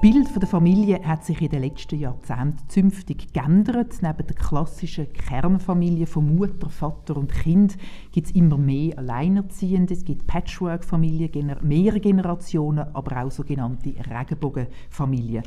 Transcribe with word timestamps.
Das 0.00 0.12
Bild 0.12 0.40
der 0.40 0.48
Familie 0.48 1.00
hat 1.02 1.24
sich 1.24 1.42
in 1.42 1.48
den 1.48 1.62
letzten 1.62 1.98
Jahrzehnten 1.98 2.68
zünftig 2.68 3.32
geändert. 3.32 3.94
Neben 4.00 4.26
der 4.28 4.36
klassischen 4.36 5.12
Kernfamilie 5.12 6.06
von 6.06 6.36
Mutter, 6.36 6.70
Vater 6.70 7.16
und 7.16 7.32
Kind 7.32 7.76
gibt 8.12 8.28
es 8.28 8.32
immer 8.36 8.56
mehr 8.56 8.96
Alleinerziehende. 8.96 9.94
Es 9.94 10.04
gibt 10.04 10.28
Patchwork-Familien, 10.28 11.56
mehrere 11.62 11.98
Generationen, 11.98 12.86
aber 12.94 13.24
auch 13.24 13.32
sogenannte 13.32 13.92
Regenbogenfamilien. 14.08 15.42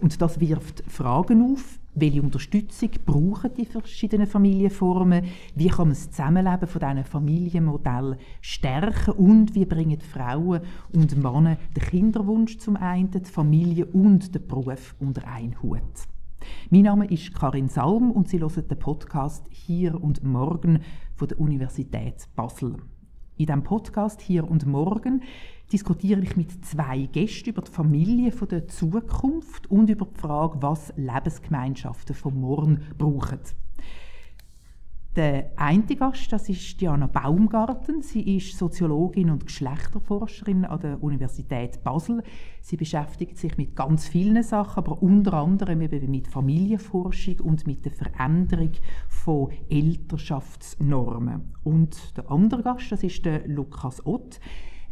Und 0.00 0.20
das 0.20 0.40
wirft 0.40 0.82
Fragen 0.90 1.52
auf. 1.52 1.78
Welche 1.94 2.22
Unterstützung 2.22 2.90
brauchen 3.06 3.54
die 3.54 3.66
verschiedenen 3.66 4.26
Familienformen? 4.26 5.24
Wie 5.54 5.68
kann 5.68 5.88
man 5.88 5.90
das 5.90 6.10
Zusammenleben 6.10 6.66
von 6.66 6.80
diesen 6.80 7.04
Familienmodellen 7.04 8.18
stärken? 8.40 9.12
Und 9.12 9.54
wie 9.54 9.64
bringen 9.64 10.00
Frauen 10.00 10.62
und 10.92 11.16
Männer 11.16 11.56
den 11.76 11.82
Kinderwunsch 11.84 12.58
zum 12.58 12.76
einen, 12.76 13.12
die 13.12 13.20
Familie 13.20 13.86
und 13.86 14.34
den 14.34 14.46
Beruf 14.46 14.96
unter 14.98 15.26
einen 15.28 15.62
Hut? 15.62 15.82
Mein 16.70 16.82
Name 16.82 17.06
ist 17.06 17.32
Karin 17.32 17.68
Salm 17.68 18.10
und 18.10 18.28
Sie 18.28 18.40
hören 18.40 18.68
den 18.68 18.78
Podcast 18.78 19.46
«Hier 19.50 20.02
und 20.02 20.24
Morgen» 20.24 20.80
von 21.14 21.28
der 21.28 21.38
Universität 21.38 22.26
Basel. 22.34 22.74
In 23.36 23.46
diesem 23.46 23.62
Podcast 23.62 24.20
«Hier 24.20 24.48
und 24.48 24.66
Morgen» 24.66 25.22
diskutiere 25.74 26.20
ich 26.20 26.36
mit 26.36 26.64
zwei 26.64 27.00
Gästen 27.10 27.50
über 27.50 27.62
die 27.62 27.70
Familie 27.72 28.30
der 28.30 28.68
Zukunft 28.68 29.68
und 29.68 29.90
über 29.90 30.06
die 30.06 30.20
Frage, 30.20 30.62
was 30.62 30.92
Lebensgemeinschaften 30.96 32.14
von 32.14 32.40
morgen 32.40 32.82
brauchen. 32.96 33.40
Der 35.16 35.50
eine 35.56 35.82
Gast, 35.82 36.32
das 36.32 36.48
ist 36.48 36.80
Diana 36.80 37.08
Baumgarten. 37.08 38.02
Sie 38.02 38.36
ist 38.36 38.56
Soziologin 38.56 39.30
und 39.30 39.46
Geschlechterforscherin 39.46 40.64
an 40.64 40.80
der 40.80 41.02
Universität 41.02 41.82
Basel. 41.82 42.22
Sie 42.60 42.76
beschäftigt 42.76 43.36
sich 43.36 43.56
mit 43.56 43.74
ganz 43.74 44.06
vielen 44.06 44.44
Sachen, 44.44 44.78
aber 44.78 45.02
unter 45.02 45.34
anderem 45.34 45.80
eben 45.80 46.08
mit 46.08 46.28
Familienforschung 46.28 47.40
und 47.40 47.66
mit 47.66 47.84
der 47.84 47.92
Veränderung 47.92 48.72
von 49.08 49.50
Elternschaftsnormen. 49.68 51.52
Und 51.64 52.16
der 52.16 52.30
andere 52.30 52.62
Gast, 52.62 52.92
das 52.92 53.02
ist 53.02 53.24
der 53.24 53.48
Lukas 53.48 54.06
Ott. 54.06 54.38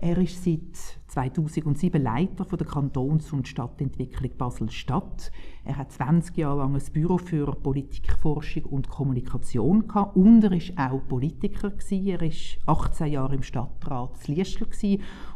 Er 0.05 0.19
ist 0.19 0.43
seit 0.43 0.75
2007 1.07 2.03
Leiter 2.03 2.45
von 2.45 2.59
der 2.59 2.67
Kantons- 2.67 3.33
und 3.33 3.47
Stadtentwicklung 3.47 4.37
Basel-Stadt. 4.37 5.31
Er 5.65 5.77
hat 5.77 5.93
20 5.93 6.39
Jahre 6.39 6.59
lang 6.59 6.75
ein 6.75 6.93
Büro 6.93 7.19
für 7.19 7.47
Politikforschung 7.55 8.65
und 8.65 8.89
Kommunikation 8.89 9.87
gehabt 9.87 10.17
und 10.17 10.43
er 10.43 10.51
ist 10.55 10.77
auch 10.77 11.07
Politiker 11.07 11.71
gewesen. 11.71 12.05
Er 12.05 12.23
ist 12.23 12.59
18 12.67 13.13
Jahre 13.13 13.37
im 13.37 13.45
Stadtrat 13.45 14.27
Liestel 14.27 14.67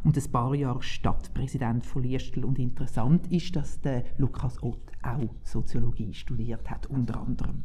und 0.02 0.16
ein 0.16 0.32
paar 0.32 0.52
Jahre 0.56 0.82
Stadtpräsident 0.82 1.86
von 1.86 2.02
Liestel. 2.02 2.44
Und 2.44 2.58
interessant 2.58 3.30
ist, 3.30 3.54
dass 3.54 3.80
der 3.80 4.02
Lukas 4.18 4.60
Ott 4.64 4.90
auch 5.00 5.32
Soziologie 5.44 6.12
studiert 6.12 6.68
hat, 6.68 6.86
unter 6.88 7.20
anderem. 7.20 7.62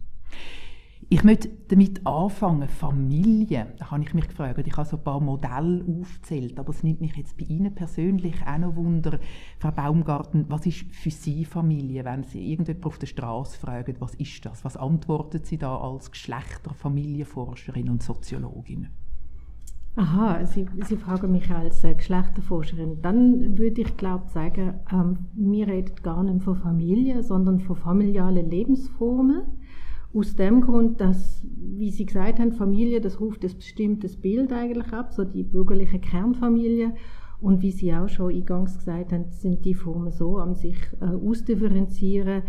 Ich 1.13 1.25
möchte 1.25 1.49
damit 1.67 2.07
anfangen, 2.07 2.69
Familie. 2.69 3.67
Da 3.77 3.91
habe 3.91 4.01
ich 4.01 4.13
mich 4.13 4.29
gefragt. 4.29 4.65
Ich 4.65 4.77
habe 4.77 4.87
so 4.87 4.95
ein 4.95 5.03
paar 5.03 5.19
Modelle 5.19 5.83
aufgezählt, 5.83 6.57
aber 6.57 6.69
es 6.69 6.83
nimmt 6.83 7.01
mich 7.01 7.17
jetzt 7.17 7.37
bei 7.37 7.43
Ihnen 7.43 7.75
persönlich 7.75 8.35
auch 8.47 8.57
noch 8.57 8.77
Wunder, 8.77 9.19
Frau 9.59 9.71
Baumgarten, 9.71 10.45
was 10.47 10.65
ist 10.65 10.85
für 10.95 11.11
Sie 11.11 11.43
Familie, 11.43 12.05
wenn 12.05 12.23
Sie 12.23 12.53
irgendjemand 12.53 12.85
auf 12.85 12.97
der 12.97 13.07
Straße 13.07 13.59
fragen, 13.59 13.97
was 13.99 14.15
ist 14.15 14.45
das? 14.45 14.63
Was 14.63 14.77
antworten 14.77 15.43
Sie 15.43 15.57
da 15.57 15.77
als 15.79 16.11
Geschlechter-, 16.11 16.73
Familienforscherin 16.73 17.89
und 17.89 18.01
Soziologin? 18.01 18.87
Aha, 19.97 20.45
Sie, 20.45 20.65
Sie 20.87 20.95
fragen 20.95 21.33
mich 21.33 21.51
als 21.51 21.83
äh, 21.83 21.93
Geschlechterforscherin. 21.93 23.01
Dann 23.01 23.57
würde 23.57 23.81
ich 23.81 23.97
glaube 23.97 24.29
sagen, 24.29 24.75
ähm, 24.89 25.17
wir 25.33 25.67
reden 25.67 25.95
gar 26.03 26.23
nicht 26.23 26.45
von 26.45 26.55
Familie, 26.55 27.21
sondern 27.21 27.59
von 27.59 27.75
familialen 27.75 28.49
Lebensformen 28.49 29.41
aus 30.13 30.35
dem 30.35 30.61
Grund, 30.61 30.99
dass, 30.99 31.45
wie 31.55 31.91
Sie 31.91 32.05
gesagt 32.05 32.39
haben, 32.39 32.51
Familie, 32.51 33.01
das 33.01 33.19
ruft 33.19 33.43
ein 33.43 33.55
bestimmtes 33.55 34.17
Bild 34.17 34.51
eigentlich 34.51 34.91
ab, 34.91 35.13
so 35.13 35.23
die 35.23 35.43
bürgerliche 35.43 35.99
Kernfamilie. 35.99 36.93
Und 37.39 37.61
wie 37.61 37.71
Sie 37.71 37.93
auch 37.93 38.07
schon 38.07 38.33
eingangs 38.33 38.77
gesagt 38.77 39.11
haben, 39.11 39.25
sind 39.29 39.65
die 39.65 39.73
Formen 39.73 40.11
so 40.11 40.37
an 40.37 40.53
sich 40.53 40.77
äh, 40.99 41.05
ausdifferenzieren, 41.05 42.43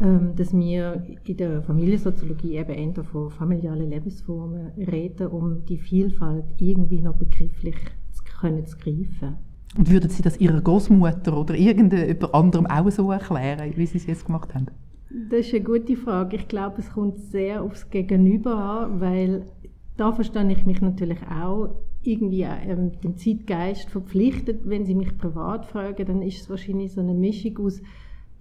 ähm, 0.00 0.32
dass 0.34 0.52
wir 0.52 1.04
in 1.24 1.36
der 1.36 1.62
Familiensoziologie 1.62 2.56
eben 2.56 2.72
eher 2.72 3.04
von 3.04 3.30
familialen 3.30 3.90
Lebensformen 3.90 4.72
reden, 4.76 5.28
um 5.28 5.64
die 5.66 5.78
Vielfalt 5.78 6.46
irgendwie 6.58 7.00
noch 7.00 7.14
begrifflich 7.14 7.76
zu 8.10 8.24
können 8.24 8.66
zu 8.66 8.76
greifen. 8.78 9.36
Und 9.76 9.90
würden 9.90 10.10
Sie 10.10 10.22
das 10.22 10.38
Ihrer 10.38 10.60
Großmutter 10.60 11.38
oder 11.38 11.54
irgendjemand 11.54 12.34
anderem 12.34 12.66
auch 12.66 12.90
so 12.90 13.12
erklären, 13.12 13.72
wie 13.76 13.86
Sie 13.86 13.98
es 13.98 14.06
jetzt 14.06 14.26
gemacht 14.26 14.54
haben? 14.54 14.66
Das 15.14 15.40
ist 15.40 15.54
eine 15.54 15.64
gute 15.64 15.94
Frage. 15.94 16.36
Ich 16.36 16.48
glaube, 16.48 16.76
es 16.78 16.90
kommt 16.90 17.18
sehr 17.18 17.62
aufs 17.62 17.90
Gegenüber 17.90 18.54
an, 18.56 19.00
weil 19.00 19.46
da 19.98 20.10
verstehe 20.12 20.50
ich 20.50 20.64
mich 20.64 20.80
natürlich 20.80 21.18
auch 21.30 21.74
irgendwie 22.02 22.42
ähm, 22.42 22.92
dem 23.02 23.18
Zeitgeist 23.18 23.90
verpflichtet. 23.90 24.60
Wenn 24.64 24.86
Sie 24.86 24.94
mich 24.94 25.18
privat 25.18 25.66
fragen, 25.66 26.06
dann 26.06 26.22
ist 26.22 26.40
es 26.40 26.50
wahrscheinlich 26.50 26.92
so 26.92 27.02
eine 27.02 27.12
Mischung 27.12 27.58
aus 27.58 27.82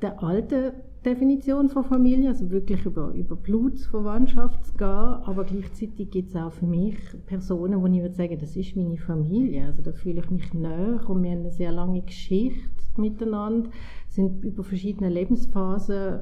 der 0.02 0.24
alten 0.24 0.72
Definition 1.04 1.68
von 1.70 1.84
Familie, 1.84 2.30
also 2.30 2.50
wirklich 2.52 2.86
über, 2.86 3.12
über 3.14 3.36
Blutsverwandtschaft 3.36 4.66
zu 4.66 4.74
gehen, 4.74 4.88
aber 4.88 5.44
gleichzeitig 5.44 6.10
gibt 6.10 6.30
es 6.30 6.36
auch 6.36 6.52
für 6.52 6.68
mich 6.68 6.96
Personen, 7.26 7.82
wo 7.82 7.88
ich 7.88 8.02
würde 8.02 8.16
sagen, 8.16 8.38
das 8.40 8.56
ist 8.56 8.76
meine 8.76 8.98
Familie, 8.98 9.66
also 9.66 9.82
da 9.82 9.92
fühle 9.92 10.22
ich 10.22 10.30
mich 10.30 10.54
näher 10.54 11.02
und 11.08 11.24
wir 11.24 11.32
haben 11.32 11.40
eine 11.40 11.52
sehr 11.52 11.72
lange 11.72 12.02
Geschichte 12.04 12.70
miteinander, 12.98 13.72
sind 14.10 14.44
über 14.44 14.64
verschiedene 14.64 15.10
Lebensphasen 15.10 16.20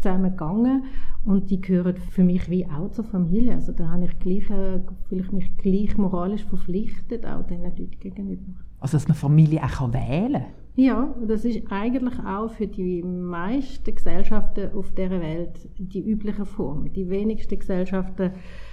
zusammengegangen 0.00 0.84
und 1.24 1.50
die 1.50 1.60
gehören 1.60 1.96
für 1.96 2.24
mich 2.24 2.48
wie 2.48 2.66
auch 2.66 2.90
zur 2.90 3.04
Familie. 3.04 3.54
Also 3.54 3.72
da 3.72 3.88
habe 3.90 4.04
ich 4.04 4.18
gleich, 4.18 4.48
äh, 4.50 4.80
fühle 5.08 5.22
ich 5.22 5.32
mich 5.32 5.56
gleich 5.56 5.96
moralisch 5.96 6.44
verpflichtet, 6.44 7.26
auch 7.26 7.42
diesen 7.46 7.64
Leuten 7.64 7.90
gegenüber. 7.98 8.52
Also 8.80 8.96
dass 8.96 9.08
man 9.08 9.16
Familie 9.16 9.62
auch 9.64 9.92
wählen 9.92 10.32
kann? 10.32 10.66
Ja, 10.78 11.14
das 11.26 11.46
ist 11.46 11.62
eigentlich 11.70 12.18
auch 12.20 12.50
für 12.50 12.66
die 12.66 13.02
meisten 13.02 13.94
Gesellschaften 13.94 14.72
auf 14.74 14.92
der 14.92 15.10
Welt 15.10 15.68
die 15.78 16.06
übliche 16.06 16.44
Form. 16.44 16.92
Die 16.92 17.08
wenigsten 17.08 17.58
Gesellschaften 17.58 18.32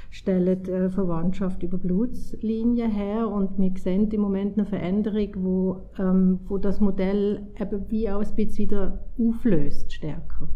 stellen 0.10 0.66
äh, 0.66 0.90
Verwandtschaft 0.90 1.64
über 1.64 1.78
Blutslinien 1.78 2.92
her 2.92 3.30
und 3.30 3.58
wir 3.58 3.72
sehen 3.78 4.12
im 4.12 4.22
Moment 4.22 4.58
eine 4.58 4.68
Veränderung, 4.68 5.30
wo, 5.38 5.90
ähm, 5.98 6.42
wo 6.48 6.58
das 6.58 6.82
Modell 6.82 7.48
eben 7.60 7.90
wie 7.90 8.10
auch 8.10 8.22
ein 8.22 8.36
bisschen 8.36 8.66
wieder 8.70 9.00
auflöst 9.18 9.94
stärker. 9.94 10.50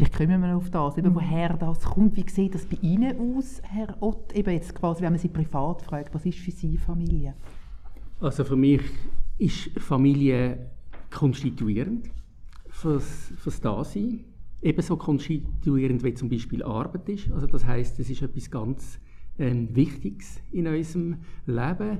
Vielleicht 0.00 0.16
kommen 0.16 0.40
wir 0.40 0.56
auf 0.56 0.70
das, 0.70 0.96
eben, 0.96 1.10
mhm. 1.10 1.16
woher 1.16 1.58
das 1.58 1.84
kommt. 1.84 2.16
Wie 2.16 2.24
sieht 2.26 2.54
das 2.54 2.64
bei 2.64 2.78
Ihnen 2.80 3.36
aus, 3.36 3.60
Herr 3.64 3.94
Ott? 4.00 4.32
Eben 4.32 4.54
jetzt 4.54 4.74
quasi, 4.74 5.02
wenn 5.02 5.12
man 5.12 5.18
Sie 5.18 5.28
privat 5.28 5.82
fragt, 5.82 6.14
was 6.14 6.24
ist 6.24 6.38
für 6.38 6.50
Sie 6.50 6.78
Familie? 6.78 7.34
Also 8.18 8.44
für 8.44 8.56
mich 8.56 8.80
ist 9.36 9.78
Familie 9.78 10.70
konstituierend 11.10 12.08
fürs, 12.70 13.30
fürs 13.36 13.60
Dasein. 13.60 14.24
Ebenso 14.62 14.96
konstituierend 14.96 16.02
wie 16.02 16.14
zum 16.14 16.30
Beispiel 16.30 16.62
Arbeit 16.62 17.06
ist. 17.10 17.30
Also 17.30 17.46
das 17.46 17.66
heißt, 17.66 18.00
es 18.00 18.08
ist 18.08 18.22
etwas 18.22 18.50
ganz 18.50 18.98
ähm, 19.38 19.68
Wichtiges 19.76 20.40
in 20.50 20.66
unserem 20.66 21.18
Leben, 21.44 21.98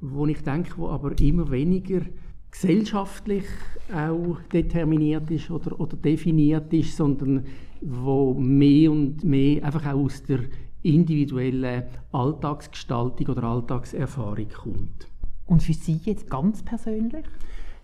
wo 0.00 0.24
ich 0.28 0.40
denke, 0.44 0.74
wo 0.76 0.88
aber 0.88 1.18
immer 1.18 1.50
weniger 1.50 2.02
gesellschaftlich 2.50 3.44
auch 3.92 4.38
determiniert 4.52 5.30
ist 5.30 5.50
oder, 5.50 5.78
oder 5.80 5.96
definiert 5.96 6.72
ist, 6.72 6.96
sondern 6.96 7.44
wo 7.80 8.34
mehr 8.34 8.90
und 8.90 9.24
mehr 9.24 9.64
einfach 9.64 9.86
auch 9.86 10.04
aus 10.04 10.22
der 10.22 10.40
individuellen 10.82 11.84
Alltagsgestaltung 12.12 13.28
oder 13.28 13.44
Alltagserfahrung 13.44 14.48
kommt. 14.48 15.08
Und 15.46 15.62
für 15.62 15.72
Sie 15.72 16.00
jetzt 16.04 16.30
ganz 16.30 16.62
persönlich? 16.62 17.26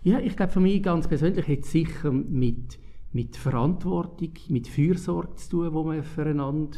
Ja, 0.03 0.19
ich 0.19 0.35
glaube, 0.35 0.51
für 0.51 0.59
mich 0.59 0.81
ganz 0.81 1.07
persönlich 1.07 1.47
hat 1.47 1.59
es 1.59 1.71
sicher 1.71 2.11
mit, 2.11 2.79
mit 3.11 3.35
Verantwortung, 3.35 4.31
mit 4.49 4.67
Fürsorge 4.67 5.35
zu 5.35 5.49
tun, 5.49 5.71
die 5.73 5.87
man 5.87 6.03
füreinander 6.03 6.77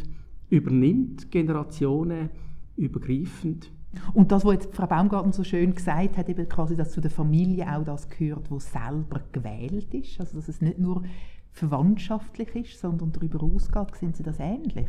übernimmt, 0.50 1.30
Generationen 1.30 2.30
übergreifend. 2.76 3.70
Und 4.14 4.32
das, 4.32 4.46
was 4.46 4.54
jetzt 4.54 4.76
Frau 4.76 4.88
Baumgarten 4.88 5.32
so 5.32 5.44
schön 5.44 5.74
gesagt 5.74 6.18
hat, 6.18 6.30
eben 6.30 6.48
quasi, 6.48 6.76
dass 6.76 6.92
zu 6.92 7.02
der 7.02 7.12
Familie 7.12 7.76
auch 7.76 7.84
das 7.84 8.10
gehört, 8.10 8.52
wo 8.52 8.60
selber 8.60 9.22
gewählt 9.32 9.94
ist, 9.94 10.20
also 10.20 10.38
dass 10.38 10.48
es 10.48 10.62
nicht 10.62 10.78
nur 10.80 11.04
verwandtschaftlich 11.52 12.56
ist, 12.56 12.80
sondern 12.80 13.12
darüber 13.12 13.44
ausgeht, 13.44 13.96
sind 13.96 14.16
Sie 14.16 14.24
das 14.24 14.40
ähnlich? 14.40 14.88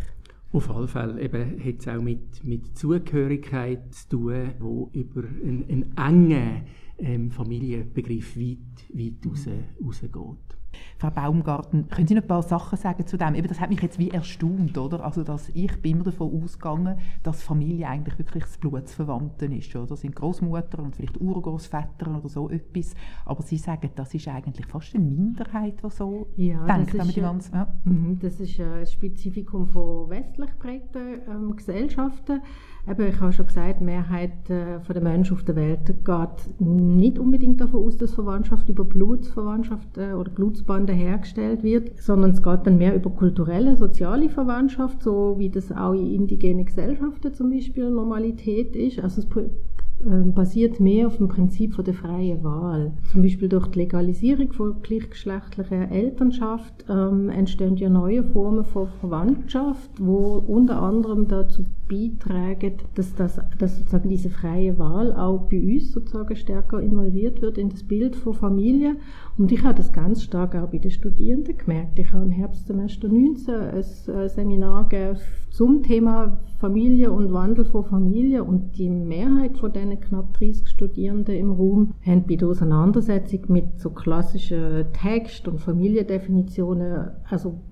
Auf 0.52 0.69
alle 0.70 0.88
Fälle 0.88 1.23
hat 1.25 1.79
es 1.79 1.88
auch 1.88 2.02
mit, 2.02 2.44
mit 2.44 2.76
Zugehörigkeit 2.76 3.94
zu 3.94 4.08
tun, 4.08 4.50
wo 4.58 4.91
über 4.93 5.23
einen, 5.23 5.64
einen 5.69 5.96
engen 5.96 6.62
ähm, 6.99 7.31
Familienbegriff 7.31 8.37
weit, 8.37 8.58
weit 8.93 9.26
raus, 9.26 9.49
rausgeht. 9.82 10.60
Frau 10.99 11.11
Baumgarten, 11.11 11.88
können 11.88 12.06
Sie 12.06 12.14
noch 12.14 12.22
ein 12.22 12.28
paar 12.28 12.43
Sachen 12.43 12.76
sagen 12.78 13.06
zu 13.06 13.17
dem? 13.17 13.34
Eben, 13.34 13.49
das 13.49 13.61
hat 13.61 13.70
mich 13.70 13.81
jetzt 13.81 13.99
wie 13.99 14.11
erstaunt, 14.11 14.76
oder? 14.76 15.05
Also, 15.05 15.25
dass 15.25 15.49
ich 15.50 15.81
bin 15.81 15.96
immer 15.96 16.05
davon 16.05 16.43
ausgegangen, 16.43 16.99
dass 17.22 17.43
Familie 17.43 17.88
eigentlich 17.88 18.19
wirklich 18.19 18.44
das 18.44 18.58
Blutsverwandten 18.58 19.52
ist, 19.52 19.75
oder? 19.75 19.87
Das 19.87 20.02
sind 20.02 20.14
Großmutter 20.14 20.78
und 20.78 20.94
vielleicht 20.96 21.20
Urgroßväter 21.20 22.19
oder 22.19 22.28
so 22.28 22.50
etwas. 22.50 22.94
Aber 23.25 23.43
Sie 23.43 23.56
sagen, 23.56 23.90
das 23.94 24.14
ist 24.14 24.28
eigentlich 24.28 24.67
fast 24.67 24.94
eine 24.94 25.05
Minderheit, 25.05 25.82
die 25.82 25.90
so 25.90 26.28
ja, 26.37 26.64
denkt. 26.67 26.94
Das 26.94 27.06
ist, 27.06 27.17
die 27.17 27.20
ganze, 27.20 27.52
ja. 27.52 27.75
Mhm, 27.84 28.19
das 28.20 28.40
ist 28.40 28.61
ein 28.61 28.87
Spezifikum 28.87 29.67
von 29.67 30.11
westlich 30.11 30.50
geprägten 30.50 31.20
ähm, 31.28 31.56
Gesellschaften. 31.56 32.43
Eben, 32.88 33.06
ich 33.06 33.21
habe 33.21 33.32
schon 33.32 33.47
gesagt, 33.47 33.81
die 33.81 33.85
Mehrheit 33.85 34.49
äh, 34.49 34.79
der 34.81 35.03
Menschen 35.03 35.35
auf 35.37 35.44
der 35.44 35.55
Welt 35.56 35.87
geht 35.87 36.61
nicht 36.61 37.19
unbedingt 37.19 37.61
davon 37.61 37.87
aus, 37.87 37.97
dass 37.99 38.15
Verwandtschaft 38.15 38.69
über 38.69 38.85
Blutsverwandtschaft 38.85 39.99
äh, 39.99 40.15
oder 40.15 40.31
Blutsbande 40.31 40.93
hergestellt 40.93 41.62
wird, 41.62 42.00
sondern 42.00 42.31
es 42.31 42.43
geht 42.43 42.67
dann 42.67 42.79
mehr 42.79 42.94
über 42.94 43.11
kulturelle, 43.11 43.77
soziale 43.77 44.31
Verwandtschaft, 44.31 45.03
so 45.03 45.35
wie 45.38 45.50
das 45.50 45.71
auch 45.71 45.93
in 45.93 46.15
indigenen 46.15 46.65
Gesellschaften 46.65 47.35
zum 47.35 47.50
Beispiel 47.50 47.91
Normalität 47.91 48.75
ist. 48.75 48.99
Also 48.99 49.21
es 49.21 49.29
basiert 50.05 50.81
mehr 50.81 51.06
auf 51.06 51.19
dem 51.19 51.29
Prinzip 51.29 51.75
von 51.75 51.85
der 51.85 51.94
freien 51.94 52.43
Wahl. 52.43 52.93
Zum 53.12 53.23
Beispiel 53.23 53.49
durch 53.49 53.67
die 53.69 53.81
Legalisierung 53.81 54.52
von 54.52 54.81
gleichgeschlechtlicher 54.82 55.91
Elternschaft 55.91 56.85
ähm, 56.88 57.29
entstehen 57.29 57.76
ja 57.76 57.91
neue 57.91 58.25
Formen 58.25 58.64
von 58.64 58.88
Verwandtschaft, 59.00 59.91
wo 59.99 60.43
unter 60.47 60.81
anderem 60.81 61.29
dazu 61.29 61.64
beitragen, 61.88 62.75
dass, 62.94 63.14
das, 63.14 63.41
dass 63.58 63.76
sozusagen 63.76 64.08
diese 64.08 64.31
freie 64.31 64.79
Wahl 64.79 65.12
auch 65.12 65.49
bei 65.50 65.61
uns 65.61 65.93
sozusagen 65.93 66.37
stärker 66.37 66.81
involviert 66.81 67.43
wird 67.43 67.58
in 67.58 67.69
das 67.69 67.82
Bild 67.82 68.17
von 68.17 68.35
Familie. 68.35 68.96
Und 69.41 69.53
ich 69.53 69.65
habe 69.65 69.75
das 69.75 69.91
ganz 69.91 70.23
stark 70.23 70.55
auch 70.55 70.69
bei 70.69 70.77
den 70.77 70.91
Studierenden 70.91 71.57
gemerkt. 71.57 71.99
Ich 71.99 72.13
habe 72.13 72.25
im 72.25 72.31
Herbstsemester 72.31 73.09
19 73.09 73.55
ein 73.55 74.29
Seminar 74.29 74.87
zum 75.49 75.83
Thema 75.83 76.43
Familie 76.59 77.11
und 77.11 77.33
Wandel 77.33 77.65
von 77.65 77.87
Familie 77.87 78.45
und 78.45 78.77
die 78.77 78.91
Mehrheit 78.91 79.57
von 79.57 79.73
diesen 79.73 79.99
knapp 79.99 80.35
30 80.35 80.69
Studierenden 80.69 81.37
im 81.37 81.53
Raum 81.53 81.95
haben 82.05 82.27
bei 82.29 82.37
der 82.37 82.49
Auseinandersetzung 82.49 83.41
mit 83.49 83.81
so 83.81 83.89
klassischen 83.89 84.85
Text- 84.93 85.49
und 85.49 85.59
Familiendefinitionen 85.59 87.13
also 87.25 87.63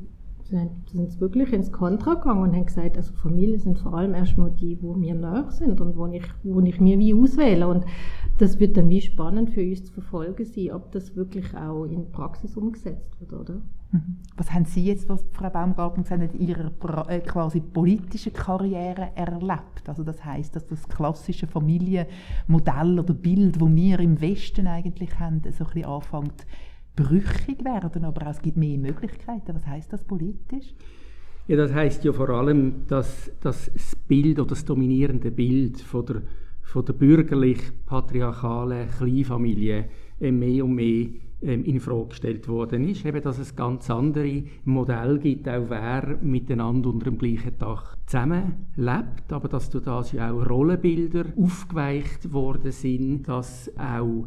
sind 0.49 1.21
wirklich 1.21 1.53
ins 1.53 1.71
Kontra 1.73 2.15
gegangen 2.15 2.43
und 2.43 2.55
haben 2.55 2.65
gesagt, 2.65 2.97
also 2.97 3.13
Familie 3.13 3.59
sind 3.59 3.79
vor 3.79 3.95
allem 3.95 4.15
erstmal 4.15 4.51
die, 4.51 4.81
wo 4.81 4.95
mir 4.95 5.15
nahe 5.15 5.51
sind 5.51 5.81
und 5.81 5.97
wo 5.97 6.07
ich, 6.07 6.25
wo 6.43 6.61
ich 6.61 6.81
mir 6.81 6.99
wie 6.99 7.13
auswähle. 7.13 7.69
Und 7.69 7.85
das 8.39 8.59
wird 8.59 8.77
dann 8.77 8.89
wie 8.89 9.03
spannend 9.03 9.51
für 9.51 9.63
uns 9.63 9.85
zu 9.85 9.93
verfolgen 9.93 10.47
sein, 10.47 10.73
ob 10.73 10.91
das 10.93 11.15
wirklich 11.17 11.55
auch 11.55 11.85
in 11.85 12.11
Praxis 12.11 12.57
umgesetzt 12.57 13.21
wird, 13.21 13.33
oder? 13.35 13.61
Mhm. 13.91 14.19
Was 14.37 14.53
haben 14.53 14.65
Sie 14.65 14.85
jetzt, 14.85 15.09
was 15.09 15.25
Frau 15.33 15.51
Baumgarten 15.51 16.03
gesagt 16.03 16.23
hat, 16.23 16.35
in 16.35 16.49
Ihrer 16.49 16.71
äh, 17.09 17.21
quasi 17.21 17.61
politischen 17.61 18.33
Karriere 18.33 19.11
erlebt? 19.17 19.87
Also 19.87 20.03
das 20.03 20.25
heißt, 20.25 20.57
dass 20.57 20.67
das 20.67 20.89
klassische 20.89 21.47
Familienmodell 21.47 22.99
oder 22.99 23.15
Bild, 23.15 23.61
wo 23.61 23.69
wir 23.69 24.01
im 24.01 24.21
Westen 24.21 24.67
eigentlich 24.67 25.19
haben, 25.19 25.43
so 25.43 25.49
ein 25.49 25.71
bisschen 25.71 25.85
anfängt 25.85 26.47
brüchig 26.99 27.65
werden, 27.65 28.05
aber 28.05 28.27
es 28.29 28.43
gibt 28.43 28.57
mehr 28.57 28.77
Möglichkeiten. 28.77 29.55
Was 29.55 29.67
heißt 29.67 29.93
das 29.93 30.05
politisch? 30.05 30.75
Ja, 31.47 31.57
das 31.57 31.73
heißt 31.73 32.05
ja 32.05 32.13
vor 32.13 32.29
allem, 32.31 32.87
dass, 32.89 33.31
das 33.41 33.71
Bild 34.07 34.39
oder 34.39 34.51
das 34.51 34.65
dominierende 34.65 35.31
Bild 35.31 35.81
von 35.81 36.05
der, 36.05 36.23
von 36.61 36.85
der 36.85 36.93
bürgerlich-patriarchalen 36.93 38.91
Kleinfamilie 38.91 39.89
äh, 40.21 40.31
mehr 40.33 40.65
und 40.65 40.75
mehr 40.75 41.07
ähm, 41.41 41.65
in 41.65 41.79
Frage 41.79 42.09
gestellt 42.09 42.49
worden 42.49 42.89
ist, 42.89 43.07
eben, 43.07 43.23
dass 43.23 43.39
es 43.39 43.55
ganz 43.55 43.89
andere 43.91 44.43
Modelle 44.65 45.21
gibt, 45.21 45.49
auch 45.49 45.71
wer 45.71 46.19
miteinander 46.21 46.91
unter 46.91 47.05
dem 47.05 47.17
gleichen 47.17 47.57
Dach 47.59 47.97
zusammenlebt, 48.07 49.33
aber 49.33 49.49
dass 49.49 49.71
durch 49.71 49.85
das 49.85 50.13
ja 50.13 50.33
auch 50.33 50.51
Rollenbilder 50.51 51.27
aufgeweicht 51.37 52.33
worden 52.33 52.73
sind, 52.73 53.29
dass 53.29 53.71
auch 53.79 54.27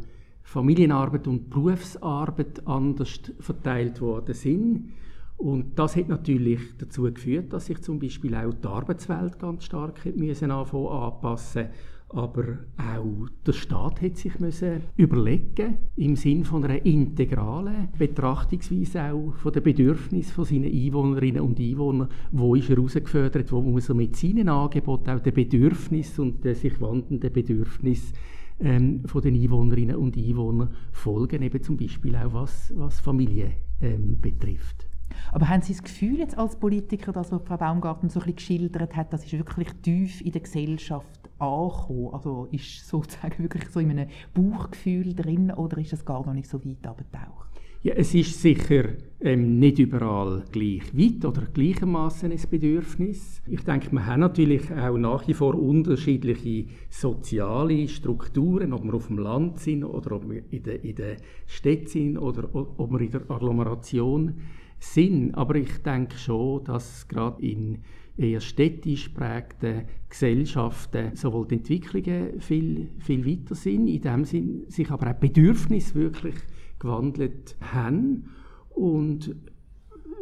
Familienarbeit 0.52 1.28
und 1.28 1.50
Berufsarbeit 1.50 2.68
anders 2.68 3.22
verteilt 3.40 4.02
worden 4.02 4.36
sind. 4.36 4.90
Und 5.38 5.80
das 5.80 5.96
hat 5.96 6.10
natürlich 6.10 6.60
dazu 6.78 7.04
geführt, 7.04 7.54
dass 7.54 7.68
sich 7.68 7.82
zum 7.82 8.00
Beispiel 8.00 8.36
auch 8.36 8.54
die 8.54 8.68
Arbeitswelt 8.68 9.40
ganz 9.40 9.64
stark 9.64 10.06
müssen 10.16 10.52
anpassen 10.52 11.70
aber 12.14 12.44
auch 12.78 13.30
der 13.46 13.54
Staat 13.54 14.02
hat 14.02 14.18
sich 14.18 14.38
müssen 14.40 14.82
überlegen 14.98 15.78
im 15.96 16.16
Sinn 16.18 16.44
von 16.44 16.64
einer 16.66 16.86
integralen 16.86 17.88
Betrachtungsweise 17.98 19.14
auch 19.14 19.34
von 19.36 19.54
den 19.54 19.64
Bedürfnissen 19.64 20.34
von 20.34 20.46
seinen 20.46 20.66
Einwohnerinnen 20.66 21.42
und 21.42 21.60
Einwohnern. 21.60 22.10
Wo 22.32 22.56
ist 22.56 22.70
er 22.70 22.76
herausgefördert? 22.76 23.52
Wo 23.52 23.62
muss 23.62 23.90
er 23.90 23.96
mit 23.96 24.16
seinen 24.18 24.50
Angeboten 24.50 25.10
auch 25.10 25.22
den 25.22 25.34
Bedürfnissen 25.34 26.22
und 26.22 26.44
den 26.44 26.56
sich 26.56 26.80
wandelnden 26.82 27.32
Bedürfnissen 27.32 28.14
ähm, 28.62 29.04
von 29.06 29.22
den 29.22 29.36
Einwohnerinnen 29.36 29.96
und 29.96 30.18
Einwohnern 30.18 30.74
folgen, 30.92 31.42
eben 31.42 31.62
zum 31.64 31.78
Beispiel 31.78 32.16
auch 32.16 32.34
was, 32.34 32.72
was 32.76 33.00
Familie 33.00 33.52
ähm, 33.82 34.20
betrifft. 34.20 34.88
Aber 35.32 35.50
haben 35.50 35.62
Sie 35.62 35.74
das 35.74 35.84
Gefühl 35.84 36.20
jetzt 36.20 36.38
als 36.38 36.56
Politiker, 36.56 37.12
das, 37.12 37.32
was 37.32 37.42
Frau 37.44 37.58
Baumgarten 37.58 38.10
so 38.10 38.20
ein 38.20 38.26
bisschen 38.26 38.36
geschildert 38.36 38.96
hat, 38.96 39.14
das 39.14 39.26
ist 39.26 39.34
wirklich 39.34 39.70
tief 39.82 40.22
in 40.22 40.32
der 40.32 40.42
Gesellschaft 40.42 41.30
angekommen? 41.38 42.14
Also 42.14 42.48
ist 42.52 42.88
sozusagen 42.88 43.44
wirklich 43.44 43.68
so 43.70 43.80
in 43.80 43.92
einem 43.92 44.10
Bauchgefühl 44.34 45.14
drin 45.14 45.52
oder 45.52 45.78
ist 45.78 45.94
das 45.94 46.06
gar 46.06 46.26
noch 46.26 46.34
nicht 46.34 46.50
so 46.50 46.64
weit 46.64 46.86
abgetaucht? 46.86 47.50
Ja, 47.84 47.96
es 47.96 48.14
ist 48.14 48.40
sicher 48.40 48.90
ähm, 49.22 49.58
nicht 49.58 49.80
überall 49.80 50.44
gleich 50.52 50.96
weit 50.96 51.26
oder 51.26 51.48
gleichermaßen 51.48 52.32
ein 52.32 52.40
Bedürfnis. 52.48 53.42
Ich 53.48 53.62
denke, 53.64 53.92
wir 53.92 54.06
haben 54.06 54.20
natürlich 54.20 54.72
auch 54.72 55.00
nach 55.00 55.28
wie 55.28 55.34
vor 55.34 55.56
unterschiedliche 55.56 56.68
soziale 56.92 57.88
Strukturen, 57.88 58.74
ob 58.74 58.84
wir 58.84 58.94
auf 58.94 59.08
dem 59.08 59.18
Land 59.18 59.62
sind 59.62 59.84
oder 59.84 60.18
ob 60.18 60.30
wir 60.30 60.44
in 60.52 60.62
der, 60.62 60.84
in 60.84 60.94
der 60.94 61.18
Stadt 61.48 61.90
sind 61.90 62.20
oder 62.20 62.54
ob 62.54 62.92
wir 62.92 63.02
in 63.02 63.10
der 63.10 63.32
Agglomeration 63.32 64.36
sind. 64.78 65.34
Aber 65.34 65.56
ich 65.56 65.76
denke 65.80 66.20
schon, 66.20 66.64
dass 66.66 67.08
gerade 67.08 67.42
in 67.42 67.80
eher 68.16 68.42
städtisch 68.42 69.10
prägten 69.10 69.86
Gesellschaften 70.08 71.16
sowohl 71.16 71.48
die 71.48 71.56
Entwicklungen 71.56 72.40
viel, 72.40 72.90
viel 73.00 73.26
weiter 73.26 73.56
sind, 73.56 73.88
in 73.88 74.02
dem 74.02 74.24
Sinn 74.24 74.66
sich 74.68 74.92
aber 74.92 75.10
auch 75.10 75.20
Bedürfnisse 75.20 75.96
wirklich 75.96 76.36
gewandelt 76.82 77.56
haben. 77.62 78.26
Und 78.70 79.36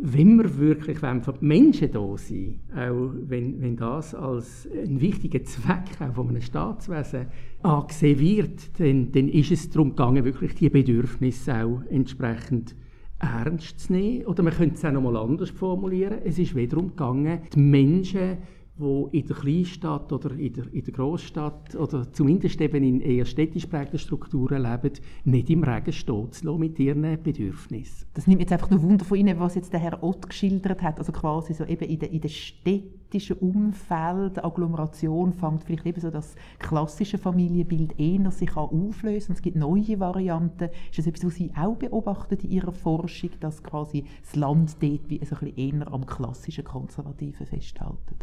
wenn 0.01 0.37
wir 0.37 0.57
wirklich 0.57 1.01
wenn 1.01 1.21
für 1.21 1.33
die 1.33 1.45
Menschen 1.45 1.91
da 1.91 2.17
sind, 2.17 2.59
auch 2.73 3.11
wenn, 3.27 3.61
wenn 3.61 3.75
das 3.75 4.15
als 4.15 4.67
ein 4.71 5.01
wichtiger 5.01 5.43
Zweck 5.43 5.99
auch 5.99 6.13
von 6.13 6.29
einem 6.29 6.41
Staatswesen 6.41 7.27
angesehen 7.61 8.19
wird, 8.19 8.79
dann, 8.79 9.11
dann 9.11 9.27
ist 9.27 9.51
es 9.51 9.69
darum 9.69 9.89
gegangen, 9.89 10.23
wirklich 10.23 10.55
die 10.55 10.69
Bedürfnisse 10.69 11.65
auch 11.65 11.81
entsprechend 11.89 12.75
ernst 13.19 13.79
zu 13.79 13.93
nehmen. 13.93 14.25
Oder 14.25 14.43
man 14.43 14.53
könnte 14.53 14.75
es 14.75 14.85
auch 14.85 14.91
noch 14.91 15.01
mal 15.01 15.17
anders 15.17 15.49
formulieren. 15.49 16.19
Es 16.23 16.39
ist 16.39 16.55
wiederum 16.55 16.89
gegangen, 16.89 17.41
die 17.53 17.59
Menschen 17.59 18.37
die 18.79 19.19
in 19.19 19.27
der 19.27 19.35
Kleinstadt 19.35 20.11
oder 20.11 20.31
in 20.31 20.53
der, 20.53 20.73
in 20.73 20.83
der 20.83 20.93
Großstadt 20.93 21.75
oder 21.75 22.11
zumindest 22.11 22.61
eben 22.61 22.83
in 22.83 23.01
eher 23.01 23.25
städtisch 23.25 23.65
prägten 23.65 23.99
Strukturen 23.99 24.63
leben, 24.63 24.93
nicht 25.25 25.49
im 25.49 25.63
Regen 25.63 25.91
stehen 25.91 26.29
mit 26.57 26.79
ihren 26.79 27.21
Bedürfnissen. 27.21 28.07
Das 28.13 28.27
nimmt 28.27 28.41
jetzt 28.41 28.53
einfach 28.53 28.69
nur 28.69 28.81
Wunder 28.81 29.05
von 29.05 29.17
Ihnen, 29.17 29.39
was 29.39 29.55
jetzt 29.55 29.73
der 29.73 29.79
Herr 29.79 30.01
Ott 30.03 30.27
geschildert 30.27 30.81
hat, 30.81 30.97
also 30.97 31.11
quasi 31.11 31.53
so 31.53 31.65
eben 31.65 31.89
in 31.89 31.99
der, 31.99 32.11
in 32.11 32.21
der 32.21 32.29
städtischen 32.29 33.37
Umfeld, 33.37 34.43
Agglomeration 34.43 35.33
fängt 35.33 35.63
vielleicht 35.63 35.85
eben 35.85 36.01
so 36.01 36.09
das 36.09 36.35
klassische 36.59 37.17
Familienbild 37.17 37.99
eher 37.99 38.31
sich 38.31 38.55
an 38.55 38.69
auflösen 38.69 39.33
es 39.33 39.41
gibt 39.41 39.57
neue 39.57 39.99
Varianten. 39.99 40.69
Ist 40.89 40.99
das 40.99 41.07
etwas, 41.07 41.25
was 41.25 41.35
Sie 41.35 41.51
auch 41.55 41.75
beobachten 41.75 42.37
in 42.41 42.51
Ihrer 42.51 42.71
Forschung, 42.71 43.31
dass 43.39 43.63
quasi 43.63 44.05
das 44.21 44.35
Land 44.35 44.77
dort 44.81 45.09
wie 45.09 45.23
so 45.25 45.35
ein 45.35 45.51
bisschen 45.53 45.79
eher 45.79 45.91
am 45.91 46.05
klassischen 46.05 46.63
Konservativen 46.63 47.45
festhalten? 47.45 48.15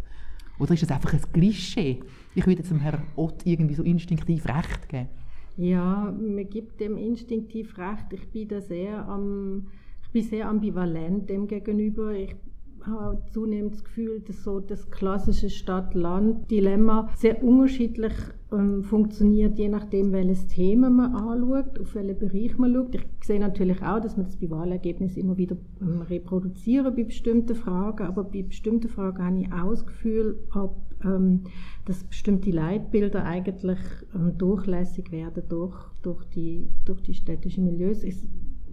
Oder 0.58 0.74
ist 0.74 0.82
das 0.82 0.90
einfach 0.90 1.12
ein 1.12 1.20
Klischee? 1.32 2.00
Ich 2.34 2.46
würde 2.46 2.60
jetzt 2.60 2.70
dem 2.70 2.80
Herrn 2.80 3.02
Ott 3.16 3.44
irgendwie 3.44 3.74
so 3.74 3.82
instinktiv 3.82 4.46
recht 4.46 4.88
geben. 4.88 5.08
Ja, 5.56 6.14
man 6.18 6.48
gibt 6.48 6.80
dem 6.80 6.96
instinktiv 6.96 7.78
recht. 7.78 8.12
Ich 8.12 8.28
bin 8.28 8.48
da 8.48 8.60
sehr, 8.60 9.08
am, 9.08 9.68
ich 10.02 10.10
bin 10.10 10.22
sehr 10.22 10.48
ambivalent 10.48 11.28
dem 11.30 11.46
gegenüber. 11.46 12.12
Ich 12.12 12.34
habe 12.86 13.22
zunehmend 13.32 13.74
das 13.74 13.84
Gefühl, 13.84 14.20
dass 14.20 14.44
so 14.44 14.60
das 14.60 14.90
klassische 14.90 15.50
Stadt-Land-Dilemma 15.50 17.10
sehr 17.16 17.42
unterschiedlich 17.42 18.12
ähm, 18.52 18.84
funktioniert, 18.84 19.58
je 19.58 19.68
nachdem, 19.68 20.12
welches 20.12 20.46
Thema 20.46 20.88
man 20.88 21.14
anschaut, 21.14 21.80
auf 21.80 21.94
welchen 21.94 22.18
Bereich 22.18 22.56
man 22.58 22.72
schaut. 22.72 22.94
Ich 22.94 23.26
sehe 23.26 23.40
natürlich 23.40 23.82
auch, 23.82 24.00
dass 24.00 24.16
man 24.16 24.26
das 24.26 24.36
bei 24.36 24.50
Wahlergebnissen 24.50 25.20
immer 25.20 25.36
wieder 25.36 25.56
ähm, 25.80 26.02
reproduzieren 26.02 26.94
bei 26.94 27.04
bestimmten 27.04 27.56
Fragen, 27.56 28.06
aber 28.06 28.24
bei 28.24 28.42
bestimmten 28.42 28.88
Fragen 28.88 29.24
habe 29.24 29.40
ich 29.40 29.52
auch 29.52 29.70
das 29.70 29.86
Gefühl, 29.86 30.38
ob, 30.54 30.76
ähm, 31.04 31.42
dass 31.86 32.04
bestimmte 32.04 32.50
Leitbilder 32.50 33.24
eigentlich 33.24 33.80
ähm, 34.14 34.38
durchlässig 34.38 35.10
werden 35.10 35.42
durch, 35.48 35.76
durch, 36.02 36.24
die, 36.26 36.68
durch 36.84 37.02
die 37.02 37.14
städtischen 37.14 37.64
Milieus. 37.64 38.04
Ich, 38.04 38.16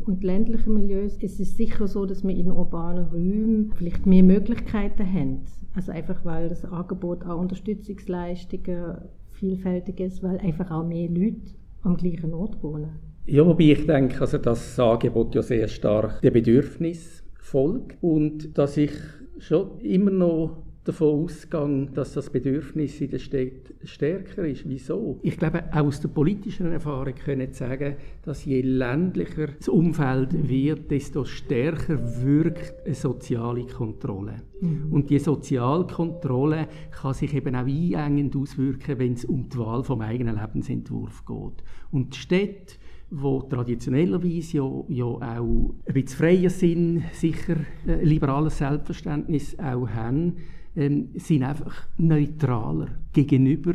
und 0.05 0.23
ländlichen 0.23 0.73
Milieus. 0.73 1.17
Es 1.21 1.39
ist 1.39 1.57
sicher 1.57 1.87
so, 1.87 2.05
dass 2.05 2.23
wir 2.23 2.35
in 2.35 2.51
urbanen 2.51 3.05
Räumen 3.05 3.71
vielleicht 3.75 4.05
mehr 4.05 4.23
Möglichkeiten 4.23 5.05
haben. 5.05 5.41
Also 5.75 5.91
einfach, 5.91 6.23
weil 6.23 6.49
das 6.49 6.65
Angebot 6.65 7.23
an 7.23 7.39
Unterstützungsleistungen 7.39 8.97
vielfältig 9.31 9.99
ist, 9.99 10.23
weil 10.23 10.37
einfach 10.37 10.69
auch 10.71 10.85
mehr 10.85 11.09
Leute 11.09 11.41
am 11.81 11.97
gleichen 11.97 12.33
Ort 12.33 12.61
wohnen. 12.63 12.99
Ja, 13.25 13.45
wobei 13.45 13.71
ich 13.71 13.85
denke, 13.85 14.19
also 14.21 14.37
das 14.37 14.79
Angebot 14.79 15.33
ja 15.33 15.41
sehr 15.41 15.67
stark 15.67 16.21
dem 16.21 16.33
Bedürfnis 16.33 17.23
folgt 17.39 17.97
und 18.01 18.57
dass 18.57 18.77
ich 18.77 18.91
schon 19.39 19.79
immer 19.79 20.11
noch 20.11 20.63
davon 20.83 21.23
ausgehe, 21.23 21.87
dass 21.93 22.13
das 22.13 22.29
Bedürfnis 22.29 22.99
in 22.99 23.11
der 23.11 23.19
Stadt 23.19 23.73
stärker 23.83 24.45
ist. 24.45 24.67
Wieso? 24.67 25.19
Ich 25.21 25.37
glaube, 25.37 25.63
auch 25.71 25.85
aus 25.85 26.01
der 26.01 26.09
politischen 26.09 26.71
Erfahrung 26.71 27.15
können 27.15 27.53
sagen, 27.53 27.95
dass 28.23 28.45
je 28.45 28.61
ländlicher 28.61 29.47
das 29.57 29.69
Umfeld 29.69 30.47
wird, 30.49 30.91
desto 30.91 31.25
stärker 31.25 31.99
wirkt 32.23 32.85
eine 32.85 32.95
soziale 32.95 33.65
Kontrolle. 33.65 34.41
Mhm. 34.61 34.91
Und 34.91 35.09
die 35.09 35.19
Sozialkontrolle 35.19 36.67
kann 36.91 37.13
sich 37.13 37.33
eben 37.33 37.55
auch 37.55 37.65
einengend 37.65 38.35
auswirken, 38.35 38.99
wenn 38.99 39.13
es 39.13 39.25
um 39.25 39.47
die 39.49 39.57
Wahl 39.57 39.83
vom 39.83 40.01
eigenen 40.01 40.35
Lebensentwurf 40.35 41.25
geht. 41.25 41.63
Und 41.91 42.13
die 42.13 42.19
Städte 42.19 42.75
wo 43.15 43.41
traditionellerweise 43.43 44.57
ja, 44.57 44.83
ja 44.87 45.05
auch 45.05 45.75
ein 45.85 45.93
bisschen 45.93 46.17
freier 46.17 46.49
Sinn, 46.49 47.03
sicher 47.11 47.57
ein 47.85 48.03
liberales 48.03 48.57
Selbstverständnis 48.57 49.57
auch 49.59 49.87
haben, 49.87 50.37
ähm, 50.75 51.09
sind 51.15 51.43
einfach 51.43 51.87
neutraler 51.97 52.87
gegenüber 53.11 53.73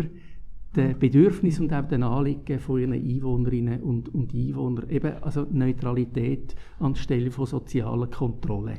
den 0.77 0.99
Bedürfnissen 0.99 1.67
und 1.67 1.73
auch 1.73 1.89
den 1.89 2.03
Anliegen 2.03 2.59
von 2.59 2.81
ihren 2.81 2.93
Einwohnerinnen 2.93 3.83
und, 3.83 4.15
und 4.15 4.35
Einwohnern. 4.35 4.89
Eben 4.91 5.23
also 5.23 5.47
Neutralität 5.51 6.55
anstelle 6.79 7.31
von 7.31 7.47
sozialer 7.47 8.07
Kontrolle. 8.07 8.79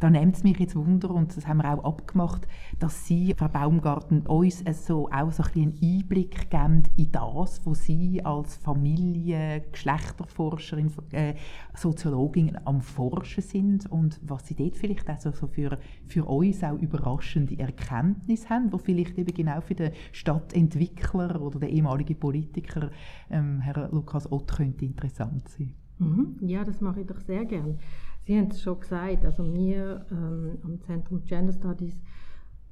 Da 0.00 0.10
nimmt 0.10 0.36
es 0.36 0.44
mich 0.44 0.58
jetzt 0.58 0.76
Wunder, 0.76 1.10
und 1.10 1.36
das 1.36 1.46
haben 1.46 1.58
wir 1.58 1.72
auch 1.72 1.84
abgemacht, 1.84 2.46
dass 2.78 3.06
Sie, 3.06 3.34
Frau 3.36 3.48
Baumgarten, 3.48 4.26
uns 4.26 4.64
so, 4.86 5.08
auch 5.10 5.32
so 5.32 5.42
ein 5.54 5.68
einen 5.68 5.78
Einblick 5.82 6.50
geben 6.50 6.82
in 6.96 7.12
das, 7.12 7.64
wo 7.64 7.74
Sie 7.74 8.24
als 8.24 8.56
Familie, 8.56 9.64
Geschlechterforscherin, 9.72 10.92
äh, 11.12 11.34
Soziologin 11.74 12.58
am 12.64 12.80
Forschen 12.80 13.42
sind 13.42 13.90
und 13.90 14.20
was 14.22 14.46
Sie 14.46 14.54
dort 14.54 14.76
vielleicht 14.76 15.08
auch 15.10 15.20
so 15.20 15.46
für, 15.46 15.78
für 16.06 16.24
uns 16.24 16.62
auch 16.62 16.78
überraschende 16.78 17.58
Erkenntnisse 17.58 18.48
haben, 18.48 18.72
wo 18.72 18.78
vielleicht 18.78 19.18
eben 19.18 19.34
genau 19.34 19.60
für 19.60 19.74
den 19.74 19.92
Stadtentwickler 20.12 21.40
oder 21.40 21.58
den 21.60 21.70
ehemaligen 21.70 22.18
Politiker, 22.18 22.90
ähm, 23.30 23.60
Herr 23.60 23.88
Lukas 23.92 24.30
Ott, 24.30 24.48
könnte 24.48 24.84
interessant 24.84 25.48
sein. 25.48 25.74
Mhm. 25.98 26.36
Ja, 26.40 26.64
das 26.64 26.80
mache 26.80 27.00
ich 27.00 27.06
doch 27.06 27.20
sehr 27.20 27.44
gern. 27.44 27.78
Sie 28.28 28.36
haben 28.36 28.48
es 28.50 28.60
schon 28.60 28.78
gesagt, 28.78 29.24
also 29.24 29.42
wir 29.54 30.04
ähm, 30.12 30.58
am 30.62 30.78
Zentrum 30.82 31.24
Gender 31.24 31.54
Studies 31.54 31.98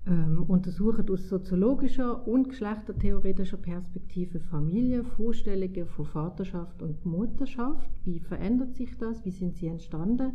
ähm, 0.07 0.45
untersuchen 0.47 1.09
aus 1.09 1.31
soziologischer 1.31 2.29
und 2.29 2.51
geschlechtertheoretischer 2.51 3.57
Perspektive 3.57 4.39
Familie, 4.39 5.03
Vorstellungen 5.03 5.87
von 5.87 6.05
Vaterschaft 6.05 6.83
und 6.83 7.07
Mutterschaft. 7.07 7.89
Wie 8.05 8.21
verändert 8.21 8.75
sich 8.75 8.99
das? 8.99 9.25
Wie 9.25 9.31
sind 9.31 9.57
sie 9.57 9.69
entstanden? 9.69 10.33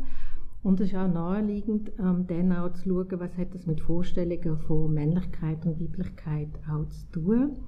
Und 0.64 0.80
es 0.80 0.88
ist 0.88 0.96
auch 0.96 1.06
naheliegend, 1.06 1.92
ähm, 2.00 2.26
dann 2.26 2.50
auch 2.50 2.72
zu 2.72 2.88
schauen, 2.88 3.20
was 3.20 3.38
hat 3.38 3.54
das 3.54 3.64
mit 3.64 3.80
Vorstellungen 3.80 4.58
von 4.58 4.92
Männlichkeit 4.92 5.64
und 5.64 5.80
Weiblichkeit 5.80 6.48
auch 6.68 6.88
zu 6.88 7.06
tun. 7.12 7.58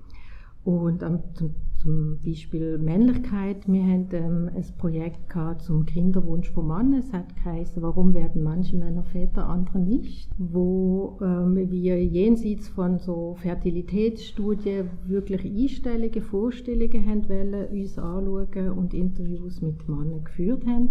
Und 0.65 1.03
ähm, 1.03 1.19
zum, 1.35 1.55
zum, 1.83 2.19
Beispiel 2.25 2.79
Männlichkeit. 2.79 3.69
Wir 3.69 3.83
haben 3.83 4.09
ähm, 4.13 4.51
ein 4.55 4.65
Projekt 4.79 5.29
gehabt 5.29 5.61
zum 5.61 5.85
Kinderwunsch 5.85 6.51
von 6.51 6.67
Mann. 6.67 6.95
Es 6.95 7.13
hat 7.13 7.37
geheißen, 7.37 7.83
warum 7.83 8.15
werden 8.15 8.43
manche 8.43 8.75
Männer 8.75 9.05
Väter, 9.05 9.47
andere 9.47 9.79
nicht? 9.79 10.31
Wo 10.39 11.19
ähm, 11.21 11.57
wir 11.57 12.03
jenseits 12.03 12.69
von 12.69 12.99
so 12.99 13.35
Fertilitätsstudien 13.41 14.89
wirklich 15.07 15.45
Einstellungen, 15.45 16.23
Vorstellungen 16.23 17.07
haben 17.07 17.29
wollen, 17.29 17.67
uns 17.67 17.99
anschauen 17.99 18.71
und 18.71 18.95
Interviews 18.95 19.61
mit 19.61 19.87
Männern 19.87 20.25
geführt 20.25 20.67
haben. 20.67 20.89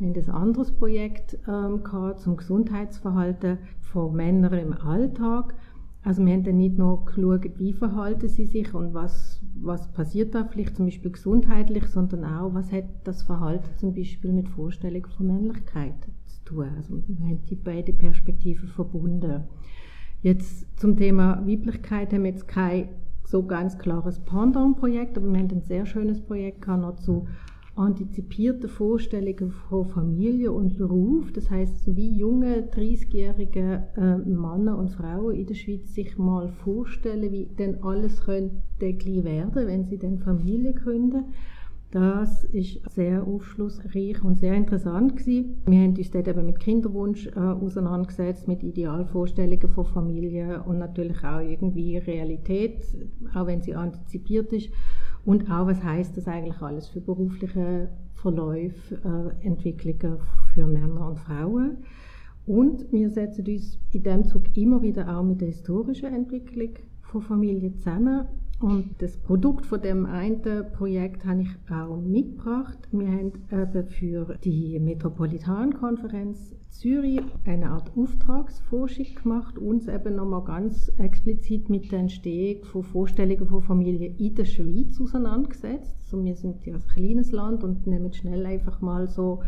Wir 0.00 0.08
haben 0.08 0.16
ein 0.16 0.30
anderes 0.30 0.72
Projekt 0.72 1.38
ähm, 1.46 1.84
gehabt 1.84 2.18
zum 2.18 2.36
Gesundheitsverhalten 2.36 3.58
von 3.78 4.16
Männern 4.16 4.54
im 4.54 4.72
Alltag 4.72 5.54
also 6.04 6.24
wir 6.24 6.32
haben 6.32 6.42
dann 6.42 6.56
nicht 6.56 6.78
nur 6.78 7.04
geschaut, 7.04 7.58
wie 7.58 7.72
verhalten 7.72 8.28
sie 8.28 8.44
sich 8.44 8.74
und 8.74 8.92
was, 8.92 9.40
was 9.60 9.92
passiert 9.92 10.34
da 10.34 10.44
vielleicht 10.44 10.76
zum 10.76 10.86
Beispiel 10.86 11.12
gesundheitlich, 11.12 11.86
sondern 11.86 12.24
auch, 12.24 12.54
was 12.54 12.72
hat 12.72 12.84
das 13.04 13.22
Verhalten 13.22 13.68
zum 13.76 13.94
Beispiel 13.94 14.32
mit 14.32 14.48
Vorstellungen 14.48 15.10
von 15.16 15.28
Männlichkeit 15.28 15.94
zu 16.26 16.44
tun. 16.44 16.66
Also 16.76 17.02
wir 17.06 17.26
haben 17.26 17.46
die 17.48 17.54
beiden 17.54 17.96
Perspektiven 17.96 18.68
verbunden. 18.68 19.44
Jetzt 20.22 20.66
zum 20.78 20.96
Thema 20.96 21.40
Weiblichkeit 21.46 22.12
haben 22.12 22.24
wir 22.24 22.30
jetzt 22.30 22.48
kein 22.48 22.88
so 23.24 23.44
ganz 23.46 23.78
klares 23.78 24.18
Pendant-Projekt, 24.20 25.16
aber 25.16 25.32
wir 25.32 25.38
haben 25.38 25.50
ein 25.50 25.62
sehr 25.62 25.86
schönes 25.86 26.20
Projekt 26.20 26.62
gehabt, 26.62 26.82
noch 26.82 26.96
zu 26.96 27.28
antizipierte 27.74 28.68
Vorstellungen 28.68 29.50
von 29.50 29.86
Familie 29.86 30.52
und 30.52 30.76
Beruf. 30.76 31.32
Das 31.32 31.50
heißt, 31.50 31.96
wie 31.96 32.16
junge 32.16 32.68
30-jährige 32.68 33.88
äh, 33.96 34.16
Männer 34.18 34.78
und 34.78 34.90
Frauen 34.90 35.34
in 35.34 35.46
der 35.46 35.54
Schweiz 35.54 35.94
sich 35.94 36.18
mal 36.18 36.48
vorstellen, 36.48 37.32
wie 37.32 37.46
denn 37.46 37.82
alles 37.82 38.22
könnte 38.24 38.60
gleich 38.78 39.24
werden, 39.24 39.66
wenn 39.66 39.84
sie 39.84 39.98
dann 39.98 40.18
Familie 40.18 40.74
gründen. 40.74 41.24
Das 41.92 42.44
ist 42.44 42.80
sehr 42.90 43.26
aufschlussreich 43.26 44.24
und 44.24 44.38
sehr 44.38 44.54
interessant 44.54 45.18
gewesen. 45.18 45.60
Wir 45.66 45.80
haben 45.80 45.94
uns 45.94 46.10
dort 46.10 46.26
eben 46.26 46.46
mit 46.46 46.58
Kinderwunsch 46.58 47.26
äh, 47.26 47.38
auseinandergesetzt, 47.38 48.48
mit 48.48 48.62
Idealvorstellungen 48.62 49.68
von 49.68 49.84
Familie 49.84 50.62
und 50.62 50.78
natürlich 50.78 51.22
auch 51.22 51.40
irgendwie 51.40 51.98
Realität, 51.98 52.82
auch 53.34 53.46
wenn 53.46 53.60
sie 53.60 53.74
antizipiert 53.74 54.54
ist. 54.54 54.70
Und 55.24 55.50
auch, 55.50 55.66
was 55.66 55.82
heißt 55.82 56.16
das 56.16 56.26
eigentlich 56.26 56.60
alles 56.60 56.88
für 56.88 57.00
berufliche 57.00 57.88
Verläufe, 58.14 58.96
äh, 59.04 59.46
Entwicklungen 59.46 60.18
für 60.52 60.66
Männer 60.66 61.08
und 61.08 61.18
Frauen. 61.18 61.78
Und 62.46 62.90
wir 62.90 63.10
setzen 63.10 63.46
uns 63.46 63.78
in 63.92 64.02
dem 64.02 64.24
Zug 64.24 64.56
immer 64.56 64.82
wieder 64.82 65.16
auch 65.16 65.22
mit 65.22 65.40
der 65.40 65.48
historischen 65.48 66.12
Entwicklung 66.12 66.70
von 67.02 67.22
Familie 67.22 67.72
zusammen 67.74 68.26
und 68.62 68.94
das 69.00 69.16
Produkt 69.16 69.66
von 69.66 69.82
dem 69.82 70.06
einen 70.06 70.40
Projekt 70.72 71.24
habe 71.24 71.42
ich 71.42 71.50
auch 71.70 71.96
mitgebracht. 72.00 72.78
Wir 72.92 73.08
haben 73.08 73.32
eben 73.50 73.88
für 73.88 74.38
die 74.44 74.78
Metropolitankonferenz 74.78 76.54
Zürich 76.70 77.20
eine 77.44 77.70
Art 77.70 77.90
Auftragsforschung 77.96 79.06
gemacht, 79.22 79.58
uns 79.58 79.88
eben 79.88 80.16
nochmal 80.16 80.44
ganz 80.44 80.90
explizit 80.98 81.68
mit 81.68 81.92
der 81.92 82.00
Entstehung 82.00 82.64
von 82.64 82.82
Vorstellungen 82.82 83.46
von 83.46 83.62
Familien 83.62 84.16
in 84.16 84.34
der 84.34 84.46
Schweiz 84.46 85.00
auseinandergesetzt. 85.00 85.94
Also 86.02 86.24
wir 86.24 86.34
sind 86.34 86.64
ja 86.64 86.74
ein 86.74 86.82
kleines 86.94 87.30
Land 87.30 87.62
und 87.62 87.86
nehmen 87.86 88.12
schnell 88.12 88.46
einfach 88.46 88.80
mal 88.80 89.06
so 89.06 89.42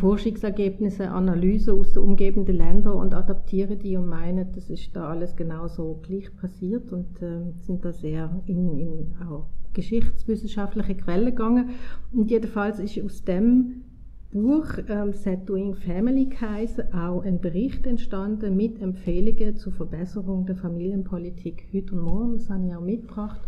Forschungsergebnisse, 0.00 1.10
Analysen 1.10 1.78
aus 1.78 1.92
den 1.92 2.02
umgebenden 2.02 2.56
Ländern 2.56 2.94
und 2.94 3.14
adaptieren 3.14 3.78
die 3.78 3.96
und 3.96 4.06
meinen, 4.06 4.52
das 4.52 4.68
ist 4.68 4.94
da 4.94 5.08
alles 5.08 5.34
genauso 5.34 6.00
gleich 6.02 6.34
passiert 6.36 6.92
und 6.92 7.22
äh, 7.22 7.52
sind 7.60 7.84
da 7.84 7.92
sehr 7.92 8.42
in, 8.46 8.78
in 8.78 9.14
auch 9.26 9.46
geschichtswissenschaftliche 9.72 10.96
Quellen 10.96 11.26
gegangen. 11.26 11.70
Und 12.12 12.30
jedenfalls 12.30 12.78
ist 12.80 13.02
aus 13.02 13.24
dem 13.24 13.84
Buch 14.32 14.66
ähm, 14.88 15.12
Set 15.12 15.48
Doing 15.48 15.74
Family 15.74 16.26
geheißen, 16.26 16.92
auch 16.92 17.22
ein 17.22 17.40
Bericht 17.40 17.86
entstanden 17.86 18.56
mit 18.56 18.80
Empfehlungen 18.80 19.56
zur 19.56 19.72
Verbesserung 19.72 20.44
der 20.44 20.56
Familienpolitik 20.56 21.68
heute 21.72 21.94
und 21.94 22.02
morgen. 22.02 22.34
Das 22.34 22.50
habe 22.50 22.66
ich 22.66 22.74
auch 22.74 22.80
mitgebracht. 22.80 23.40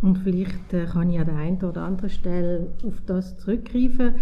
Und 0.00 0.18
vielleicht 0.18 0.72
äh, 0.72 0.84
kann 0.86 1.10
ich 1.10 1.18
an 1.18 1.26
der 1.26 1.36
einen 1.36 1.62
oder 1.62 1.82
anderen 1.82 2.10
Stelle 2.10 2.68
auf 2.86 3.02
das 3.04 3.36
zurückgreifen. 3.38 4.14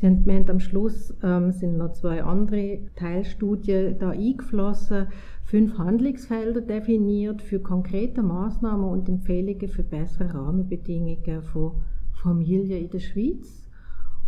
Sie 0.00 0.06
haben, 0.06 0.24
haben 0.26 0.50
am 0.50 0.60
Schluss 0.60 1.14
ähm, 1.22 1.52
sind 1.52 1.78
noch 1.78 1.92
zwei 1.92 2.22
andere 2.22 2.80
Teilstudien 2.96 3.98
da 3.98 4.10
eingeflossen, 4.10 5.06
fünf 5.44 5.78
Handlungsfelder 5.78 6.60
definiert 6.60 7.42
für 7.42 7.60
konkrete 7.60 8.22
Maßnahmen 8.22 8.88
und 8.88 9.08
Empfehlungen 9.08 9.68
für 9.68 9.82
bessere 9.82 10.34
Rahmenbedingungen 10.34 11.42
von 11.42 11.72
Familien 12.12 12.84
in 12.84 12.90
der 12.90 13.00
Schweiz. 13.00 13.64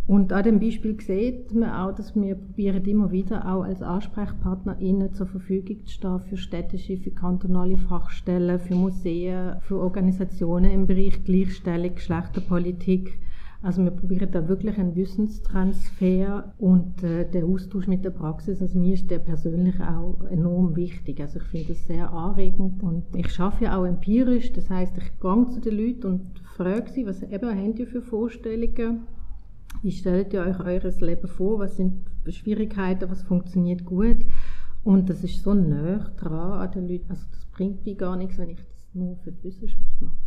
Und 0.07 0.31
an 0.31 0.43
dem 0.43 0.61
Beispiel 0.61 0.97
sieht 1.01 1.53
man 1.53 1.69
auch, 1.69 1.93
dass 1.93 2.15
wir 2.15 2.35
probieren 2.35 2.85
immer 2.85 3.11
wieder 3.11 3.45
auch 3.45 3.63
als 3.63 3.81
AnsprechpartnerInnen 3.81 5.13
zur 5.13 5.27
Verfügung 5.27 5.85
zu 5.85 5.91
stehen 5.91 6.21
für 6.21 6.37
städtische, 6.37 6.95
für 6.95 7.11
kantonale 7.11 7.77
Fachstellen, 7.77 8.57
für 8.57 8.75
Museen, 8.75 9.57
für 9.59 9.77
Organisationen 9.77 10.71
im 10.71 10.87
Bereich 10.87 11.25
Gleichstellung, 11.25 11.93
Geschlechterpolitik, 11.95 13.19
also 13.61 13.83
wir 13.83 13.91
probieren 13.91 14.31
da 14.31 14.47
wirklich 14.47 14.77
einen 14.77 14.95
Wissenstransfer 14.95 16.53
und 16.57 17.03
äh, 17.03 17.29
der 17.29 17.45
Austausch 17.45 17.87
mit 17.87 18.05
der 18.05 18.11
Praxis. 18.11 18.61
Also 18.61 18.77
mir 18.77 18.93
ist 18.93 19.09
der 19.09 19.19
persönlich 19.19 19.79
auch 19.81 20.23
enorm 20.29 20.75
wichtig. 20.75 21.19
Also 21.19 21.39
ich 21.39 21.45
finde 21.45 21.67
das 21.69 21.87
sehr 21.87 22.11
anregend 22.11 22.83
und 22.83 23.03
ich 23.15 23.29
schaffe 23.31 23.65
ja 23.65 23.77
auch 23.77 23.85
empirisch. 23.85 24.53
Das 24.53 24.69
heißt, 24.69 24.97
ich 24.97 25.19
gehe 25.19 25.49
zu 25.49 25.59
den 25.59 25.77
Leuten 25.77 26.07
und 26.07 26.39
frage 26.55 26.91
sie, 26.91 27.05
was 27.05 27.23
eben 27.23 27.49
haben 27.49 27.75
die 27.75 27.85
für 27.85 28.01
Vorstellungen 28.01 29.07
wie 29.83 29.91
stellt 29.91 30.33
ihr 30.33 30.41
euch 30.41 30.59
eures 30.59 31.01
Leben 31.01 31.27
vor? 31.27 31.59
Was 31.59 31.77
sind 31.77 32.05
Schwierigkeiten? 32.27 33.09
Was 33.09 33.21
funktioniert 33.23 33.85
gut? 33.85 34.17
Und 34.83 35.09
das 35.09 35.23
ist 35.23 35.43
so 35.43 35.53
nah 35.53 36.09
dran 36.17 36.59
an 36.59 36.71
den 36.71 36.87
Leuten. 36.87 37.09
Also 37.09 37.25
das 37.31 37.45
bringt 37.45 37.85
mir 37.85 37.95
gar 37.95 38.15
nichts, 38.15 38.37
wenn 38.37 38.49
ich 38.49 38.57
das 38.57 38.89
nur 38.93 39.17
für 39.17 39.31
die 39.31 39.43
Wissenschaft 39.43 40.01
mache. 40.01 40.26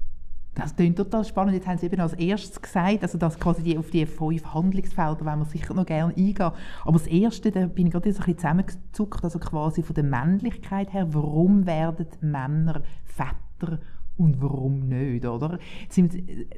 Das 0.54 0.74
klingt 0.74 0.96
total 0.96 1.24
spannend. 1.24 1.54
Jetzt 1.54 1.66
haben 1.68 1.78
Sie 1.78 1.86
eben 1.86 2.00
als 2.00 2.14
erstes 2.14 2.60
gesagt, 2.60 3.02
also 3.02 3.18
dass 3.18 3.38
quasi 3.38 3.62
die, 3.62 3.78
auf 3.78 3.90
die 3.90 4.04
fünf 4.04 4.52
Handlungsfelder 4.52 5.24
wollen 5.24 5.38
wir 5.38 5.44
sicher 5.44 5.74
noch 5.74 5.86
gerne 5.86 6.12
eingehen. 6.12 6.50
Aber 6.84 6.92
das 6.92 7.06
Erste, 7.06 7.52
da 7.52 7.66
bin 7.66 7.86
ich 7.86 7.92
gerade 7.92 8.12
so 8.12 8.18
ein 8.18 8.24
bisschen 8.24 8.38
zusammengezuckt, 8.38 9.24
also 9.24 9.38
quasi 9.38 9.82
von 9.82 9.94
der 9.94 10.04
Männlichkeit 10.04 10.92
her. 10.92 11.06
Warum 11.14 11.66
werden 11.66 12.06
Männer 12.20 12.82
Väter 13.04 13.78
und 14.16 14.42
warum 14.42 14.80
nicht, 14.80 15.24
oder? 15.24 15.58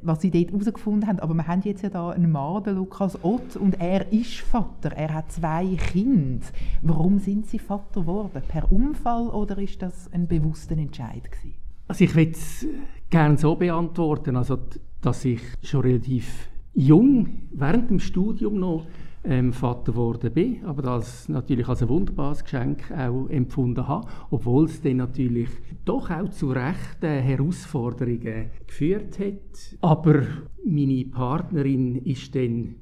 Was 0.01 0.21
sie 0.21 0.31
dort 0.31 0.51
herausgefunden 0.51 1.07
haben, 1.07 1.19
aber 1.19 1.33
wir 1.33 1.47
haben 1.47 1.61
jetzt 1.61 1.81
ja 1.81 1.89
da 1.89 2.09
einen 2.09 2.31
Mann, 2.31 2.63
den 2.63 2.75
Lukas 2.75 3.23
Ott, 3.23 3.55
und 3.55 3.79
er 3.79 4.11
ist 4.11 4.41
Vater, 4.41 4.91
er 4.91 5.13
hat 5.13 5.31
zwei 5.31 5.65
Kinder. 5.77 6.45
Warum 6.81 7.19
sind 7.19 7.47
sie 7.47 7.59
Vater 7.59 8.01
geworden? 8.01 8.41
Per 8.47 8.69
Unfall 8.69 9.29
oder 9.29 9.57
ist 9.59 9.81
das 9.81 10.11
ein 10.11 10.27
bewusster 10.27 10.77
Entscheid 10.77 11.31
gewesen? 11.31 11.53
Also 11.87 12.05
ich 12.05 12.15
es 12.15 12.65
gerne 13.13 13.37
so 13.37 13.55
beantworten, 13.55 14.35
also 14.35 14.57
dass 14.99 15.23
ich 15.23 15.39
schon 15.61 15.81
relativ 15.81 16.49
jung 16.73 17.43
während 17.51 17.91
dem 17.91 17.99
Studium 17.99 18.59
noch 18.59 18.87
ähm, 19.23 19.53
Vater 19.53 19.91
geworden 19.91 20.33
bin, 20.33 20.65
aber 20.65 20.81
das 20.81 21.29
natürlich 21.29 21.67
als 21.69 21.83
ein 21.83 21.89
wunderbares 21.89 22.43
Geschenk 22.43 22.91
auch 22.91 23.27
empfunden 23.29 23.87
habe, 23.87 24.07
obwohl 24.31 24.65
es 24.65 24.81
dann 24.81 24.97
natürlich 24.97 25.49
doch 25.85 26.09
auch 26.09 26.29
zu 26.29 26.53
rechten 26.53 27.21
Herausforderungen 27.21 28.49
geführt 28.65 29.19
hat. 29.19 29.77
Aber 29.81 30.23
meine 30.65 31.05
Partnerin 31.05 31.97
ist 31.97 32.33
dann 32.33 32.77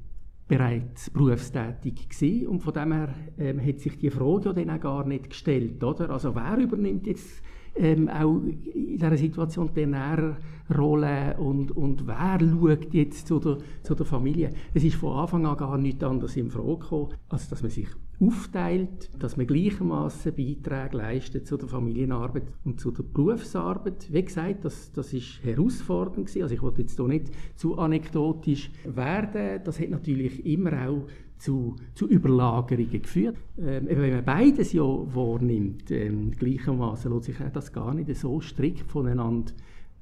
bereits 0.48 1.10
berufstätig 1.10 2.08
gewesen 2.08 2.46
und 2.46 2.60
von 2.60 2.72
dem 2.72 2.92
her 2.92 3.14
ähm, 3.38 3.62
hat 3.62 3.80
sich 3.80 3.98
die 3.98 4.08
Frage 4.08 4.46
ja 4.46 4.52
dann 4.54 4.70
auch 4.70 4.80
gar 4.80 5.06
nicht 5.06 5.28
gestellt, 5.28 5.84
oder? 5.84 6.08
Also 6.08 6.34
wer 6.34 6.56
übernimmt 6.56 7.06
jetzt 7.06 7.42
ähm, 7.76 8.08
auch 8.08 8.40
in 8.42 8.98
dieser 8.98 9.16
Situation 9.16 9.70
die 9.74 9.82
Ernährerrolle 9.82 11.36
und, 11.38 11.72
und 11.72 12.06
wer 12.06 12.38
schaut 12.40 12.92
jetzt 12.92 13.26
zu 13.26 13.38
der, 13.38 13.58
zu 13.82 13.94
der 13.94 14.06
Familie. 14.06 14.50
Es 14.74 14.84
ist 14.84 14.96
von 14.96 15.16
Anfang 15.16 15.46
an 15.46 15.56
gar 15.56 15.78
nichts 15.78 16.04
anderes 16.04 16.36
in 16.36 16.50
Frage 16.50 16.78
gekommen, 16.78 17.14
als 17.28 17.48
dass 17.48 17.62
man 17.62 17.70
sich 17.70 17.88
aufteilt, 18.20 19.10
dass 19.18 19.36
man 19.36 19.46
gleichermaßen 19.46 20.34
Beiträge 20.34 20.96
leistet 20.96 21.46
zu 21.46 21.56
der 21.56 21.68
Familienarbeit 21.68 22.44
und 22.64 22.78
zu 22.78 22.92
der 22.92 23.02
Berufsarbeit. 23.02 24.12
Wie 24.12 24.22
gesagt, 24.22 24.64
das, 24.64 24.92
das 24.92 25.12
ist 25.12 25.42
herausfordernd. 25.42 26.30
Also 26.40 26.54
ich 26.54 26.62
wollte 26.62 26.82
jetzt 26.82 26.96
hier 26.96 27.08
nicht 27.08 27.32
zu 27.56 27.76
anekdotisch 27.78 28.70
werden. 28.84 29.60
Das 29.64 29.80
hat 29.80 29.90
natürlich 29.90 30.44
immer 30.46 30.88
auch 30.88 31.06
zu, 31.42 31.74
zu 31.94 32.08
Überlagerungen 32.08 33.02
geführt. 33.02 33.36
Ähm, 33.58 33.86
wenn 33.88 34.14
man 34.14 34.24
beides 34.24 34.72
ja 34.72 34.82
wahrnimmt, 34.82 35.90
ähm, 35.90 36.30
gleichermaßen 36.30 37.12
lässt 37.12 37.24
sich 37.24 37.36
das 37.52 37.72
gar 37.72 37.92
nicht 37.94 38.14
so 38.16 38.40
strikt 38.40 38.88
voneinander 38.90 39.52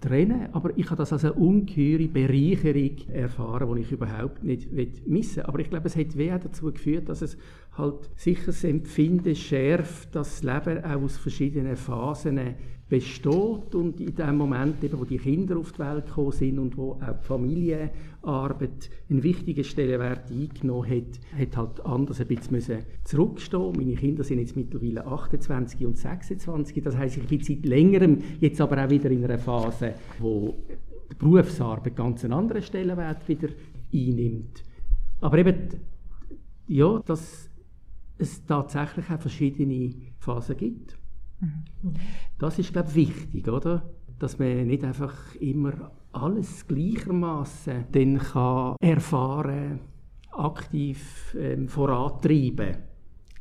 trennen, 0.01 0.49
aber 0.53 0.77
ich 0.77 0.87
habe 0.87 0.97
das 0.97 1.13
als 1.13 1.25
eine 1.25 1.35
ungeheure 1.35 2.09
Bereicherung 2.09 2.97
erfahren, 3.09 3.75
die 3.75 3.83
ich 3.83 3.93
überhaupt 3.93 4.45
nicht 4.45 4.73
missen 5.07 5.37
will. 5.37 5.43
Aber 5.45 5.59
ich 5.61 5.71
glaube, 5.71 5.87
es 5.87 5.97
hat 5.97 6.17
weh 6.17 6.29
dazu 6.29 6.73
geführt, 6.73 7.09
dass 7.09 7.23
es 7.23 7.39
halt 7.81 8.11
sicher 8.17 8.47
das 8.47 8.65
Empfinden 8.65 9.35
schärft, 9.35 10.15
dass 10.15 10.41
das 10.41 10.43
Leben 10.43 10.85
auch 10.85 11.03
aus 11.03 11.17
verschiedenen 11.17 11.77
Phasen 11.77 12.39
besteht 12.91 13.75
und 13.75 14.01
in 14.01 14.15
dem 14.17 14.37
Moment, 14.37 14.83
eben, 14.83 14.99
wo 14.99 15.05
die 15.05 15.17
Kinder 15.17 15.57
auf 15.57 15.73
die 15.73 15.79
Welt 15.79 16.07
gekommen 16.07 16.33
sind 16.33 16.59
und 16.59 16.77
wo 16.77 16.93
auch 16.93 17.21
die 17.23 17.27
Familienarbeit 17.27 18.91
einen 19.09 19.23
wichtigen 19.23 19.63
Stellenwert 19.63 20.29
eingenommen 20.31 20.91
hat, 20.91 21.39
hat 21.39 21.57
halt 21.57 21.87
anders 21.87 22.21
ein 22.21 22.27
bisschen 22.27 22.81
zurückstehen. 23.05 23.73
Meine 23.77 23.95
Kinder 23.95 24.25
sind 24.25 24.41
jetzt 24.41 24.57
mittlerweile 24.57 25.07
28 25.07 25.87
und 25.87 25.97
26, 25.97 26.83
das 26.83 26.97
heißt, 26.97 27.19
ich 27.19 27.29
bin 27.29 27.41
seit 27.41 27.65
längerem 27.65 28.19
jetzt 28.41 28.61
aber 28.61 28.85
auch 28.85 28.91
wieder 28.91 29.11
in 29.11 29.25
einer 29.25 29.39
Phase, 29.39 29.95
wo 30.19 30.57
die 31.13 31.15
Berufsarbeit 31.15 31.95
ganz 31.95 32.25
einen 32.25 32.33
anderen 32.33 32.63
Stellenwert 32.63 33.27
wieder 33.29 33.49
einnimmt. 33.95 34.65
Aber 35.21 35.39
eben, 35.39 35.69
ja, 36.67 37.01
dass 37.07 37.50
es 38.21 38.45
tatsächlich 38.45 39.11
auch 39.11 39.21
verschiedene 39.21 39.95
Phasen 40.19 40.57
gibt. 40.57 40.99
Das 42.39 42.59
ist, 42.59 42.73
glaube 42.73 42.89
ich, 42.91 42.95
wichtig, 42.95 43.49
oder? 43.49 43.89
Dass 44.19 44.39
man 44.39 44.67
nicht 44.67 44.85
einfach 44.85 45.35
immer 45.37 45.93
alles 46.13 46.67
gleichermaßen 46.67 47.87
dann 47.93 48.19
kann 48.19 48.77
erfahren, 48.81 49.81
aktiv 50.33 51.35
ähm, 51.39 51.69
vorantreiben 51.69 52.90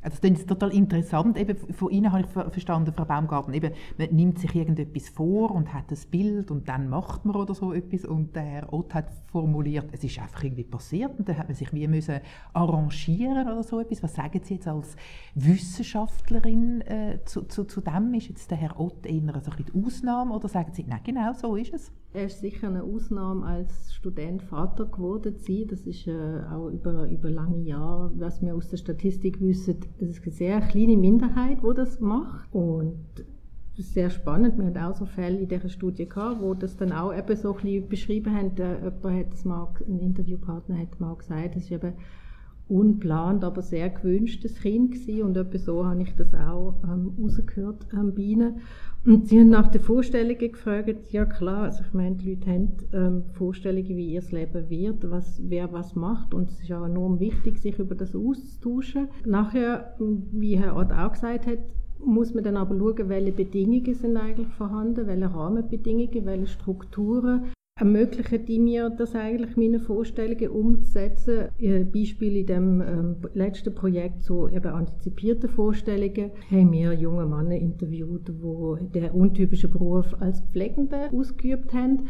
also 0.01 0.17
das 0.21 0.31
ist 0.31 0.47
total 0.47 0.71
interessant. 0.73 1.38
Eben 1.38 1.57
von 1.57 1.91
Ihnen 1.91 2.12
habe 2.12 2.21
ich 2.21 2.27
verstanden, 2.27 2.93
Frau 2.93 3.05
Baumgarten, 3.05 3.53
eben, 3.53 3.73
man 3.97 4.09
nimmt 4.12 4.39
sich 4.39 4.55
irgendetwas 4.55 5.09
vor 5.09 5.51
und 5.51 5.73
hat 5.73 5.91
das 5.91 6.05
Bild 6.05 6.51
und 6.51 6.69
dann 6.69 6.88
macht 6.89 7.25
man 7.25 7.35
oder 7.35 7.53
so 7.53 7.73
etwas 7.73 8.05
und 8.05 8.35
der 8.35 8.43
Herr 8.43 8.73
Ott 8.73 8.93
hat 8.93 9.09
formuliert, 9.27 9.89
es 9.91 10.03
ist 10.03 10.19
einfach 10.19 10.43
irgendwie 10.43 10.63
passiert 10.63 11.17
und 11.19 11.27
dann 11.27 11.38
hat 11.38 11.47
man 11.47 11.55
sich 11.55 11.73
wie 11.73 11.88
müssen 11.88 12.19
arrangieren 12.53 13.47
oder 13.47 13.63
so 13.63 13.79
etwas. 13.79 14.01
Was 14.01 14.15
sagen 14.15 14.39
Sie 14.43 14.55
jetzt 14.55 14.67
als 14.67 14.95
Wissenschaftlerin 15.35 16.81
äh, 16.81 17.19
zu, 17.25 17.43
zu, 17.43 17.65
zu 17.65 17.81
dem? 17.81 18.13
Ist 18.13 18.29
jetzt 18.29 18.49
der 18.51 18.57
Herr 18.57 18.79
Ott 18.79 19.05
eher 19.05 19.41
so 19.41 19.51
ein 19.51 19.65
die 19.65 19.85
Ausnahme 19.85 20.33
oder 20.33 20.47
sagen 20.47 20.71
Sie, 20.73 20.85
nein, 20.88 21.01
genau 21.03 21.33
so 21.33 21.55
ist 21.55 21.73
es? 21.73 21.91
Er 22.11 22.25
ist 22.25 22.39
sicher 22.39 22.67
eine 22.67 22.83
Ausnahme 22.83 23.45
als 23.45 23.93
Student 23.93 24.41
Vater 24.41 24.85
geworden. 24.87 25.35
Sie. 25.37 25.67
Das 25.67 25.85
ist 25.85 26.07
äh, 26.07 26.41
auch 26.51 26.69
über, 26.69 27.07
über 27.07 27.29
lange 27.29 27.61
Jahre, 27.61 28.11
was 28.15 28.41
wir 28.41 28.55
aus 28.55 28.67
der 28.67 28.77
Statistik 28.77 29.39
wissen, 29.39 29.77
es 29.99 30.09
ist 30.09 30.23
eine 30.23 30.31
sehr 30.31 30.61
kleine 30.61 30.97
Minderheit, 30.97 31.59
die 31.61 31.75
das 31.75 31.99
macht. 31.99 32.51
Und 32.51 32.97
das 33.15 33.85
ist 33.85 33.93
sehr 33.93 34.09
spannend. 34.09 34.57
Wir 34.57 34.65
hatten 34.65 34.77
auch 34.79 34.95
so 34.95 35.05
Fälle 35.05 35.37
in 35.37 35.47
dieser 35.47 35.69
Studie 35.69 36.09
gehabt, 36.09 36.41
wo 36.41 36.55
das 36.55 36.75
dann 36.77 36.93
auch 36.93 37.13
eben 37.13 37.35
so 37.35 37.55
ein 37.55 37.61
bisschen 37.61 37.87
beschrieben 37.89 38.35
haben. 38.35 38.57
Äh, 38.57 38.85
jemand 38.85 39.03
hat 39.03 39.45
mal, 39.45 39.67
ein 39.87 39.99
Interviewpartner 39.99 40.79
hat 40.79 40.99
mal 40.99 41.15
gesagt, 41.15 41.55
das 41.55 41.63
ist 41.63 41.71
eben 41.71 41.93
unplant, 42.69 43.43
aber 43.43 43.62
sehr 43.62 43.89
gewünschtes 43.89 44.62
Kind 44.62 44.91
gewesen. 44.91 45.23
und 45.23 45.38
etwa 45.38 45.58
so 45.58 45.86
habe 45.86 46.01
ich 46.01 46.15
das 46.15 46.34
auch 46.34 46.75
ähm, 46.84 47.12
rausgehört 47.19 47.88
ähm, 47.93 48.13
bei 48.15 48.21
ihnen. 48.21 48.62
Und 49.05 49.27
sie 49.27 49.39
haben 49.39 49.49
nach 49.49 49.67
den 49.67 49.82
Vorstellungen 49.82 50.38
gefragt, 50.38 51.12
ja 51.12 51.25
klar, 51.25 51.63
also 51.63 51.84
ich 51.88 51.93
meine, 51.93 52.17
die 52.17 52.32
Leute 52.32 52.51
haben 52.51 52.71
ähm, 52.93 53.23
Vorstellungen, 53.34 53.88
wie 53.88 54.13
ihr 54.13 54.21
Leben 54.32 54.69
wird, 54.69 55.10
was, 55.10 55.41
wer 55.43 55.71
was 55.71 55.95
macht 55.95 56.34
und 56.34 56.49
es 56.49 56.60
ist 56.62 56.71
auch 56.71 56.86
enorm 56.86 57.19
wichtig, 57.19 57.58
sich 57.60 57.79
über 57.79 57.95
das 57.95 58.15
auszutauschen. 58.15 59.08
Nachher, 59.25 59.95
wie 60.32 60.58
Herr 60.58 60.75
Ott 60.75 60.91
auch 60.91 61.13
gesagt 61.13 61.47
hat, 61.47 61.60
muss 62.03 62.34
man 62.34 62.43
dann 62.43 62.58
aber 62.58 62.77
schauen, 62.77 63.10
welche 63.10 63.32
Bedingungen 63.32 63.93
sind 63.93 64.17
eigentlich 64.17 64.47
vorhanden, 64.49 65.08
welche 65.08 65.34
Rahmenbedingungen, 65.34 66.25
welche 66.25 66.47
Strukturen 66.47 67.51
ermöglichen 67.79 68.45
die 68.45 68.59
mir 68.59 68.89
das 68.89 69.15
eigentlich, 69.15 69.55
meine 69.55 69.79
Vorstellungen 69.79 70.49
umzusetzen. 70.49 71.47
Ein 71.61 71.91
Beispiel 71.91 72.35
in 72.37 72.45
dem 72.45 72.81
ähm, 72.81 73.15
letzten 73.33 73.73
Projekt, 73.73 74.23
so 74.23 74.49
eben 74.49 74.67
antizipierte 74.67 75.47
Vorstellungen, 75.47 76.31
haben 76.51 76.71
wir 76.71 76.93
junge 76.93 77.25
Männer 77.25 77.55
interviewt, 77.55 78.27
die 78.27 78.99
den 78.99 79.11
untypischen 79.11 79.71
Beruf 79.71 80.13
als 80.19 80.41
Pflegende 80.51 81.09
ausgeübt 81.13 81.73
haben, 81.73 82.07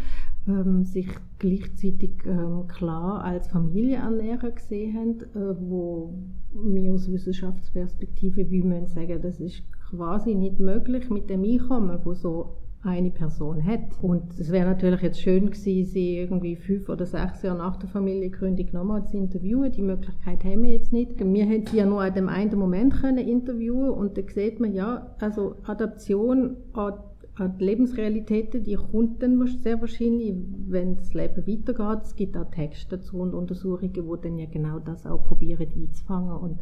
ähm, 0.47 0.85
sich 0.85 1.07
gleichzeitig 1.37 2.11
ähm, 2.25 2.65
klar 2.67 3.23
als 3.23 3.47
Familienernährer 3.47 4.51
gesehen 4.51 4.97
haben, 4.97 5.19
äh, 5.35 5.55
wo 5.59 6.15
wir 6.51 6.93
aus 6.93 7.11
Wissenschaftsperspektive, 7.11 8.49
wie 8.49 8.63
man 8.63 8.87
sagen, 8.87 9.21
das 9.21 9.39
ist 9.39 9.61
quasi 9.91 10.33
nicht 10.33 10.59
möglich 10.59 11.09
mit 11.11 11.29
dem 11.29 11.43
Einkommen, 11.43 11.99
wo 12.03 12.13
so 12.13 12.55
eine 12.81 13.11
Person 13.11 13.63
hat. 13.65 13.81
Und 14.01 14.39
es 14.39 14.51
wäre 14.51 14.69
natürlich 14.69 15.01
jetzt 15.01 15.21
schön 15.21 15.47
gewesen, 15.47 15.91
sie 15.91 16.17
irgendwie 16.17 16.55
fünf 16.55 16.87
oder 16.87 17.05
sechs 17.05 17.41
Jahre 17.41 17.57
nach 17.57 17.75
der 17.75 17.89
Familiengründung 17.89 18.67
nochmal 18.71 19.05
zu 19.05 19.17
interviewen. 19.17 19.71
Die 19.71 19.81
Möglichkeit 19.81 20.43
haben 20.43 20.63
wir 20.63 20.71
jetzt 20.71 20.93
nicht. 20.93 21.19
Wir 21.19 21.45
hätten 21.45 21.67
sie 21.67 21.77
ja 21.77 21.85
nur 21.85 22.01
an 22.01 22.13
dem 22.13 22.29
einen 22.29 22.57
Moment 22.57 22.93
können 23.01 23.27
interviewen 23.27 23.89
und 23.89 24.17
da 24.17 24.21
sieht 24.33 24.59
man 24.59 24.73
ja, 24.73 25.15
also 25.19 25.55
Adaption 25.63 26.55
an 26.73 27.57
die 27.57 27.65
Lebensrealitäten, 27.65 28.63
die 28.63 28.75
kommt 28.75 29.23
dann 29.23 29.45
sehr 29.47 29.79
wahrscheinlich, 29.79 30.35
wenn 30.67 30.97
das 30.97 31.13
Leben 31.13 31.47
weitergeht. 31.47 32.03
Es 32.03 32.15
gibt 32.15 32.35
auch 32.35 32.49
Texte 32.51 32.97
dazu 32.97 33.17
und 33.17 33.33
Untersuchungen, 33.33 33.93
die 33.93 34.01
dann 34.21 34.37
ja 34.37 34.45
genau 34.45 34.79
das 34.79 35.05
auch 35.05 35.23
probieren 35.23 35.67
einzufangen 35.73 36.35
und 36.37 36.59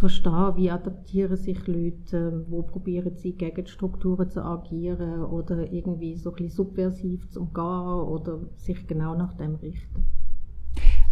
verstehen, 0.00 0.56
wie 0.56 0.70
adaptieren 0.70 1.36
sich 1.36 1.66
Leute, 1.66 2.44
wo 2.48 2.62
probieren 2.62 3.14
sie 3.14 3.34
gegen 3.34 3.64
die 3.64 3.70
Strukturen 3.70 4.30
zu 4.30 4.42
agieren 4.42 5.24
oder 5.24 5.70
irgendwie 5.70 6.16
so 6.16 6.30
ein 6.30 6.36
bisschen 6.36 6.50
subversiv 6.50 7.28
zu 7.30 7.40
umgehen 7.42 8.08
oder 8.08 8.40
sich 8.56 8.86
genau 8.86 9.14
nach 9.14 9.34
dem 9.34 9.56
richten. 9.56 10.06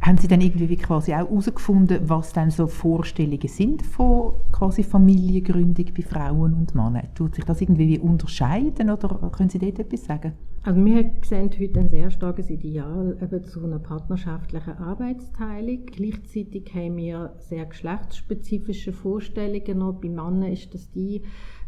Haben 0.00 0.18
Sie 0.18 0.28
dann 0.28 0.40
irgendwie 0.40 0.76
quasi 0.76 1.12
auch 1.12 1.28
herausgefunden, 1.28 2.08
was 2.08 2.32
dann 2.32 2.50
so 2.50 2.66
Vorstellungen 2.66 3.48
sind 3.48 3.82
von 3.82 4.34
quasi 4.52 4.82
Familiengründung 4.82 5.86
bei 5.96 6.02
Frauen 6.02 6.54
und 6.54 6.74
Männern? 6.74 7.08
Tut 7.14 7.34
sich 7.34 7.44
das 7.44 7.60
irgendwie 7.60 7.98
unterscheiden 7.98 8.90
oder 8.90 9.30
können 9.32 9.50
Sie 9.50 9.58
dort 9.58 9.78
etwas 9.78 10.04
sagen? 10.04 10.32
Also 10.62 10.84
wir 10.84 11.10
sehen 11.22 11.50
heute 11.58 11.80
ein 11.80 11.88
sehr 11.88 12.10
starkes 12.10 12.50
Ideal 12.50 13.16
eben 13.22 13.44
zu 13.44 13.64
einer 13.64 13.78
partnerschaftlichen 13.78 14.78
Arbeitsteilung. 14.78 15.86
Gleichzeitig 15.86 16.74
haben 16.74 16.96
wir 16.96 17.32
sehr 17.38 17.64
geschlechtsspezifische 17.64 18.92
Vorstellungen 18.92 19.78
noch. 19.78 19.94
Bei 19.94 20.08
Männern 20.08 20.52
ist 20.52 20.74
das 20.74 20.90
die, 20.90 21.22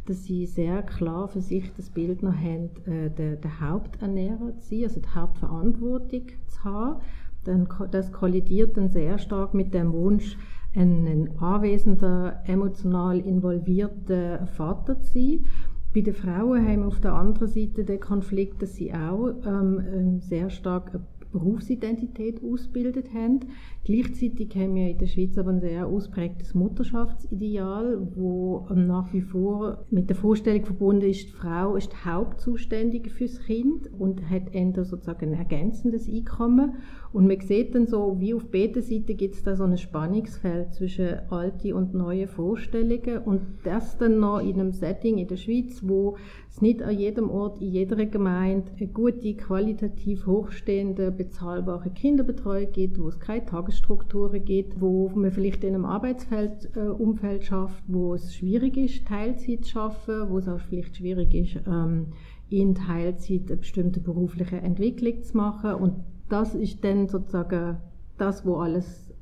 dass 0.06 0.24
sie 0.24 0.46
sehr 0.46 0.82
klar 0.82 1.28
für 1.28 1.40
sich 1.40 1.72
das 1.76 1.90
Bild 1.90 2.22
noch 2.22 2.34
haben, 2.34 2.70
äh, 2.86 3.10
der, 3.10 3.36
der 3.36 3.60
Haupternährer 3.60 4.56
zu 4.58 4.68
sein, 4.68 4.84
also 4.84 5.00
die 5.00 5.14
Hauptverantwortung 5.14 6.26
zu 6.48 6.64
haben. 6.64 7.00
Dann, 7.44 7.68
das 7.90 8.12
kollidiert 8.12 8.76
dann 8.76 8.90
sehr 8.90 9.18
stark 9.18 9.55
mit 9.55 9.72
dem 9.74 9.92
Wunsch, 9.92 10.37
ein 10.74 11.31
anwesender, 11.38 12.42
emotional 12.44 13.18
involvierter 13.18 14.46
Vater 14.46 15.00
zu 15.00 15.12
sein. 15.14 15.44
Bei 15.92 16.03
den 16.03 16.14
Frauen 16.14 16.64
haben 16.64 16.81
wir 16.81 16.87
auf 16.87 17.00
der 17.00 17.14
anderen 17.14 17.48
Seite 17.48 17.85
den 17.85 17.98
Konflikt, 17.98 18.62
dass 18.62 18.76
sie 18.76 18.94
auch 18.94 19.33
ähm, 19.44 20.20
sehr 20.20 20.48
stark 20.50 21.00
Berufsidentität 21.33 22.42
ausgebildet 22.42 23.12
haben. 23.14 23.40
Gleichzeitig 23.85 24.55
haben 24.57 24.74
wir 24.74 24.90
in 24.90 24.98
der 24.98 25.07
Schweiz 25.07 25.38
aber 25.38 25.50
ein 25.50 25.61
sehr 25.61 25.87
ausprägtes 25.87 26.55
Mutterschaftsideal, 26.55 28.09
wo 28.14 28.66
nach 28.74 29.12
wie 29.12 29.20
vor 29.20 29.85
mit 29.90 30.09
der 30.09 30.16
Vorstellung 30.16 30.64
verbunden 30.64 31.09
ist, 31.09 31.29
die 31.29 31.33
Frau 31.33 31.76
ist 31.76 31.92
die 31.92 32.09
Hauptzuständige 32.09 33.11
fürs 33.11 33.40
Kind 33.40 33.90
und 33.98 34.29
hat 34.29 34.55
eher 34.55 34.85
sozusagen 34.85 35.33
ein 35.33 35.38
ergänzendes 35.38 36.09
Einkommen. 36.09 36.74
Und 37.12 37.26
man 37.26 37.40
sieht 37.40 37.74
dann 37.74 37.88
so, 37.88 38.20
wie 38.20 38.34
auf 38.34 38.46
beiden 38.50 38.82
Seiten 38.82 39.16
gibt 39.16 39.34
es 39.34 39.42
da 39.42 39.56
so 39.56 39.64
ein 39.64 39.76
Spannungsfeld 39.76 40.74
zwischen 40.74 41.18
alten 41.28 41.72
und 41.72 41.92
neuen 41.92 42.28
Vorstellungen. 42.28 43.18
Und 43.24 43.40
das 43.64 43.98
dann 43.98 44.20
noch 44.20 44.38
in 44.38 44.60
einem 44.60 44.72
Setting 44.72 45.18
in 45.18 45.26
der 45.26 45.36
Schweiz, 45.36 45.80
wo 45.82 46.16
es 46.48 46.62
nicht 46.62 46.82
an 46.82 46.96
jedem 46.96 47.28
Ort, 47.28 47.60
in 47.60 47.68
jeder 47.68 48.06
Gemeinde 48.06 48.70
eine 48.78 48.86
gute, 48.88 49.34
qualitativ 49.34 50.24
hochstehende, 50.26 51.10
bezahlbare 51.10 51.90
Kinderbetreuung 51.90 52.70
gibt, 52.70 53.00
wo 53.00 53.08
es 53.08 53.18
keine 53.18 53.44
Tagesstrukturen 53.44 54.44
gibt, 54.44 54.80
wo 54.80 55.08
man 55.08 55.32
vielleicht 55.32 55.64
in 55.64 55.74
einem 55.74 55.86
Arbeitsumfeld 55.86 57.42
äh, 57.42 57.44
schafft, 57.44 57.82
wo 57.88 58.14
es 58.14 58.36
schwierig 58.36 58.76
ist, 58.76 59.06
Teilzeit 59.06 59.64
zu 59.64 59.70
schaffen, 59.70 60.30
wo 60.30 60.38
es 60.38 60.46
auch 60.46 60.60
vielleicht 60.60 60.96
schwierig 60.96 61.34
ist, 61.34 61.60
ähm, 61.66 62.12
in 62.48 62.76
Teilzeit 62.76 63.48
eine 63.48 63.56
bestimmte 63.56 64.00
berufliche 64.00 64.58
Entwicklung 64.58 65.22
zu 65.24 65.36
machen. 65.36 65.74
Und 65.74 65.94
das 66.30 66.54
ist 66.54 66.82
dann 66.84 67.08
sozusagen 67.08 67.78
das, 68.18 68.44
wo 68.46 68.56
alles 68.56 69.12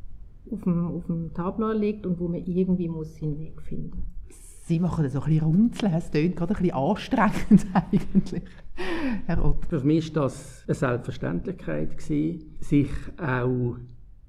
auf 0.51 0.63
dem, 0.63 0.87
auf 0.87 1.07
dem 1.07 1.33
Tableau 1.35 1.73
liegt 1.73 2.07
und 2.07 2.19
wo 2.21 2.29
man 2.29 2.45
irgendwie 2.45 2.89
muss 2.89 3.17
seinen 3.17 3.39
Weg 3.39 3.61
finden 3.63 4.05
Sie 4.69 4.81
machen 4.81 5.03
das 5.03 5.15
so 5.15 5.23
ein 5.23 5.31
bisschen 5.31 5.47
runzeln, 5.47 5.95
es 5.95 6.11
klingt 6.11 6.37
gerade 6.37 6.55
ein 6.55 6.63
bisschen 6.63 6.77
anstrengend 6.77 7.67
eigentlich, 7.73 8.43
Herr 9.25 9.43
Ott. 9.43 9.65
Für 9.65 9.81
mich 9.81 10.15
war 10.15 10.25
das 10.25 10.63
eine 10.67 10.75
Selbstverständlichkeit, 10.75 11.97
gewesen, 11.97 12.55
sich 12.61 12.91
auch 13.17 13.77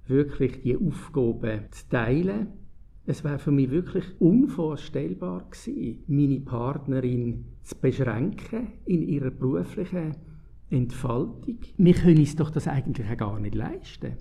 wirklich 0.07 0.61
die 0.61 0.77
Aufgaben 0.77 1.65
zu 1.71 1.89
teilen. 1.89 2.47
Es 3.05 3.25
war 3.25 3.37
für 3.37 3.51
mich 3.51 3.69
wirklich 3.69 4.05
unvorstellbar 4.21 5.45
gewesen, 5.51 6.05
meine 6.07 6.39
Partnerin 6.39 7.43
zu 7.63 7.75
beschränken 7.75 8.67
in 8.85 9.01
ihrer 9.01 9.31
beruflichen 9.31 10.15
Entfaltung. 10.69 11.59
Wir 11.77 11.93
können 11.93 12.19
uns 12.19 12.35
doch 12.35 12.49
das 12.49 12.67
eigentlich 12.67 13.07
auch 13.09 13.17
gar 13.17 13.39
nicht 13.39 13.55
leisten. 13.55 14.13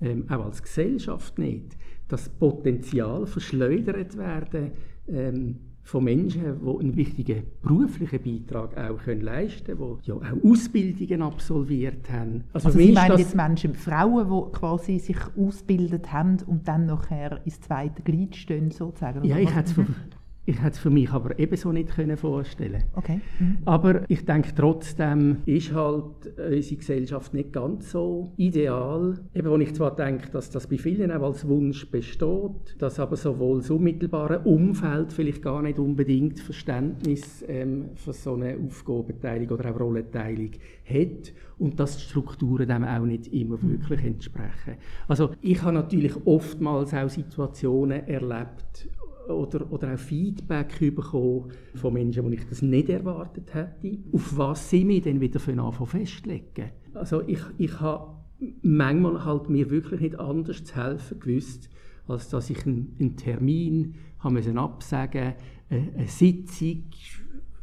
Ähm, 0.00 0.26
auch 0.28 0.44
als 0.44 0.62
Gesellschaft 0.62 1.38
nicht. 1.38 1.76
Das 2.08 2.28
Potenzial 2.28 3.26
verschleudert 3.26 4.16
werden 4.16 4.72
ähm, 5.08 5.56
von 5.86 6.04
Menschen, 6.04 6.42
die 6.60 6.68
einen 6.68 6.96
wichtigen 6.96 7.44
beruflichen 7.62 8.22
Beitrag 8.22 8.76
auch 8.76 8.98
können 8.98 9.20
leisten 9.20 9.78
können, 9.78 9.98
die 10.04 10.08
ja 10.08 10.16
auch 10.16 10.44
Ausbildungen 10.50 11.22
absolviert 11.22 12.10
haben. 12.10 12.44
Also, 12.52 12.68
also 12.68 12.78
Sie 12.78 12.92
meinen 12.92 13.18
jetzt 13.18 13.36
Menschen, 13.36 13.74
Frauen, 13.74 14.28
die 14.28 14.58
quasi 14.58 14.98
sich 14.98 15.18
ausgebildet 15.36 16.12
haben 16.12 16.38
und 16.46 16.66
dann 16.66 16.86
nachher 16.86 17.40
ins 17.44 17.60
zweite 17.60 18.02
Glied 18.02 18.34
stehen, 18.34 18.72
sozusagen? 18.72 19.24
Ja, 19.24 19.38
ich 19.38 19.54
hätte 19.54 19.70
es 19.80 19.86
ich 20.46 20.62
hätte 20.62 20.74
es 20.74 20.78
für 20.78 20.90
mich 20.90 21.10
aber 21.10 21.38
ebenso 21.38 21.72
nicht 21.72 21.90
vorstellen 22.16 22.84
okay. 22.94 23.20
Mhm. 23.38 23.58
Aber 23.64 24.08
ich 24.08 24.24
denke 24.24 24.50
trotzdem 24.54 25.38
ist 25.44 25.74
halt 25.74 26.26
unsere 26.36 26.76
Gesellschaft 26.76 27.34
nicht 27.34 27.52
ganz 27.52 27.90
so 27.90 28.32
ideal. 28.36 29.18
Eben, 29.34 29.50
wo 29.50 29.56
ich 29.56 29.74
zwar 29.74 29.94
denke, 29.94 30.30
dass 30.30 30.50
das 30.50 30.66
bei 30.66 30.78
vielen 30.78 31.10
auch 31.10 31.22
als 31.22 31.46
Wunsch 31.48 31.90
besteht, 31.90 32.76
dass 32.78 33.00
aber 33.00 33.16
sowohl 33.16 33.58
das 33.58 33.70
unmittelbare 33.70 34.40
Umfeld 34.40 35.12
vielleicht 35.12 35.42
gar 35.42 35.62
nicht 35.62 35.78
unbedingt 35.78 36.40
Verständnis 36.40 37.44
ähm, 37.48 37.90
für 37.94 38.12
so 38.12 38.34
eine 38.34 38.56
Aufgabenteilung 38.56 39.48
oder 39.50 39.70
auch 39.70 39.80
Rollenteilung 39.80 40.50
hat 40.84 41.32
und 41.58 41.80
dass 41.80 41.96
die 41.96 42.04
Strukturen 42.04 42.68
dem 42.68 42.84
auch 42.84 43.04
nicht 43.04 43.28
immer 43.28 43.60
wirklich 43.62 44.04
entsprechen. 44.04 44.76
Also 45.08 45.30
ich 45.40 45.62
habe 45.62 45.72
natürlich 45.72 46.14
oftmals 46.26 46.94
auch 46.94 47.08
Situationen 47.08 48.06
erlebt, 48.06 48.88
oder, 49.28 49.70
oder 49.70 49.94
auch 49.94 49.98
Feedback 49.98 50.78
bekommen 50.94 51.52
von 51.74 51.92
Menschen, 51.92 52.30
die 52.30 52.36
ich 52.36 52.48
das 52.48 52.62
nicht 52.62 52.88
erwartet 52.88 53.54
hätte. 53.54 53.98
Auf 54.12 54.36
was 54.36 54.70
sie 54.70 54.84
mich 54.84 55.02
dann 55.02 55.20
wieder 55.20 55.40
für 55.40 55.86
festlegen. 55.86 56.70
Also 56.94 57.22
ich, 57.26 57.40
ich 57.58 57.80
habe 57.80 58.14
manchmal 58.62 59.24
halt 59.24 59.48
mir 59.48 59.70
wirklich 59.70 60.00
nicht 60.00 60.18
anders 60.18 60.64
zu 60.64 60.76
helfen 60.76 61.20
gewusst, 61.20 61.68
als 62.06 62.28
dass 62.28 62.50
ich 62.50 62.66
einen, 62.66 62.94
einen 62.98 63.16
Termin 63.16 63.94
haben 64.18 64.58
absagen, 64.58 65.34
eine, 65.68 65.92
eine 65.96 66.06
Sitzung 66.06 66.84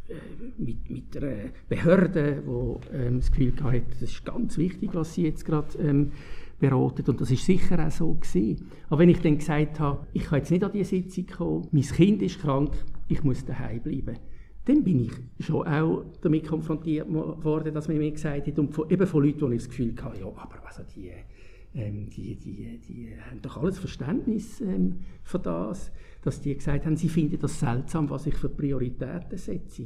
äh, 0.08 0.14
mit, 0.58 0.90
mit 0.90 1.18
einer 1.18 1.52
Behörde, 1.70 2.44
die 2.46 2.96
ähm, 2.96 3.20
das 3.20 3.32
Gefühl 3.32 3.54
hatte, 3.64 3.84
das 3.90 4.02
ist 4.02 4.26
ganz 4.26 4.58
wichtig, 4.58 4.90
was 4.94 5.14
sie 5.14 5.24
jetzt 5.24 5.46
gerade 5.46 5.78
ähm, 5.80 6.12
beraten 6.64 7.04
und 7.10 7.20
das 7.20 7.30
ist 7.30 7.46
sicher 7.46 7.86
auch 7.86 7.92
so 7.92 8.14
gewesen. 8.14 8.70
Aber 8.88 9.00
wenn 9.00 9.10
ich 9.10 9.20
dann 9.20 9.38
gesagt 9.38 9.82
habe, 9.82 10.08
ich 10.14 10.24
kann 10.24 10.40
jetzt 10.40 10.52
nicht 10.52 10.64
an 10.64 10.72
diese 10.72 10.92
Sitzung 10.92 11.26
kommen, 11.26 11.68
mein 11.72 11.84
Kind 11.84 12.22
ist 12.22 12.40
krank, 12.40 12.72
ich 13.10 13.22
muss 13.24 13.44
daheim 13.44 13.82
bleiben, 13.82 14.18
dann 14.64 14.82
bin 14.82 15.02
ich 15.02 15.46
schon 15.46 15.68
auch 15.68 16.06
damit 16.22 16.48
konfrontiert 16.48 17.12
worden, 17.12 17.74
dass 17.74 17.90
man 17.90 17.98
mir 17.98 18.12
gesagt 18.12 18.48
hat, 18.48 18.60
und 18.60 18.74
von, 18.74 18.90
eben 18.90 19.06
von 19.06 19.24
Leuten, 19.24 19.50
die 19.50 19.56
ich 19.58 19.64
das 19.64 19.70
Gefühl 19.70 19.94
hatte, 20.02 20.22
ja, 20.22 20.28
aber 20.28 20.66
also 20.66 20.84
die, 20.96 21.12
ähm, 21.76 22.10
die, 22.10 22.38
die, 22.38 22.80
die 22.80 23.10
haben 23.30 23.42
doch 23.42 23.58
alles 23.58 23.78
Verständnis 23.78 24.62
ähm, 24.62 25.00
für 25.24 25.40
das, 25.40 25.92
dass 26.22 26.40
die 26.40 26.56
gesagt 26.56 26.86
haben, 26.86 26.96
sie 26.96 27.10
finden 27.10 27.40
das 27.40 27.60
seltsam, 27.60 28.10
was 28.10 28.26
ich 28.26 28.36
für 28.36 28.48
Prioritäten 28.48 29.38
setze. 29.38 29.84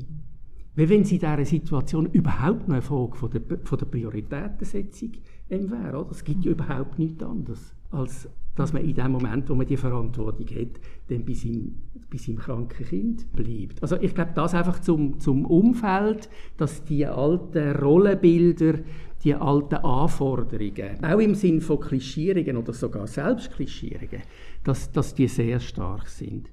Weil 0.76 0.90
wenn 0.90 1.04
sie 1.04 1.16
in 1.16 1.22
dieser 1.22 1.44
Situation 1.44 2.06
überhaupt 2.12 2.68
noch 2.68 2.76
eine 2.76 2.84
Frage 2.84 3.16
von 3.16 3.32
der, 3.32 3.42
von 3.64 3.80
der 3.80 3.88
Prioritätensetzung 3.88 5.14
wäre, 5.50 5.98
oder? 5.98 6.12
es 6.12 6.24
gibt 6.24 6.46
ja 6.46 6.52
überhaupt 6.52 7.00
nichts 7.00 7.24
anderes, 7.24 7.74
als 7.92 8.30
dass 8.58 8.74
man 8.74 8.84
in 8.84 8.96
dem 8.96 9.12
Moment, 9.12 9.48
wo 9.50 9.56
man 9.56 9.68
die 9.68 9.78
Verantwortung 9.78 10.48
hat, 10.48 10.80
dann 11.10 11.24
bei 11.24 11.34
seinem, 11.34 11.76
bei 12.12 12.18
seinem 12.18 12.38
kranken 12.38 12.86
Kind 12.86 13.32
bleibt. 13.34 13.82
Also 13.82 13.98
ich 14.02 14.16
glaube, 14.16 14.32
das 14.34 14.56
einfach 14.56 14.80
zum, 14.80 15.20
zum 15.20 15.46
Umfeld, 15.46 16.28
dass 16.58 16.84
die 16.84 17.06
alten 17.06 17.76
Rollenbilder, 17.76 18.80
die 19.24 19.36
alten 19.36 19.76
Anforderungen, 19.76 21.04
auch 21.04 21.20
im 21.20 21.36
Sinn 21.36 21.62
von 21.62 21.80
Klischierungen 21.80 22.58
oder 22.58 22.74
sogar 22.74 23.06
Selbstklischierungen, 23.06 24.24
dass, 24.64 24.92
dass 24.92 25.14
die 25.14 25.28
sehr 25.28 25.60
stark 25.60 26.08
sind 26.08 26.50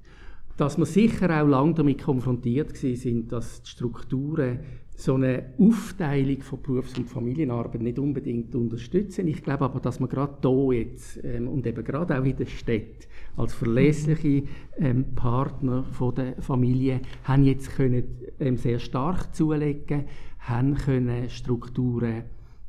dass 0.57 0.78
wir 0.78 0.87
sicher 0.87 1.42
auch 1.42 1.48
lange 1.48 1.74
damit 1.74 2.02
konfrontiert 2.02 2.76
sind, 2.76 3.33
dass 3.33 3.62
die 3.62 3.70
Strukturen 3.70 4.61
so 4.96 5.14
eine 5.14 5.54
Aufteilung 5.59 6.40
von 6.42 6.62
Berufs- 6.62 6.96
und 6.96 7.09
Familienarbeit 7.09 7.83
nicht 7.83 7.98
unbedingt 7.98 8.54
unterstützen. 8.54 9.26
Ich 9.26 9.42
glaube 9.42 9.64
aber, 9.64 9.80
dass 9.80 9.98
man 9.98 10.09
gerade 10.09 10.37
hier 10.40 10.72
jetzt 10.80 11.20
ähm, 11.24 11.48
und 11.48 11.66
eben 11.66 11.85
gerade 11.85 12.18
auch 12.18 12.24
in 12.24 12.37
der 12.37 12.46
Stadt 12.46 13.09
als 13.37 13.54
verlässliche 13.54 14.44
ähm, 14.78 15.04
Partner 15.16 15.85
von 15.85 16.14
der 16.14 16.40
Familie 16.40 17.00
haben 17.24 17.44
jetzt 17.44 17.74
können 17.74 18.04
ähm, 18.38 18.57
sehr 18.57 18.78
stark 18.78 19.35
zulegen, 19.35 20.04
haben 20.38 20.74
können 20.74 21.28
Strukturen 21.28 22.24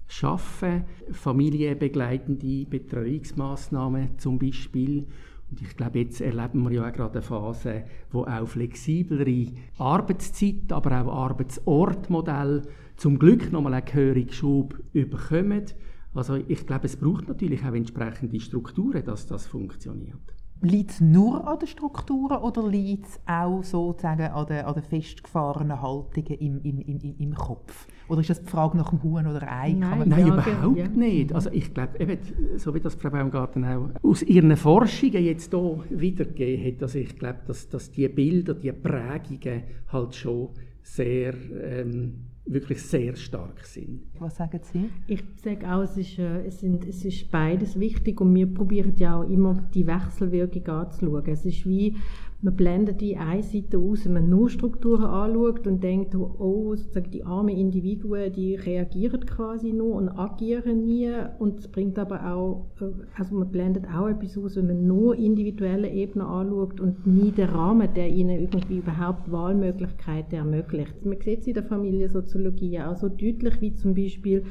schaffen, 0.07 0.83
familienbegleitende 1.11 2.65
Betreuungsmaßnahmen 2.65 4.17
zum 4.17 4.39
Beispiel 4.39 5.05
und 5.51 5.61
ich 5.61 5.77
glaube, 5.77 5.99
jetzt 5.99 6.21
erleben 6.21 6.63
wir 6.63 6.71
ja 6.71 6.87
auch 6.87 6.93
gerade 6.93 7.13
eine 7.13 7.21
Phase, 7.21 7.83
wo 8.11 8.23
auch 8.23 8.47
flexiblere 8.47 9.51
Arbeitszeit, 9.77 10.71
aber 10.71 11.01
auch 11.01 11.29
Arbeitsortmodell 11.29 12.63
zum 12.97 13.19
Glück 13.19 13.51
nochmal 13.51 13.75
einen 13.75 13.85
gehörigen 13.85 14.31
Schub 14.31 14.81
überkommen. 14.93 15.65
Also 16.13 16.35
ich 16.35 16.65
glaube, 16.65 16.85
es 16.85 16.95
braucht 16.95 17.27
natürlich 17.27 17.63
auch 17.63 17.73
entsprechende 17.73 18.39
Strukturen, 18.39 19.03
dass 19.05 19.27
das 19.27 19.45
funktioniert. 19.47 20.19
Liegt 20.61 20.91
es 20.91 21.01
nur 21.01 21.45
an 21.47 21.59
den 21.59 21.67
Strukturen 21.67 22.37
oder 22.37 22.67
liegt 22.67 23.05
es 23.05 23.19
auch 23.27 23.61
sozusagen 23.61 24.23
an 24.23 24.47
den, 24.47 24.65
an 24.65 24.73
den 24.73 24.83
festgefahrenen 24.83 25.81
Haltungen 25.81 26.39
im, 26.39 26.61
im, 26.63 26.79
im, 26.79 27.15
im 27.19 27.35
Kopf? 27.35 27.87
Oder 28.07 28.21
ist 28.21 28.29
das 28.29 28.41
die 28.41 28.49
Frage 28.49 28.77
nach 28.77 28.89
dem 28.89 29.01
Huhn 29.03 29.25
oder 29.25 29.41
Ei? 29.51 29.73
Nein, 29.73 30.09
Nein 30.09 30.27
überhaupt 30.27 30.77
ja. 30.77 30.87
nicht. 30.87 31.33
Also 31.33 31.49
ich 31.51 31.73
glaube, 31.73 31.99
eben, 31.99 32.17
so 32.57 32.73
wie 32.75 32.79
das 32.79 32.95
Frau 32.95 33.09
Baumgarten 33.09 33.65
auch 33.65 33.89
aus 34.03 34.21
ihren 34.23 34.55
Forschungen 34.55 35.23
jetzt 35.23 35.51
hier 35.51 35.83
wiedergegeben 35.89 36.65
hat, 36.65 36.83
also 36.83 36.99
ich 36.99 37.17
glaube, 37.17 37.39
dass, 37.47 37.67
dass 37.69 37.91
die 37.91 38.07
Bilder, 38.07 38.53
die 38.53 38.71
Prägungen 38.71 39.63
halt 39.91 40.15
schon 40.15 40.49
sehr... 40.83 41.33
Ähm, 41.61 42.13
wirklich 42.45 42.81
sehr 42.81 43.15
stark 43.15 43.65
sind. 43.65 44.01
Was 44.19 44.35
sagen 44.35 44.59
Sie? 44.61 44.89
Ich 45.07 45.23
sage 45.43 45.67
auch, 45.67 45.81
es 45.81 45.97
ist, 45.97 46.19
äh, 46.19 46.45
es, 46.45 46.59
sind, 46.59 46.85
es 46.85 47.03
ist 47.03 47.31
beides 47.31 47.79
wichtig 47.79 48.21
und 48.21 48.33
wir 48.35 48.45
probieren 48.45 48.93
ja 48.97 49.19
auch 49.19 49.27
immer 49.27 49.55
die 49.73 49.87
Wechselwirkung 49.87 50.67
anzuschauen. 50.67 51.23
Es 51.25 51.45
ist 51.45 51.65
wie, 51.65 51.95
man 52.41 52.55
blendet 52.55 53.01
die 53.01 53.17
eine 53.17 53.41
Seite 53.41 53.77
aus, 53.77 54.05
wenn 54.05 54.13
man 54.13 54.29
nur 54.29 54.49
Strukturen 54.49 55.05
anschaut 55.05 55.65
und 55.65 55.83
denkt, 55.83 56.15
oh, 56.15 56.75
sozusagen 56.75 57.11
die 57.11 57.23
armen 57.23 57.55
Individuen, 57.55 58.31
die 58.33 58.55
reagieren 58.55 59.25
quasi 59.25 59.73
nur 59.73 59.95
und 59.95 60.09
agieren 60.09 60.85
nie 60.85 61.11
und 61.39 61.59
es 61.59 61.67
bringt 61.67 61.97
aber 61.97 62.33
auch, 62.33 62.67
äh, 62.81 62.85
also 63.17 63.35
man 63.35 63.49
blendet 63.49 63.85
auch 63.87 64.07
etwas 64.07 64.37
aus, 64.37 64.55
wenn 64.57 64.67
man 64.67 64.85
nur 64.85 65.15
individuelle 65.15 65.89
Ebenen 65.89 66.27
anschaut 66.27 66.79
und 66.79 67.07
nie 67.07 67.31
den 67.31 67.49
Rahmen, 67.49 67.93
der 67.95 68.09
ihnen 68.09 68.39
irgendwie 68.39 68.77
überhaupt 68.77 69.31
Wahlmöglichkeiten 69.31 70.37
ermöglicht. 70.37 71.05
Man 71.05 71.19
sieht 71.21 71.41
es 71.41 71.47
in 71.47 71.53
der 71.55 71.63
Familiensoziologie 71.63 72.79
auch 72.81 72.95
so 72.95 73.09
deutlich, 73.09 73.59
wie 73.61 73.73
zum 73.73 73.95
Beispiel 73.95 74.43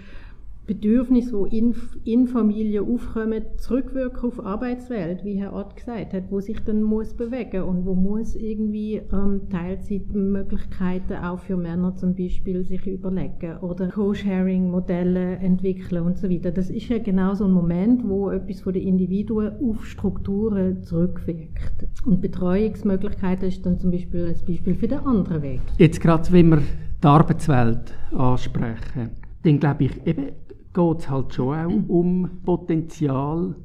Bedürfnisse, 0.66 1.44
die 1.50 1.58
in, 1.58 1.74
in 2.04 2.26
Familie 2.26 2.82
aufkommen, 2.82 3.42
zurückwirken 3.58 4.30
auf 4.30 4.44
Arbeitswelt, 4.44 5.22
wie 5.22 5.34
Herr 5.34 5.52
Ott 5.52 5.76
gesagt 5.76 6.14
hat, 6.14 6.30
wo 6.30 6.40
sich 6.40 6.58
dann 6.64 6.82
muss 6.82 7.12
bewegen 7.14 7.62
und 7.64 7.84
wo 7.84 7.94
muss 7.94 8.34
irgendwie 8.34 9.02
ähm, 9.12 9.42
Teilzeitmöglichkeiten 9.50 11.16
auch 11.18 11.38
für 11.38 11.56
Männer 11.56 11.94
zum 11.96 12.14
Beispiel 12.14 12.64
sich 12.64 12.86
überlegen 12.86 13.58
oder 13.60 13.88
Co-Sharing-Modelle 13.88 15.36
entwickeln 15.36 16.02
und 16.02 16.16
so 16.16 16.30
weiter. 16.30 16.50
Das 16.50 16.70
ist 16.70 16.88
ja 16.88 16.98
genau 16.98 17.34
so 17.34 17.44
ein 17.44 17.52
Moment, 17.52 18.08
wo 18.08 18.30
etwas 18.30 18.60
von 18.62 18.72
den 18.72 18.86
Individuen 18.86 19.52
auf 19.60 19.84
Strukturen 19.84 20.82
zurückwirkt. 20.82 21.86
Und 22.06 22.22
Betreuungsmöglichkeiten 22.22 23.48
ist 23.48 23.66
dann 23.66 23.78
zum 23.78 23.90
Beispiel 23.90 24.26
ein 24.26 24.46
Beispiel 24.46 24.74
für 24.74 24.88
den 24.88 25.00
anderen 25.00 25.42
Weg. 25.42 25.60
Jetzt 25.76 26.00
gerade, 26.00 26.32
wenn 26.32 26.48
wir 26.48 26.62
die 27.02 27.06
Arbeitswelt 27.06 27.92
ansprechen, 28.12 29.10
dann 29.42 29.60
glaube 29.60 29.84
ich, 29.84 30.06
eben 30.06 30.28
geht 30.74 30.98
es 30.98 31.08
halt 31.08 31.32
schon 31.32 31.54
auch 31.56 31.88
um 31.88 32.42
Potenzial, 32.44 33.56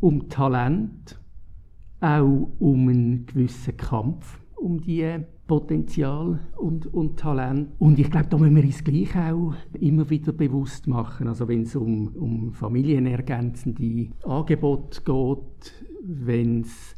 um 0.00 0.28
Talent, 0.28 1.20
auch 2.00 2.48
um 2.58 2.88
einen 2.88 3.26
gewissen 3.26 3.76
Kampf 3.76 4.42
um 4.62 4.80
diese 4.80 5.26
Potenzial 5.46 6.38
und, 6.56 6.86
und 6.94 7.18
Talent. 7.18 7.72
Und 7.78 7.98
ich 7.98 8.10
glaube, 8.10 8.28
da 8.28 8.38
müssen 8.38 8.56
wir 8.56 8.64
uns 8.64 8.84
gleich 8.84 9.16
auch 9.16 9.54
immer 9.78 10.08
wieder 10.08 10.32
bewusst 10.32 10.86
machen. 10.86 11.26
Also 11.26 11.48
wenn 11.48 11.62
es 11.62 11.74
um, 11.74 12.08
um 12.14 12.52
familienergänzende 12.52 14.08
Angebote 14.24 15.02
geht, 15.02 15.86
wenn 16.04 16.60
es 16.60 16.94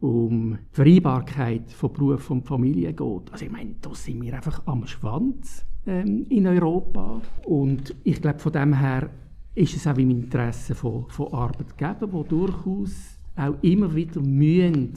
um 0.00 0.52
die 0.52 0.58
Vereinbarkeit 0.70 1.70
von 1.70 1.92
Beruf 1.92 2.30
und 2.30 2.46
Familie 2.46 2.92
geht. 2.92 3.32
Also 3.32 3.44
ich 3.44 3.50
meine, 3.50 3.74
da 3.80 3.94
sind 3.94 4.22
wir 4.22 4.34
einfach 4.34 4.66
am 4.66 4.86
Schwanz 4.86 5.66
ähm, 5.86 6.26
in 6.28 6.46
Europa. 6.46 7.20
Und 7.44 7.94
ich 8.04 8.20
glaube, 8.20 8.38
von 8.38 8.52
dem 8.52 8.74
her 8.74 9.10
ist 9.54 9.76
es 9.76 9.86
auch 9.86 9.98
im 9.98 10.10
Interesse 10.10 10.74
von, 10.74 11.06
von 11.08 11.32
Arbeitgebern, 11.32 12.10
die 12.10 12.28
durchaus 12.28 13.18
auch 13.36 13.54
immer 13.62 13.94
wieder 13.94 14.20
mühen, 14.20 14.94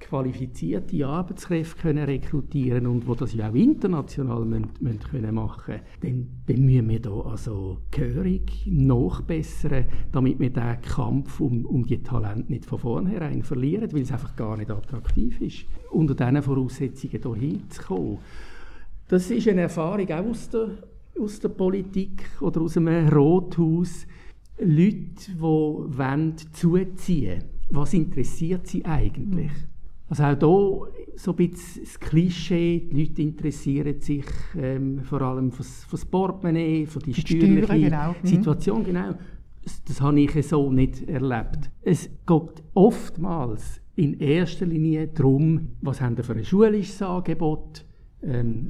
qualifizierte 0.00 1.06
Arbeitskräfte 1.06 1.80
können 1.80 2.04
rekrutieren 2.04 2.86
und 2.86 3.06
wo 3.06 3.14
das 3.14 3.32
ja 3.32 3.48
auch 3.48 3.54
international 3.54 4.44
müssen, 4.44 4.68
müssen 4.80 5.00
können 5.00 5.34
machen 5.34 5.80
dann, 6.00 6.28
dann 6.46 6.64
müssen 6.64 6.88
wir 6.88 7.00
da 7.00 7.20
also 7.20 7.78
gehörig 7.90 8.66
nachbessern, 8.66 9.86
damit 10.12 10.38
wir 10.38 10.50
den 10.50 10.80
Kampf 10.82 11.40
um, 11.40 11.64
um 11.64 11.86
die 11.86 12.02
Talente 12.02 12.52
nicht 12.52 12.66
von 12.66 12.78
vornherein 12.78 13.42
verlieren, 13.42 13.92
weil 13.92 14.02
es 14.02 14.12
einfach 14.12 14.36
gar 14.36 14.56
nicht 14.56 14.70
attraktiv 14.70 15.40
ist, 15.40 15.64
unter 15.90 16.14
diesen 16.14 16.42
Voraussetzungen 16.42 17.22
hier 17.22 17.34
hinzukommen. 17.34 18.18
Das 19.08 19.30
ist 19.30 19.48
eine 19.48 19.62
Erfahrung 19.62 20.10
auch 20.10 20.30
aus 20.30 20.48
der, 20.48 20.70
aus 21.20 21.40
der 21.40 21.48
Politik 21.50 22.24
oder 22.40 22.60
aus 22.62 22.76
einem 22.76 23.08
Rothaus. 23.08 24.06
Leute, 24.58 25.14
die 25.28 25.40
wollen 25.40 26.36
zuziehen 26.52 27.44
was 27.70 27.94
interessiert 27.94 28.66
sie 28.66 28.84
eigentlich? 28.84 29.50
Also 30.08 30.24
auch 30.24 30.88
hier 30.94 31.16
so 31.16 31.30
ein 31.30 31.36
bisschen 31.36 31.82
das 31.82 31.98
Klischee, 31.98 32.88
die 32.90 33.04
Leute 33.04 33.22
interessieren 33.22 34.00
sich 34.00 34.26
ähm, 34.56 35.00
vor 35.02 35.22
allem 35.22 35.50
für 35.50 35.64
das 35.90 36.04
Portemonnaie, 36.04 36.86
für 36.86 36.98
die, 36.98 37.12
die 37.12 37.20
steuerliche 37.20 37.64
Steuern, 37.64 37.82
genau. 37.82 38.14
Mhm. 38.22 38.26
Situation. 38.26 38.84
Genau. 38.84 39.14
Das, 39.86 40.00
habe 40.02 40.20
ich 40.20 40.46
so 40.46 40.70
nicht 40.70 41.08
erlebt. 41.08 41.70
Es 41.82 42.10
geht 42.26 42.62
oftmals 42.74 43.80
in 43.96 44.18
erster 44.20 44.66
Linie 44.66 45.08
darum, 45.08 45.68
was 45.80 46.02
haben 46.02 46.16
wir 46.18 46.24
für 46.24 46.34
ein 46.34 46.44
schulisches 46.44 47.00
Angebot, 47.00 47.78
ähm, 47.78 47.93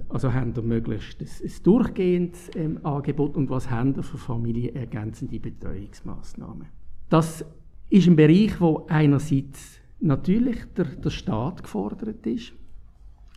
also 0.08 0.32
haben 0.32 0.56
wir 0.56 0.62
möglichst 0.62 1.20
ein, 1.20 1.50
durchgehendes 1.62 2.50
ähm, 2.56 2.80
Angebot 2.84 3.36
und 3.36 3.50
was 3.50 3.70
haben 3.70 3.94
wir 3.94 4.02
für 4.02 4.18
familienergänzende 4.18 5.38
Betreuungsmaßnahmen. 5.38 6.66
Das 7.08 7.44
ist 7.90 8.08
ein 8.08 8.16
Bereich, 8.16 8.60
wo 8.60 8.86
einerseits 8.88 9.78
natürlich 10.00 10.58
der, 10.76 10.86
der 10.86 11.10
Staat 11.10 11.62
gefordert 11.62 12.26
ist, 12.26 12.52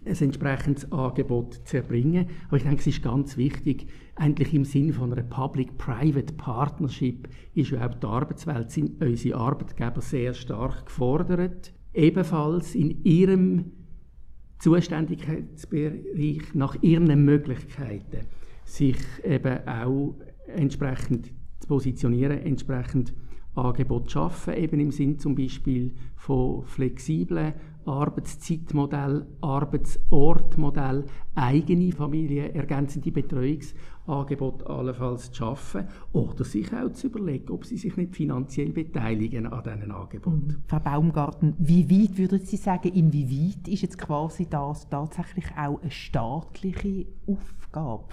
ein 0.06 0.16
entsprechendes 0.16 0.92
Angebot 0.92 1.56
zu 1.66 1.78
erbringen. 1.78 2.28
Aber 2.48 2.58
ich 2.58 2.64
denke, 2.64 2.80
es 2.80 2.88
ist 2.88 3.04
ganz 3.04 3.38
wichtig, 3.38 3.88
eigentlich 4.16 4.54
im 4.54 4.66
Sinne 4.66 4.94
von 4.94 5.12
einer 5.12 5.24
Public-Private 5.24 6.34
Partnership 6.34 7.28
ist 7.54 7.74
auch 7.74 7.94
die 7.94 8.08
Arbeitswelt, 8.08 8.72
sind 8.72 9.02
unsere 9.02 9.38
Arbeitgeber 9.38 10.02
sehr 10.02 10.34
stark 10.34 10.86
gefordert, 10.86 11.74
ebenfalls 11.94 12.74
in 12.74 13.04
ihrem 13.04 13.72
Zuständigkeitsbereich 14.60 16.54
nach 16.54 16.82
ihren 16.82 17.24
Möglichkeiten 17.24 18.26
sich 18.66 18.98
eben 19.24 19.68
auch 19.68 20.16
entsprechend 20.48 21.32
zu 21.60 21.68
positionieren, 21.68 22.40
entsprechend 22.40 23.14
Angebot 23.56 24.12
schaffen, 24.12 24.54
eben 24.54 24.80
im 24.80 24.92
Sinn 24.92 25.20
zum 25.20 25.36
Beispiel 25.36 25.94
von 26.16 26.64
flexiblen 26.64 27.54
Arbeitszeitmodell, 27.86 29.26
Arbeitsortmodell, 29.42 31.06
eigene 31.36 31.92
Familie, 31.92 32.54
ergänzende 32.54 33.12
Betreuungsangebote 34.08 34.68
allenfalls 34.68 35.32
zu 35.32 35.36
schaffen 35.36 35.88
oder 36.14 36.44
sich 36.44 36.74
auch 36.74 36.92
zu 36.92 37.08
überlegen, 37.08 37.52
ob 37.52 37.66
sie 37.66 37.78
sich 37.78 37.98
nicht 37.98 38.16
finanziell 38.16 38.72
beteiligen 38.72 39.46
an 39.48 39.64
diesen 39.64 39.92
Angeboten. 39.92 40.48
Mhm. 40.48 40.64
Frau 40.68 40.80
Baumgarten, 40.80 41.54
wie 41.60 41.90
weit 41.90 42.18
würden 42.18 42.40
Sie 42.40 42.58
sagen, 42.58 42.90
inwieweit 42.90 43.68
ist 43.68 43.82
jetzt 43.82 43.98
quasi 43.98 44.48
das 44.50 44.90
tatsächlich 44.90 45.46
auch 45.58 45.82
eine 45.82 45.92
staatliche 45.92 47.06
Aufgabe? 47.28 48.06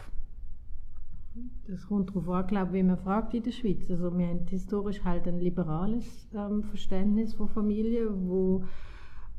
Das 1.67 1.87
kommt 1.89 2.11
darauf 2.11 2.29
an, 2.29 2.47
glaube 2.47 2.73
wie 2.75 2.83
man 2.83 2.99
fragt 2.99 3.35
in 3.35 3.43
der 3.43 3.51
Schweiz. 3.51 3.91
Also 3.91 4.17
wir 4.17 4.29
haben 4.29 4.47
historisch 4.47 5.03
halt 5.03 5.27
ein 5.27 5.41
liberales 5.41 6.29
ähm, 6.35 6.63
Verständnis 6.63 7.35
von 7.35 7.49
Familie, 7.49 8.09
wo 8.13 8.65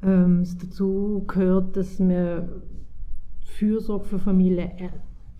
ähm, 0.01 0.41
es 0.41 0.57
dazu 0.57 1.23
gehört, 1.27 1.77
dass 1.77 1.99
man 1.99 2.49
Fürsorge 3.45 4.05
für 4.05 4.19
Familie 4.19 4.91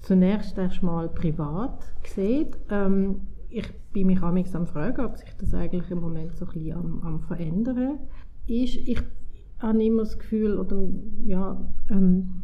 zunächst 0.06 0.58
erstmal 0.58 1.10
privat 1.10 1.84
sieht. 2.04 2.58
Ähm, 2.70 3.22
ich 3.50 3.68
bin 3.92 4.08
mich 4.08 4.22
am 4.22 4.68
fragen, 4.68 5.06
ob 5.06 5.18
sich 5.18 5.34
das 5.40 5.54
eigentlich 5.54 5.90
im 5.90 6.02
Moment 6.02 6.36
so 6.36 6.46
ein 6.46 6.52
bisschen 6.52 6.78
am, 6.78 7.02
am 7.02 7.20
verändern 7.22 8.00
ist. 8.48 8.76
Ich 8.76 9.02
habe 9.60 9.84
immer 9.84 10.04
das 10.04 10.20
Gefühl, 10.20 10.60
oder 10.60 10.88
ja, 11.26 11.74
ähm, 11.90 12.44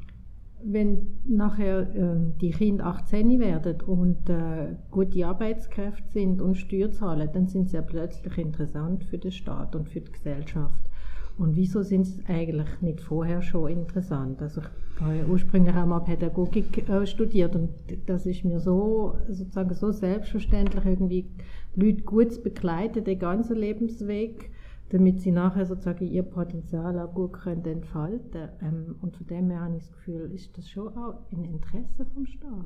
wenn 0.64 1.20
nachher 1.26 1.82
äh, 1.96 2.18
die 2.40 2.52
Kinder 2.52 2.86
18 2.86 3.40
werden 3.40 3.82
und 3.82 4.30
äh, 4.30 4.76
gute 4.90 5.26
Arbeitskräfte 5.26 6.12
sind 6.14 6.42
und 6.42 6.56
Steuern 6.56 6.92
zahlen, 6.92 7.30
dann 7.34 7.48
sind 7.48 7.70
sie 7.70 7.76
ja 7.76 7.82
plötzlich 7.82 8.38
interessant 8.38 9.04
für 9.04 9.18
den 9.18 9.32
Staat 9.32 9.76
und 9.76 9.90
für 9.90 10.02
die 10.02 10.12
Gesellschaft. 10.12 10.82
Und 11.38 11.56
wieso 11.56 11.82
sind 11.82 12.06
sie 12.06 12.26
eigentlich 12.28 12.82
nicht 12.82 13.02
vorher 13.02 13.42
schon 13.42 13.72
interessant? 13.72 14.42
Also 14.42 14.62
ich 14.62 15.02
habe 15.02 15.16
ja 15.16 15.26
ursprünglich 15.26 15.76
auch 15.76 15.86
mal 15.86 16.02
Pädagogik 16.02 16.88
äh, 16.88 17.08
studiert 17.08 17.56
und 17.56 17.70
das 18.06 18.26
ist 18.26 18.44
mir 18.44 18.60
so 18.60 19.16
sozusagen 19.28 19.74
so 19.74 19.92
selbstverständlich 19.92 20.86
irgendwie 20.86 21.26
Leute 21.76 22.04
gut 22.04 22.34
zu 22.34 22.42
begleiten, 22.42 23.04
den 23.04 23.18
ganzen 23.18 23.58
Lebensweg 23.58 24.52
damit 24.92 25.22
sie 25.22 25.32
nachher 25.32 25.66
sozusagen 25.66 26.06
ihr 26.06 26.24
Potenzial 26.24 27.00
auch 27.00 27.14
gut 27.14 27.34
können 27.34 27.66
entfalten 27.66 28.50
können. 28.60 28.96
und 29.02 29.16
von 29.16 29.28
dem 29.28 29.50
her 29.50 29.62
habe 29.62 29.78
ich 29.78 29.84
das 29.84 29.92
Gefühl, 29.94 30.32
ist 30.34 30.58
das 30.58 30.70
schon 30.70 30.90
auch 30.90 31.22
im 31.32 31.46
Interesse 31.46 32.06
vom 32.14 32.26
Staat. 32.26 32.66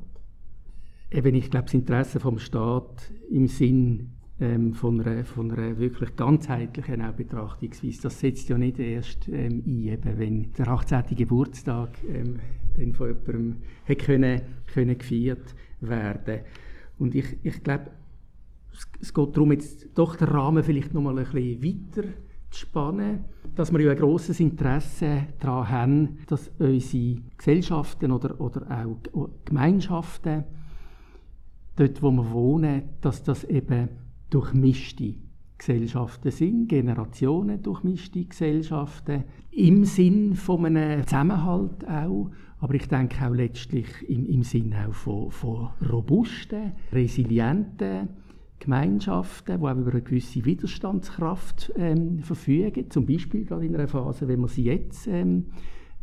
Eben, 1.12 1.36
ich 1.36 1.50
glaube, 1.50 1.66
das 1.66 1.74
Interesse 1.74 2.18
vom 2.18 2.38
Staat 2.38 3.12
im 3.30 3.46
Sinn 3.46 4.15
ähm, 4.40 4.74
von, 4.74 5.00
einer, 5.00 5.24
von 5.24 5.50
einer 5.50 5.78
wirklich 5.78 6.14
ganzheitlichen 6.14 7.02
Betrachtungsweise. 7.16 8.02
Das 8.02 8.20
setzt 8.20 8.48
ja 8.48 8.58
nicht 8.58 8.78
erst 8.78 9.28
ähm, 9.28 9.62
ein, 9.66 9.82
eben, 9.84 10.18
wenn 10.18 10.52
der 10.52 10.68
18. 10.68 11.16
Geburtstag 11.16 11.90
ähm, 12.08 12.38
dann 12.76 12.92
von 12.92 13.08
jemandem 13.08 13.56
hätte 13.84 14.04
können, 14.04 14.40
können 14.72 14.98
gefeiert 14.98 15.54
werden 15.80 16.40
Und 16.98 17.14
ich, 17.14 17.38
ich 17.42 17.62
glaube, 17.62 17.90
es, 18.72 18.86
es 19.00 19.14
geht 19.14 19.36
darum, 19.36 19.52
jetzt 19.52 19.88
doch 19.94 20.16
den 20.16 20.28
Rahmen 20.28 20.62
vielleicht 20.62 20.92
noch 20.92 21.02
mal 21.02 21.18
ein 21.18 21.24
bisschen 21.24 21.62
weiter 21.62 22.08
zu 22.50 22.60
spannen, 22.60 23.24
dass 23.54 23.72
wir 23.72 23.80
ja 23.80 23.92
ein 23.92 23.96
grosses 23.96 24.38
Interesse 24.38 25.28
daran 25.40 25.70
haben, 25.70 26.18
dass 26.26 26.50
unsere 26.58 27.22
Gesellschaften 27.38 28.12
oder, 28.12 28.38
oder 28.38 28.66
auch 28.70 29.30
Gemeinschaften, 29.46 30.44
dort 31.76 32.02
wo 32.02 32.10
wir 32.10 32.30
wohnen, 32.30 32.82
dass 33.00 33.22
das 33.22 33.44
eben 33.44 33.88
durchmischte 34.30 35.14
Gesellschaften 35.58 36.30
sind, 36.30 36.68
Generationen 36.68 37.62
durchmischte 37.62 38.24
Gesellschaften, 38.24 39.24
im 39.50 39.84
Sinn 39.84 40.34
von 40.34 40.66
einem 40.66 41.02
Zusammenhalt 41.04 41.86
auch, 41.88 42.30
aber 42.60 42.74
ich 42.74 42.88
denke 42.88 43.26
auch 43.26 43.34
letztlich 43.34 43.86
im, 44.08 44.26
im 44.26 44.42
Sinn 44.42 44.74
auch 44.74 44.92
von, 44.92 45.30
von 45.30 45.70
robusten, 45.90 46.72
resilienten 46.92 48.08
Gemeinschaften, 48.58 49.60
die 49.60 49.66
auch 49.66 49.76
über 49.76 49.92
eine 49.92 50.02
gewisse 50.02 50.44
Widerstandskraft 50.44 51.72
ähm, 51.76 52.20
verfügen, 52.20 52.90
zum 52.90 53.06
Beispiel 53.06 53.44
gerade 53.44 53.66
in 53.66 53.74
einer 53.74 53.88
Phase, 53.88 54.28
wie 54.28 54.36
wir 54.36 54.48
sie 54.48 54.64
jetzt 54.64 55.06
ähm, 55.06 55.46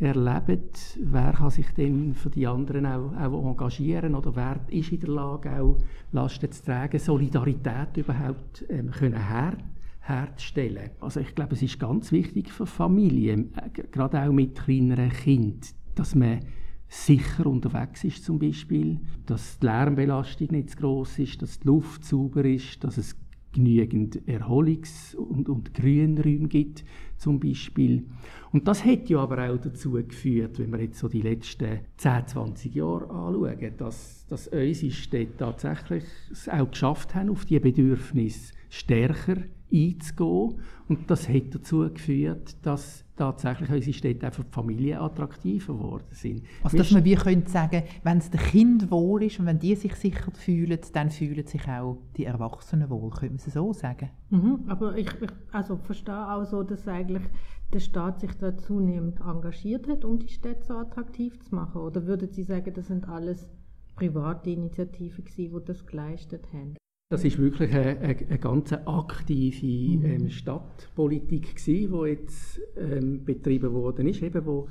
erleben, 0.03 0.69
wer 0.99 1.33
kann 1.33 1.49
sich 1.49 1.69
denn 1.71 2.13
für 2.13 2.29
die 2.29 2.47
anderen 2.47 2.85
auch, 2.85 3.13
auch 3.13 3.49
engagieren 3.49 4.15
oder 4.15 4.35
wer 4.35 4.59
ist 4.69 4.91
in 4.91 4.99
der 4.99 5.09
Lage, 5.09 5.61
auch 5.61 5.77
Lasten 6.11 6.51
zu 6.51 6.63
tragen, 6.63 6.99
Solidarität 6.99 7.97
überhaupt 7.97 8.65
ähm, 8.69 8.91
können 8.91 9.27
her 9.27 9.57
herzustellen. 10.05 10.91
Also 10.99 11.21
ich 11.21 11.33
glaube, 11.33 11.53
es 11.53 11.61
ist 11.61 11.79
ganz 11.79 12.11
wichtig 12.11 12.51
für 12.51 12.65
Familien, 12.65 13.53
äh, 13.55 13.69
gerade 13.69 14.21
auch 14.21 14.33
mit 14.33 14.59
kleineren 14.59 15.09
Kindern, 15.09 15.61
dass 15.95 16.13
man 16.13 16.39
sicher 16.87 17.45
unterwegs 17.47 18.03
ist 18.03 18.23
zum 18.23 18.37
Beispiel, 18.37 18.99
dass 19.25 19.57
die 19.59 19.65
Lärmbelastung 19.65 20.49
nicht 20.51 20.71
zu 20.71 20.77
groß 20.77 21.19
ist, 21.19 21.41
dass 21.41 21.59
die 21.59 21.67
Luft 21.67 22.05
sauber 22.05 22.45
ist, 22.45 22.83
dass 22.83 22.97
es 22.97 23.15
genügend 23.53 24.27
Erholungs- 24.27 25.15
und, 25.15 25.47
und 25.47 25.73
Grünräume 25.73 26.47
gibt 26.47 26.83
zum 27.17 27.39
Beispiel. 27.39 28.05
Und 28.51 28.67
das 28.67 28.83
hat 28.83 29.09
ja 29.09 29.19
aber 29.19 29.49
auch 29.49 29.57
dazu 29.57 29.91
geführt, 29.91 30.59
wenn 30.59 30.71
wir 30.71 30.81
jetzt 30.81 30.99
so 30.99 31.07
die 31.07 31.21
letzten 31.21 31.79
10, 31.97 32.27
20 32.27 32.75
Jahre 32.75 33.09
anschauen, 33.09 33.77
dass, 33.77 34.25
dass 34.27 34.47
unsere 34.47 34.91
Städte 34.91 35.37
tatsächlich 35.37 36.03
es 36.31 36.49
auch 36.49 36.69
geschafft 36.69 37.15
haben, 37.15 37.29
auf 37.29 37.45
die 37.45 37.59
Bedürfnisse 37.59 38.53
stärker 38.69 39.37
einzugehen. 39.73 40.59
Und 40.87 41.09
das 41.09 41.27
hat 41.27 41.55
dazu 41.55 41.89
geführt, 41.91 42.55
dass 42.61 43.03
tatsächlich 43.15 43.69
unsere 43.69 43.93
Städte 43.93 44.27
auch 44.27 44.33
für 44.33 44.43
die 44.43 44.51
Familie 44.51 44.99
attraktiver 44.99 45.73
geworden 45.73 46.07
sind. 46.11 46.43
Also 46.63 46.77
dass 46.77 46.91
man 46.91 47.03
wie 47.05 47.15
könnte 47.15 47.49
sagen, 47.49 47.83
wenn 48.03 48.17
es 48.17 48.29
dem 48.29 48.39
Kind 48.39 48.91
wohl 48.91 49.23
ist 49.23 49.39
und 49.39 49.45
wenn 49.45 49.59
die 49.59 49.75
sich 49.75 49.95
sicher 49.95 50.31
fühlen, 50.31 50.79
dann 50.93 51.09
fühlen 51.09 51.45
sich 51.45 51.67
auch 51.67 51.97
die 52.17 52.25
Erwachsenen 52.25 52.89
wohl, 52.89 53.09
könnte 53.11 53.35
man 53.35 53.35
es 53.35 53.53
so 53.53 53.73
sagen? 53.73 54.09
Mhm, 54.29 54.63
aber 54.67 54.97
ich, 54.97 55.09
ich 55.21 55.31
also 55.51 55.77
verstehe 55.77 56.31
auch 56.31 56.45
so, 56.45 56.63
dass 56.63 56.87
eigentlich 56.87 57.23
der 57.71 57.79
Staat 57.79 58.19
sich 58.19 58.33
da 58.37 58.55
zunehmend 58.55 59.19
engagiert 59.19 59.87
hat, 59.87 60.05
um 60.05 60.19
die 60.19 60.27
Städte 60.27 60.63
so 60.63 60.75
attraktiv 60.75 61.39
zu 61.39 61.55
machen. 61.55 61.81
Oder 61.81 62.05
würden 62.05 62.31
Sie 62.31 62.43
sagen, 62.43 62.73
das 62.73 62.87
sind 62.87 63.07
alles 63.07 63.47
private 63.95 64.49
Initiativen 64.49 65.25
gewesen, 65.25 65.59
die 65.59 65.65
das 65.65 65.85
geleistet 65.85 66.47
haben? 66.53 66.75
Das 67.13 67.23
ist 67.23 67.37
wirklich 67.37 67.71
eine, 67.75 67.99
eine, 67.99 68.17
eine 68.27 68.39
ganz 68.39 68.73
aktive 68.73 69.67
mhm. 69.67 70.03
ähm, 70.03 70.29
Stadtpolitik 70.31 71.55
gewesen, 71.55 71.93
die 71.93 72.09
jetzt 72.09 72.59
ähm, 72.75 73.23
betrieben 73.23 73.71
worden 73.71 74.07
ist, 74.07 74.23
eben 74.23 74.43
wo, 74.47 74.67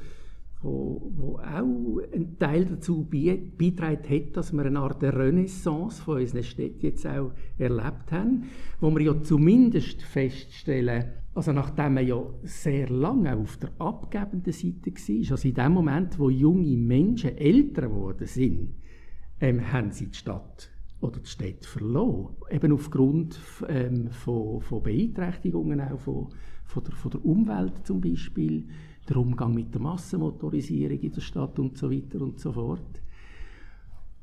wo, 0.60 1.12
wo 1.14 1.38
auch 1.38 2.00
ein 2.12 2.36
Teil 2.40 2.64
dazu 2.64 3.04
beitragen 3.08 4.08
hat, 4.08 4.36
dass 4.36 4.52
wir 4.52 4.64
eine 4.64 4.80
Art 4.80 5.04
Renaissance 5.04 6.02
von 6.02 6.18
unseren 6.18 6.42
Städten 6.42 6.84
jetzt 6.84 7.06
auch 7.06 7.30
erlebt 7.58 8.10
haben, 8.10 8.46
wo 8.80 8.90
wir 8.90 9.02
ja 9.02 9.22
zumindest 9.22 10.02
feststellen, 10.02 11.12
also 11.36 11.52
nachdem 11.52 11.94
man 11.94 12.08
ja 12.08 12.24
sehr 12.42 12.88
lange 12.88 13.36
auf 13.36 13.56
der 13.58 13.70
abgebenden 13.78 14.52
Seite 14.52 14.90
war, 14.90 15.30
also 15.30 15.48
in 15.48 15.54
dem 15.54 15.72
Moment, 15.74 16.18
wo 16.18 16.28
junge 16.28 16.76
Menschen 16.76 17.38
älter 17.38 17.82
geworden 17.82 18.26
sind, 18.26 18.74
ähm, 19.40 19.72
haben 19.72 19.92
sie 19.92 20.08
die 20.08 20.18
Stadt 20.18 20.71
oder 21.02 21.20
die 21.20 21.28
Städte 21.28 21.68
verloren. 21.68 22.36
Eben 22.50 22.72
aufgrund 22.72 23.38
ähm, 23.68 24.10
von, 24.10 24.60
von 24.60 24.82
Beeinträchtigungen 24.82 25.80
auch 25.80 25.98
von, 25.98 26.28
von, 26.64 26.84
der, 26.84 26.94
von 26.94 27.10
der 27.10 27.24
Umwelt 27.24 27.86
zum 27.86 28.00
Beispiel, 28.00 28.68
der 29.08 29.16
Umgang 29.16 29.52
mit 29.52 29.74
der 29.74 29.80
Massenmotorisierung 29.80 31.00
in 31.00 31.12
der 31.12 31.20
Stadt 31.20 31.58
und 31.58 31.76
so 31.76 31.90
weiter 31.90 32.20
und 32.20 32.38
so 32.38 32.52
fort. 32.52 33.02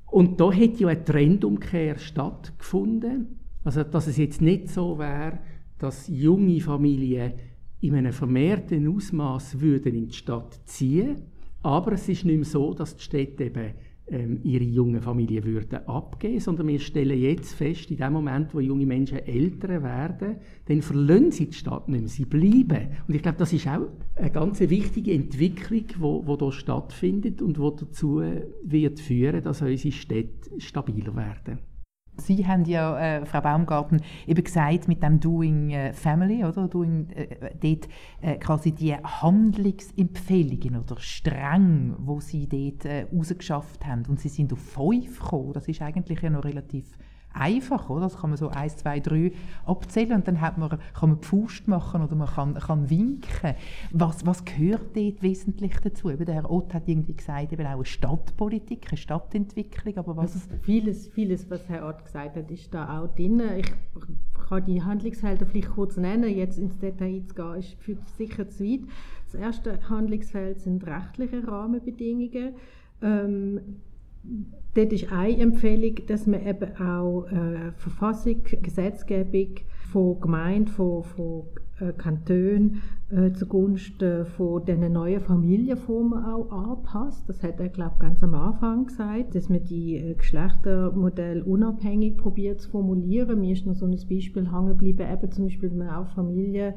Und 0.07 0.39
da 0.39 0.51
hat 0.51 0.79
ja 0.79 0.87
eine 0.87 1.03
Trendumkehr 1.03 1.97
stattgefunden. 1.97 3.39
Also, 3.63 3.83
dass 3.83 4.07
es 4.07 4.17
jetzt 4.17 4.41
nicht 4.41 4.69
so 4.69 4.97
wäre, 4.97 5.39
dass 5.77 6.07
junge 6.07 6.61
Familien 6.61 7.33
in 7.81 7.95
einem 7.95 8.13
vermehrten 8.13 8.87
Ausmaß 8.87 9.59
würden 9.59 9.95
in 9.95 10.07
die 10.07 10.13
Stadt 10.13 10.59
ziehen, 10.65 11.23
aber 11.61 11.93
es 11.93 12.07
ist 12.07 12.25
nicht 12.25 12.35
mehr 12.35 12.45
so, 12.45 12.73
dass 12.73 12.95
die 12.95 13.03
Städte 13.03 13.45
eben 13.45 13.73
ähm, 14.11 14.39
ihre 14.43 14.63
jungen 14.63 15.01
Familien 15.01 15.43
würden 15.43 15.87
abgeben, 15.87 16.39
sondern 16.39 16.67
wir 16.67 16.79
stellen 16.79 17.19
jetzt 17.19 17.53
fest, 17.53 17.91
in 17.91 17.97
dem 17.97 18.13
Moment, 18.13 18.53
wo 18.53 18.59
junge 18.59 18.85
Menschen 18.85 19.19
älter 19.19 19.81
werden, 19.83 20.37
dann 20.65 20.81
verlassen 20.81 21.31
sie 21.31 21.47
die 21.47 21.53
Stadt 21.53 21.87
nicht 21.87 22.01
mehr, 22.01 22.09
sie 22.09 22.25
bleiben. 22.25 22.89
Und 23.07 23.15
ich 23.15 23.21
glaube, 23.21 23.37
das 23.37 23.53
ist 23.53 23.67
auch 23.67 23.87
eine 24.15 24.31
ganz 24.31 24.59
wichtige 24.59 25.13
Entwicklung, 25.13 25.85
die 25.87 26.37
hier 26.39 26.51
stattfindet 26.51 27.41
und 27.41 27.57
die 27.57 27.61
dazu 27.61 28.21
wird 28.63 28.99
führen, 28.99 29.43
dass 29.43 29.61
unsere 29.61 29.91
Städte 29.91 30.49
stabiler 30.59 31.15
werden. 31.15 31.68
Sie 32.19 32.45
haben 32.45 32.65
ja, 32.65 32.97
äh, 32.99 33.25
Frau 33.25 33.41
Baumgarten, 33.41 34.01
eben 34.27 34.43
gesagt, 34.43 34.87
mit 34.87 35.01
dem 35.01 35.19
Doing 35.19 35.71
äh, 35.71 35.93
Family, 35.93 36.43
oder? 36.43 36.67
Doing, 36.67 37.09
äh, 37.11 37.55
dort 37.59 37.89
äh, 38.21 38.37
quasi 38.37 38.71
die 38.71 38.95
Handlungsempfehlungen 38.95 40.81
oder 40.81 40.99
Stränge, 40.99 41.95
wo 41.99 42.19
Sie 42.19 42.47
dort 42.47 42.85
äh, 42.85 43.05
rausgeschafft 43.13 43.85
haben. 43.85 44.03
Und 44.07 44.19
Sie 44.19 44.29
sind 44.29 44.53
auf 44.53 44.59
fünf 44.59 45.19
gekommen. 45.19 45.53
Das 45.53 45.67
ist 45.67 45.81
eigentlich 45.81 46.21
ja 46.21 46.29
noch 46.29 46.43
relativ 46.43 46.85
einfach, 47.33 47.89
oder? 47.89 48.01
Das 48.01 48.17
kann 48.17 48.31
man 48.31 48.37
so 48.37 48.49
eins, 48.49 48.77
zwei, 48.77 48.99
drei 48.99 49.31
abzählen 49.65 50.13
und 50.13 50.27
dann 50.27 50.41
hat 50.41 50.57
man, 50.57 50.69
kann 50.69 51.09
man 51.09 51.19
die 51.21 51.27
Faust 51.27 51.67
machen 51.67 52.01
oder 52.01 52.15
man 52.15 52.27
kann, 52.27 52.55
kann 52.55 52.89
winken. 52.89 53.55
Was, 53.91 54.25
was 54.25 54.43
gehört 54.45 54.95
dort 54.95 55.21
wesentlich 55.21 55.79
dazu? 55.79 56.09
Eben 56.09 56.25
der 56.25 56.35
Herr 56.35 56.51
Ott 56.51 56.73
hat 56.73 56.87
irgendwie 56.87 57.15
gesagt, 57.15 57.53
eben 57.53 57.65
auch 57.65 57.75
eine 57.75 57.85
Stadtpolitik, 57.85 58.87
eine 58.89 58.97
Stadtentwicklung, 58.97 59.97
aber 59.97 60.17
was... 60.17 60.33
Also 60.33 60.47
vieles, 60.61 61.07
vieles, 61.07 61.49
was 61.49 61.67
Herr 61.69 61.87
Ott 61.87 62.03
gesagt 62.05 62.35
hat, 62.35 62.49
ist 62.51 62.73
da 62.73 62.99
auch 62.99 63.13
drin. 63.15 63.41
Ich 63.57 63.71
kann 64.47 64.65
die 64.65 64.81
Handlungsfelder 64.81 65.45
vielleicht 65.45 65.71
kurz 65.71 65.97
nennen, 65.97 66.29
jetzt 66.35 66.57
ins 66.57 66.77
Detail 66.79 67.23
zu 67.27 67.35
gehen, 67.35 67.55
ist 67.55 67.73
für 67.79 67.97
sicher 68.17 68.49
zu 68.49 68.63
weit. 68.63 68.81
Das 69.31 69.39
erste 69.39 69.89
Handlungsfeld 69.89 70.59
sind 70.59 70.85
rechtliche 70.87 71.47
Rahmenbedingungen. 71.47 72.55
Ähm, 73.01 73.61
dort 74.73 74.93
ist 74.93 75.11
eine 75.11 75.37
Empfehlung, 75.37 75.95
dass 76.07 76.27
man 76.27 76.45
eben 76.45 76.75
auch 76.77 77.25
äh, 77.27 77.71
Verfassung, 77.77 78.43
Gesetzgebung 78.61 79.55
von 79.91 80.19
Gemeinden, 80.21 80.67
von, 80.67 81.03
von 81.03 81.43
äh, 81.79 81.93
Kantonen 81.93 82.81
äh, 83.09 83.31
zugunsten 83.31 84.25
von 84.25 84.63
diesen 84.65 84.93
neuen 84.93 85.21
Familienformen 85.21 86.23
auch 86.23 86.51
anpasst. 86.51 87.27
Das 87.27 87.41
hat 87.41 87.59
er, 87.59 87.69
glaube 87.69 87.93
ich, 87.95 87.99
ganz 87.99 88.23
am 88.23 88.35
Anfang 88.35 88.85
gesagt, 88.85 89.35
dass 89.35 89.49
man 89.49 89.63
die 89.63 89.95
äh, 89.95 90.13
Geschlechtermodelle 90.13 91.43
unabhängig 91.43 92.17
probiert 92.17 92.61
zu 92.61 92.69
formulieren. 92.69 93.39
Mir 93.39 93.53
ist 93.53 93.65
noch 93.65 93.75
so 93.75 93.85
ein 93.85 93.91
Beispiel 93.91 94.51
hängen 94.51 94.67
geblieben, 94.67 95.07
eben 95.11 95.31
zum 95.31 95.45
Beispiel, 95.45 95.71
wenn 95.71 95.79
man 95.79 95.89
auch 95.89 96.07
Familie 96.09 96.75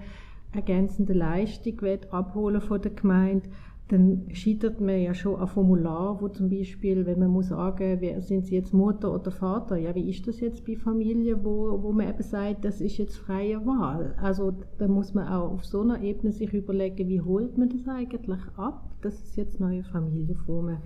ergänzende 0.53 1.15
Leistung 1.15 1.79
abholen 2.11 2.61
von 2.61 2.81
der 2.81 2.93
Gemeinde 2.93 3.49
dann 3.93 4.23
scheitert 4.33 4.81
man 4.81 4.99
ja 4.99 5.13
schon 5.13 5.39
an 5.39 5.47
Formular, 5.47 6.19
wo 6.23 6.29
zum 6.29 6.49
Beispiel, 6.49 7.05
wenn 7.05 7.19
man 7.19 7.29
muss 7.29 7.49
sagen, 7.49 7.99
wer, 8.01 8.23
sind 8.23 8.47
Sie 8.47 8.55
jetzt 8.55 8.73
Mutter 8.73 9.15
oder 9.15 9.31
Vater? 9.31 9.77
Ja, 9.77 9.95
wie 9.95 10.09
ist 10.09 10.27
das 10.27 10.41
jetzt 10.41 10.65
bei 10.65 10.77
Familien, 10.77 11.45
wo, 11.45 11.83
wo 11.83 11.93
man 11.93 12.09
eben 12.09 12.23
sagt, 12.23 12.65
das 12.65 12.81
ist 12.81 12.97
jetzt 12.97 13.19
freie 13.19 13.67
Wahl? 13.67 14.15
Also 14.17 14.55
da 14.79 14.89
muss 14.89 15.13
man 15.13 15.29
auch 15.29 15.53
auf 15.53 15.67
so 15.67 15.83
einer 15.83 16.01
Ebene 16.01 16.33
sich 16.33 16.55
überlegen, 16.55 17.07
wie 17.07 17.21
holt 17.21 17.59
man 17.59 17.69
das 17.69 17.87
eigentlich 17.87 18.41
ab, 18.57 18.89
dass 19.03 19.23
es 19.23 19.37
jetzt 19.37 19.61
neue 19.61 19.85
Familienformen 19.85 20.79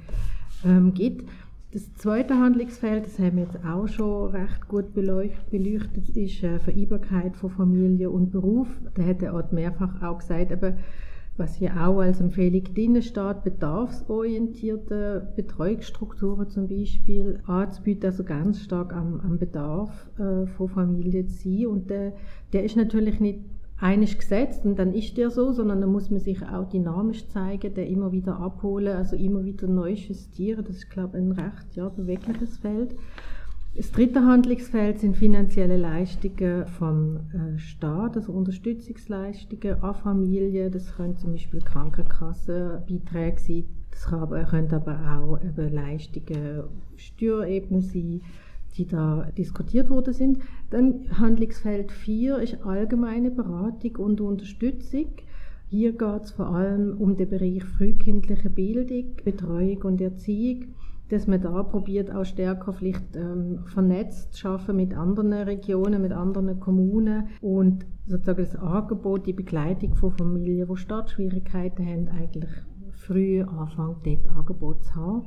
ähm, 0.64 0.92
gibt. 0.92 1.30
Das 1.70 1.94
zweite 1.94 2.36
Handlungsfeld, 2.36 3.06
das 3.06 3.20
haben 3.20 3.36
wir 3.36 3.44
jetzt 3.44 3.64
auch 3.64 3.86
schon 3.86 4.30
recht 4.30 4.66
gut 4.66 4.94
beleuchtet, 4.94 6.08
ist 6.16 6.42
äh, 6.42 6.58
Vereinbarkeit 6.58 7.36
von 7.36 7.50
Familie 7.50 8.10
und 8.10 8.32
Beruf. 8.32 8.66
Da 8.94 9.04
hat 9.04 9.22
er 9.22 9.34
auch 9.34 9.52
mehrfach 9.52 10.02
auch 10.02 10.18
gesagt, 10.18 10.50
aber 10.50 10.74
was 11.36 11.54
hier 11.56 11.72
auch 11.76 11.98
als 12.00 12.20
Empfehlung 12.20 12.64
drin 12.64 13.02
steht, 13.02 13.44
bedarfsorientierte 13.44 15.32
Betreuungsstrukturen 15.36 16.48
zum 16.48 16.68
Beispiel 16.68 17.40
anzubieten, 17.46 18.06
also 18.06 18.24
ganz 18.24 18.60
stark 18.62 18.92
am, 18.92 19.20
am 19.20 19.38
Bedarf 19.38 20.08
äh, 20.18 20.46
von 20.46 20.68
Familien 20.68 21.28
zu 21.28 21.42
sein. 21.42 21.66
Und 21.66 21.90
der, 21.90 22.14
der 22.52 22.64
ist 22.64 22.76
natürlich 22.76 23.20
nicht 23.20 23.40
einisch 23.78 24.16
gesetzt 24.16 24.64
und 24.64 24.78
dann 24.78 24.94
ist 24.94 25.16
der 25.18 25.30
so, 25.30 25.52
sondern 25.52 25.82
da 25.82 25.86
muss 25.86 26.10
man 26.10 26.20
sich 26.20 26.42
auch 26.42 26.68
dynamisch 26.68 27.28
zeigen, 27.28 27.74
der 27.74 27.86
immer 27.86 28.10
wieder 28.12 28.38
abholen, 28.38 28.96
also 28.96 29.16
immer 29.16 29.44
wieder 29.44 29.66
neu 29.66 29.92
justieren. 29.92 30.64
Das 30.66 30.76
ist, 30.76 30.90
glaube 30.90 31.18
ich, 31.18 31.24
ein 31.24 31.32
recht 31.32 31.74
ja, 31.74 31.88
bewegliches 31.88 32.56
Feld. 32.58 32.96
Das 33.76 33.92
dritte 33.92 34.24
Handlungsfeld 34.24 35.00
sind 35.00 35.18
finanzielle 35.18 35.76
Leistungen 35.76 36.66
vom 36.66 37.16
äh, 37.34 37.58
Staat, 37.58 38.16
also 38.16 38.32
Unterstützungsleistungen 38.32 39.82
an 39.82 39.94
Familien. 39.94 40.72
Das 40.72 40.96
können 40.96 41.18
zum 41.18 41.32
Beispiel 41.32 41.60
Krankenkassenbeiträge 41.60 43.38
sein, 43.38 43.64
das 43.90 44.06
können 44.06 44.72
aber 44.72 44.98
auch 45.18 45.38
Leistungen 45.58 46.60
auf 46.60 46.70
Steuerebene 46.96 47.82
sein, 47.82 48.22
die 48.76 48.86
da 48.86 49.28
diskutiert 49.36 49.90
worden 49.90 50.14
sind. 50.14 50.38
Dann 50.70 51.10
Handlungsfeld 51.10 51.92
4 51.92 52.38
ist 52.38 52.64
allgemeine 52.64 53.30
Beratung 53.30 53.96
und 53.96 54.22
Unterstützung. 54.22 55.08
Hier 55.68 55.92
geht 55.92 56.22
es 56.22 56.30
vor 56.30 56.48
allem 56.48 56.96
um 56.96 57.14
den 57.14 57.28
Bereich 57.28 57.62
frühkindliche 57.62 58.48
Bildung, 58.48 59.16
Betreuung 59.22 59.82
und 59.82 60.00
Erziehung 60.00 60.68
dass 61.08 61.26
man 61.26 61.40
da 61.40 61.62
probiert, 61.62 62.10
auch 62.10 62.24
stärker 62.24 62.72
vielleicht 62.72 63.16
ähm, 63.16 63.64
vernetzt 63.66 64.34
zu 64.34 64.40
schaffen 64.40 64.76
mit 64.76 64.94
anderen 64.94 65.32
Regionen, 65.32 66.02
mit 66.02 66.12
anderen 66.12 66.58
Kommunen 66.58 67.28
und 67.40 67.86
sozusagen 68.06 68.42
das 68.42 68.56
Angebot, 68.56 69.26
die 69.26 69.32
Begleitung 69.32 69.94
von 69.94 70.12
Familien, 70.12 70.68
die 70.68 70.76
Startschwierigkeiten 70.76 71.86
haben, 71.86 72.08
eigentlich 72.08 72.50
früh 72.92 73.42
anfangen, 73.42 73.96
dort 74.04 74.36
Angebot 74.36 74.84
zu 74.84 74.94
haben. 74.94 75.22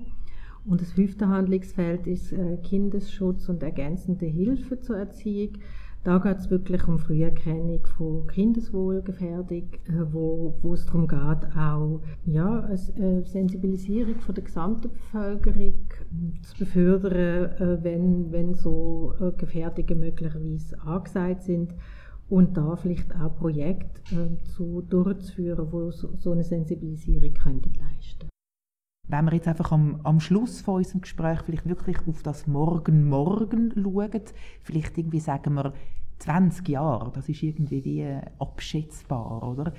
Und 0.66 0.82
das 0.82 0.92
fünfte 0.92 1.28
Handlungsfeld 1.28 2.06
ist 2.06 2.34
äh, 2.34 2.58
Kindesschutz 2.58 3.48
und 3.50 3.64
ergänzende 3.64 4.26
Hilfe 4.26 4.80
zur 4.80 4.98
Erziehung. 4.98 5.54
Da 6.04 6.18
geht 6.18 6.38
es 6.38 6.50
wirklich 6.50 6.88
um 6.88 6.98
Früherkennung 6.98 7.86
von 7.86 8.26
Kindeswohlgefährdung, 8.28 9.70
äh, 9.74 10.14
wo, 10.14 10.58
wo 10.62 10.74
es 10.74 10.86
darum 10.86 11.08
geht, 11.08 11.58
auch 11.58 12.02
ja, 12.26 12.62
eine 12.62 13.26
Sensibilisierung 13.26 14.16
von 14.16 14.34
der 14.34 14.46
gesamten 14.46 14.92
Bevölkerung 14.92 15.74
zu 16.42 16.58
befördern, 16.58 17.52
äh, 17.60 17.84
wenn, 17.84 18.32
wenn 18.32 18.54
so 18.54 19.14
äh, 19.20 19.32
Gefährdungen 19.34 20.00
möglicherweise 20.00 20.82
angesagt 20.82 21.44
sind. 21.44 21.76
Und 22.30 22.56
da 22.56 22.78
vielleicht 22.78 23.14
auch 23.16 23.36
Projekte 23.36 24.02
äh, 24.16 24.44
zu, 24.44 24.82
durchzuführen, 24.82 25.68
die 25.70 25.92
so, 25.92 26.16
so 26.16 26.32
eine 26.32 26.44
Sensibilisierung 26.44 27.34
könnten 27.34 27.74
leisten 27.74 28.30
wenn 29.10 29.26
wir 29.26 29.34
jetzt 29.34 29.48
einfach 29.48 29.72
am, 29.72 30.00
am 30.04 30.20
Schluss 30.20 30.62
von 30.62 30.76
unserem 30.76 31.02
Gespräch 31.02 31.40
vielleicht 31.42 31.68
wirklich 31.68 31.98
auf 32.08 32.22
das 32.22 32.48
Morgen 32.48 33.10
Morgen 33.10 33.74
schauen, 33.76 34.22
vielleicht 34.62 34.98
irgendwie 34.98 35.20
sagen 35.20 35.56
wir 35.56 35.74
20 36.20 36.70
Jahre, 36.70 37.12
das 37.12 37.28
ist 37.28 37.42
irgendwie 37.42 37.84
wie 37.84 38.20
abschätzbar, 38.40 39.44
oder? 39.44 39.74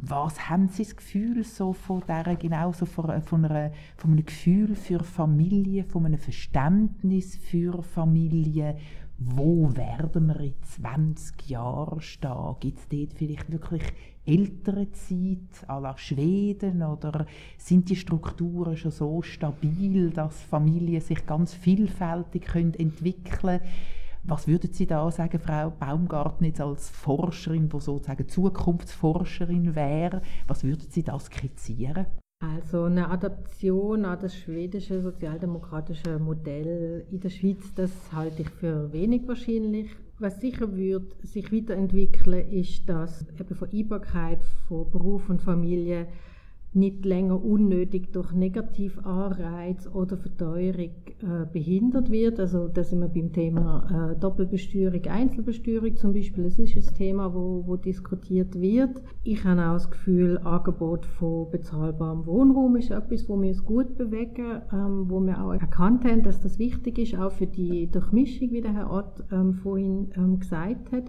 Was 0.00 0.50
haben 0.50 0.68
Sie 0.68 0.82
das 0.82 0.96
Gefühl 0.96 1.44
so 1.44 1.72
von 1.72 2.00
dieser, 2.00 2.34
genau 2.34 2.72
so 2.72 2.84
von, 2.84 3.22
von, 3.22 3.44
einer, 3.44 3.70
von 3.96 4.10
einem 4.10 4.26
Gefühl 4.26 4.74
für 4.74 5.04
Familie, 5.04 5.84
von 5.84 6.04
einem 6.04 6.18
Verständnis 6.18 7.36
für 7.36 7.80
Familie? 7.82 8.76
Wo 9.18 9.70
werden 9.76 10.26
wir 10.26 10.40
in 10.40 10.54
20 10.62 11.48
Jahren 11.48 12.00
stehen? 12.00 12.56
Gibt 12.58 12.78
es 12.80 12.88
dort 12.88 13.14
vielleicht 13.14 13.52
wirklich 13.52 13.82
ältere 14.26 14.90
Zeit, 14.92 15.68
à 15.68 15.80
la 15.80 15.96
Schweden, 15.96 16.82
oder 16.82 17.26
sind 17.58 17.90
die 17.90 17.96
Strukturen 17.96 18.76
schon 18.76 18.90
so 18.90 19.22
stabil, 19.22 20.10
dass 20.10 20.42
Familien 20.42 21.00
sich 21.00 21.26
ganz 21.26 21.54
vielfältig 21.54 22.44
können 22.46 22.74
entwickeln 22.74 23.38
können? 23.40 23.60
Was 24.26 24.48
würden 24.48 24.72
Sie 24.72 24.86
da 24.86 25.10
sagen, 25.10 25.38
Frau 25.38 25.70
Baumgarten, 25.70 26.46
jetzt 26.46 26.60
als 26.60 26.88
Forscherin, 26.88 27.68
die 27.68 27.80
sozusagen 27.80 28.26
Zukunftsforscherin 28.26 29.74
wäre? 29.74 30.22
Was 30.46 30.64
würden 30.64 30.86
Sie 30.88 31.02
da 31.02 31.18
skizzieren? 31.18 32.06
Also 32.40 32.84
eine 32.84 33.10
Adaption 33.10 34.04
an 34.06 34.18
das 34.20 34.34
schwedische 34.34 35.00
sozialdemokratische 35.00 36.18
Modell 36.18 37.06
in 37.10 37.20
der 37.20 37.30
Schweiz, 37.30 37.72
das 37.74 37.90
halte 38.12 38.42
ich 38.42 38.50
für 38.50 38.92
wenig 38.92 39.28
wahrscheinlich. 39.28 39.90
Was 40.18 40.40
sicher 40.40 40.76
wird 40.76 41.14
sich 41.26 41.52
weiterentwickeln, 41.52 42.48
ist, 42.50 42.88
dass 42.88 43.26
eben 43.38 43.54
Vereinbarkeit 43.56 44.44
von 44.68 44.88
Beruf 44.90 45.28
und 45.28 45.42
Familie 45.42 46.06
nicht 46.74 47.04
länger 47.04 47.42
unnötig 47.42 48.12
durch 48.12 48.32
Negativanreiz 48.32 49.88
oder 49.94 50.16
Verteuerung 50.16 50.90
äh, 51.22 51.46
behindert 51.52 52.10
wird. 52.10 52.40
Also 52.40 52.68
da 52.68 52.82
sind 52.82 53.00
wir 53.00 53.08
beim 53.08 53.32
Thema 53.32 54.12
äh, 54.12 54.20
Doppelbesteuerung, 54.20 55.04
Einzelbesteuerung 55.06 55.96
zum 55.96 56.12
Beispiel. 56.12 56.44
Das 56.44 56.58
ist 56.58 56.76
ein 56.76 56.94
Thema, 56.96 57.32
wo, 57.32 57.64
wo 57.66 57.76
diskutiert 57.76 58.60
wird. 58.60 59.02
Ich 59.22 59.44
habe 59.44 59.64
auch 59.64 59.74
das 59.74 59.90
Gefühl, 59.90 60.38
Angebot 60.38 61.06
von 61.06 61.50
bezahlbarem 61.50 62.26
Wohnraum 62.26 62.76
ist 62.76 62.90
etwas, 62.90 63.28
wo 63.28 63.40
wir 63.40 63.48
uns 63.48 63.64
gut 63.64 63.96
bewegen, 63.96 64.62
ähm, 64.72 65.08
wo 65.08 65.20
wir 65.20 65.44
auch 65.44 65.52
erkannt 65.52 66.04
haben, 66.04 66.22
dass 66.22 66.40
das 66.40 66.58
wichtig 66.58 66.98
ist, 66.98 67.16
auch 67.16 67.32
für 67.32 67.46
die 67.46 67.90
Durchmischung, 67.90 68.50
wie 68.50 68.60
der 68.60 68.74
Herr 68.74 68.90
Ott 68.90 69.24
ähm, 69.30 69.54
vorhin 69.54 70.10
ähm, 70.16 70.40
gesagt 70.40 70.90
hat. 70.90 71.04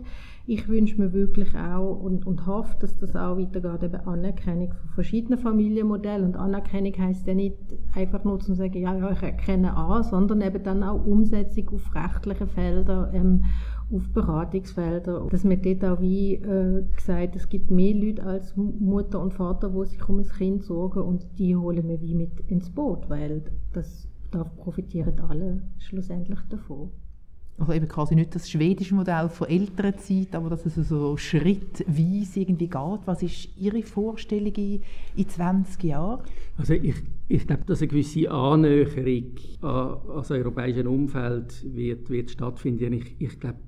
Ich 0.48 0.68
wünsche 0.68 1.02
mir 1.02 1.12
wirklich 1.12 1.56
auch 1.56 2.00
und, 2.00 2.28
und 2.28 2.46
hoffe, 2.46 2.76
dass 2.80 2.96
das 3.00 3.16
auch 3.16 3.36
weitergeht, 3.36 3.82
eben 3.82 4.08
Anerkennung 4.08 4.74
von 4.74 4.89
verschiedenen 4.91 5.39
Familienmodellen. 5.39 6.24
Und 6.24 6.36
Anerkennung 6.36 6.93
heißt 6.96 7.26
ja 7.26 7.34
nicht 7.34 7.58
einfach 7.96 8.24
nur 8.24 8.39
zu 8.39 8.54
sagen, 8.54 8.80
ja, 8.80 8.96
ja, 8.96 9.12
ich 9.12 9.24
erkenne 9.24 9.76
an, 9.76 10.04
sondern 10.04 10.41
eben 10.41 10.62
dann 10.62 10.84
auch 10.84 11.04
Umsetzung 11.04 11.70
auf 11.70 11.96
rechtliche 11.96 12.46
Felder, 12.46 13.10
ähm, 13.12 13.46
auf 13.91 14.08
Beratungsfelder. 14.14 15.28
Dass 15.32 15.43
man 15.43 15.62
dort 15.64 15.84
auch 15.84 16.00
wie 16.00 16.36
äh, 16.36 16.86
gesagt, 16.96 17.36
es 17.36 17.50
gibt 17.50 17.72
mehr 17.72 17.96
Leute 17.96 18.24
als 18.24 18.56
Mutter 18.56 19.20
und 19.22 19.34
Vater, 19.34 19.70
die 19.70 19.89
sich 19.89 20.08
um 20.08 20.20
ein 20.20 20.28
Kind 20.28 20.64
sorgen 20.64 21.02
und 21.02 21.26
die 21.39 21.56
holen 21.56 21.88
wir 21.88 22.00
wie 22.02 22.14
mit 22.14 22.39
ins 22.48 22.70
Boot, 22.70 23.10
weil 23.10 23.46
das, 23.74 24.08
da 24.30 24.43
profitieren 24.43 25.20
alle 25.22 25.64
schlussendlich 25.80 26.39
davon. 26.50 26.91
Also 27.58 27.72
eben 27.72 27.88
quasi 27.88 28.16
nicht 28.16 28.36
das 28.36 28.49
schwedische 28.49 28.95
Modell 28.95 29.30
von 29.30 29.47
älterer 29.47 29.95
Zeit, 29.95 30.36
aber 30.36 30.49
dass 30.49 30.66
es 30.66 30.76
so 30.76 31.16
schrittweise 31.16 32.41
irgendwie 32.41 32.68
geht. 32.68 32.99
Was 33.06 33.24
ist 33.24 33.49
Ihre 33.58 33.82
Vorstellung 33.82 34.53
in, 34.56 34.82
in 35.16 35.30
20 35.30 35.84
Jahren? 35.84 36.22
Also 36.58 36.74
ich, 36.74 36.95
ich 37.30 37.47
glaube, 37.47 37.64
dass 37.66 37.82
eine 37.82 37.88
gewisse 37.88 38.30
Annäherung 38.30 39.32
an, 39.62 39.70
an 39.70 39.99
das 40.16 40.32
europäische 40.32 40.88
Umfeld 40.89 41.74
wird, 41.74 42.10
wird 42.10 42.32
stattfinden. 42.32 42.91
Ich, 42.91 43.16
ich 43.20 43.39
glaube, 43.39 43.60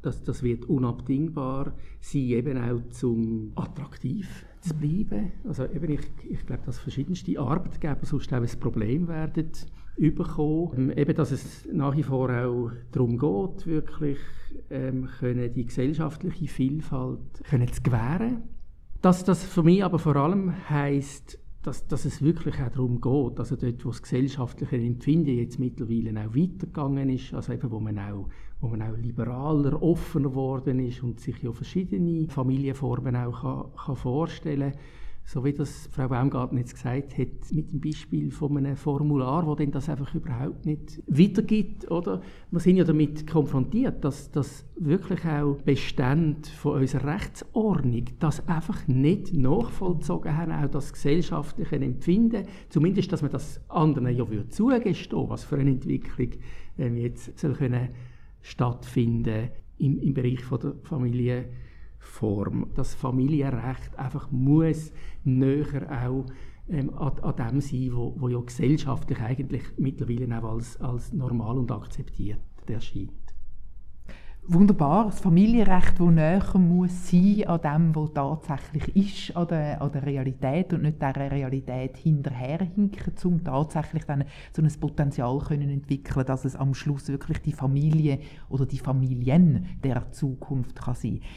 dass 0.00 0.22
das 0.22 0.42
wird 0.42 0.64
unabdingbar 0.64 1.74
sein, 2.00 2.22
eben 2.22 2.58
auch 2.58 2.88
zum 2.90 3.52
attraktiv 3.54 4.46
zu 4.68 4.74
bleiben. 4.74 5.32
Also 5.44 5.64
eben 5.64 5.90
ich, 5.90 6.00
ich 6.28 6.46
glaube, 6.46 6.62
dass 6.66 6.78
verschiedenste 6.78 7.38
Arbeitgeber 7.38 8.04
sonst 8.04 8.32
auch 8.32 8.38
ein 8.38 8.60
Problem 8.60 9.08
werden 9.08 9.52
bekommen. 9.98 10.90
Eben, 10.96 11.14
dass 11.14 11.30
es 11.30 11.66
nach 11.72 11.96
wie 11.96 12.02
vor 12.02 12.30
auch 12.30 12.70
darum 12.92 13.18
geht, 13.18 13.66
wirklich 13.66 14.18
ähm, 14.70 15.08
können 15.18 15.52
die 15.52 15.66
gesellschaftliche 15.66 16.48
Vielfalt 16.48 17.42
können 17.48 17.72
zu 17.72 17.82
gewähren. 17.82 18.42
Dass 19.02 19.24
das 19.24 19.44
für 19.44 19.62
mich 19.62 19.84
aber 19.84 19.98
vor 19.98 20.16
allem 20.16 20.52
heisst, 20.68 21.38
dass, 21.66 21.84
dass 21.88 22.04
es 22.04 22.22
wirklich 22.22 22.54
auch 22.62 22.68
darum 22.68 23.00
geht, 23.00 23.40
also 23.40 23.56
dort, 23.56 23.84
wo 23.84 23.88
das 23.88 24.00
gesellschaftliche 24.00 24.76
Empfinden 24.76 25.36
jetzt 25.36 25.58
mittlerweile 25.58 26.20
auch 26.20 26.34
weitergegangen 26.34 27.10
ist, 27.10 27.34
also 27.34 27.52
eben, 27.52 27.70
wo 27.72 27.80
man 27.80 27.98
auch, 27.98 28.28
wo 28.60 28.68
man 28.68 28.82
auch 28.82 28.96
liberaler, 28.96 29.82
offener 29.82 30.28
geworden 30.28 30.78
ist 30.78 31.02
und 31.02 31.18
sich 31.18 31.42
ja 31.42 31.50
verschiedene 31.52 32.28
Familienformen 32.28 33.16
auch 33.16 33.42
kann, 33.42 33.84
kann 33.84 33.96
vorstellen 33.96 34.72
kann, 34.72 34.80
so 35.26 35.44
wie 35.44 35.52
das 35.52 35.88
Frau 35.90 36.06
Baumgarten 36.06 36.56
jetzt 36.56 36.74
gesagt 36.74 37.18
hat, 37.18 37.50
mit 37.50 37.72
dem 37.72 37.80
Beispiel 37.80 38.30
von 38.30 38.56
einem 38.56 38.76
Formular, 38.76 39.44
wo 39.44 39.56
denn 39.56 39.72
das 39.72 39.88
einfach 39.88 40.14
überhaupt 40.14 40.64
nicht 40.64 41.02
weitergibt, 41.08 41.90
oder? 41.90 42.22
Wir 42.52 42.60
sind 42.60 42.76
ja 42.76 42.84
damit 42.84 43.26
konfrontiert, 43.26 44.04
dass 44.04 44.30
das 44.30 44.64
wirklich 44.78 45.24
auch 45.24 45.56
Bestände 45.64 46.48
von 46.48 46.80
unserer 46.80 47.14
Rechtsordnung 47.14 48.04
das 48.20 48.46
einfach 48.46 48.86
nicht 48.86 49.34
nachvollzogen 49.34 50.36
haben, 50.36 50.52
auch 50.52 50.70
das 50.70 50.92
gesellschaftliche 50.92 51.74
Empfinden, 51.74 52.44
zumindest, 52.68 53.10
dass 53.10 53.22
man 53.22 53.32
das 53.32 53.60
anderen 53.68 54.16
ja 54.16 54.30
würde 54.30 54.48
zugestehen, 54.48 55.28
was 55.28 55.42
für 55.42 55.56
eine 55.56 55.70
Entwicklung 55.70 56.30
ähm, 56.78 56.96
jetzt 56.96 57.36
soll 57.36 57.54
können 57.54 57.88
stattfinden 58.42 59.50
im, 59.78 59.98
im 59.98 60.14
Bereich 60.14 60.44
von 60.44 60.60
der 60.60 60.74
Familie 60.84 61.46
Form. 62.06 62.68
Das 62.74 62.94
Familienrecht 62.94 63.98
einfach 63.98 64.30
muss 64.30 64.92
näher 65.24 66.06
auch 66.06 66.24
ähm, 66.68 66.92
an, 66.94 67.18
an, 67.20 67.36
dem 67.36 67.60
sein, 67.60 67.90
wo, 67.92 68.14
wo 68.18 68.28
ja 68.28 68.40
gesellschaftlich 68.40 69.20
eigentlich 69.20 69.62
mittlerweile 69.76 70.38
auch 70.38 70.54
als, 70.54 70.80
als 70.80 71.12
normal 71.12 71.58
und 71.58 71.70
akzeptiert 71.70 72.40
erscheint. 72.66 73.12
wunderbar, 74.48 75.06
das 75.06 75.20
Familienrecht, 75.20 75.98
das 75.98 76.08
näher 76.08 76.58
muss 76.58 77.10
sein 77.10 77.46
an 77.46 77.60
dem, 77.60 77.94
was 77.94 78.12
tatsächlich 78.12 78.96
ist, 79.28 79.36
an 79.36 79.48
der, 79.48 79.80
an 79.82 79.92
der 79.92 80.06
Realität 80.06 80.72
und 80.72 80.82
nicht 80.82 81.00
der 81.00 81.14
Realität 81.14 81.96
hinterherhinken, 81.96 83.12
um 83.24 83.44
tatsächlich 83.44 84.04
dann 84.04 84.24
so 84.52 84.62
ein 84.62 84.80
Potenzial 84.80 85.38
können 85.38 85.70
entwickeln, 85.70 86.26
dass 86.26 86.44
es 86.44 86.56
am 86.56 86.74
Schluss 86.74 87.08
wirklich 87.08 87.42
die 87.42 87.52
Familie 87.52 88.20
oder 88.48 88.66
die 88.66 88.78
Familien 88.78 89.66
der 89.82 90.10
Zukunft 90.12 90.76
kann 90.76 90.94
sein 90.94 91.20
kann. 91.20 91.28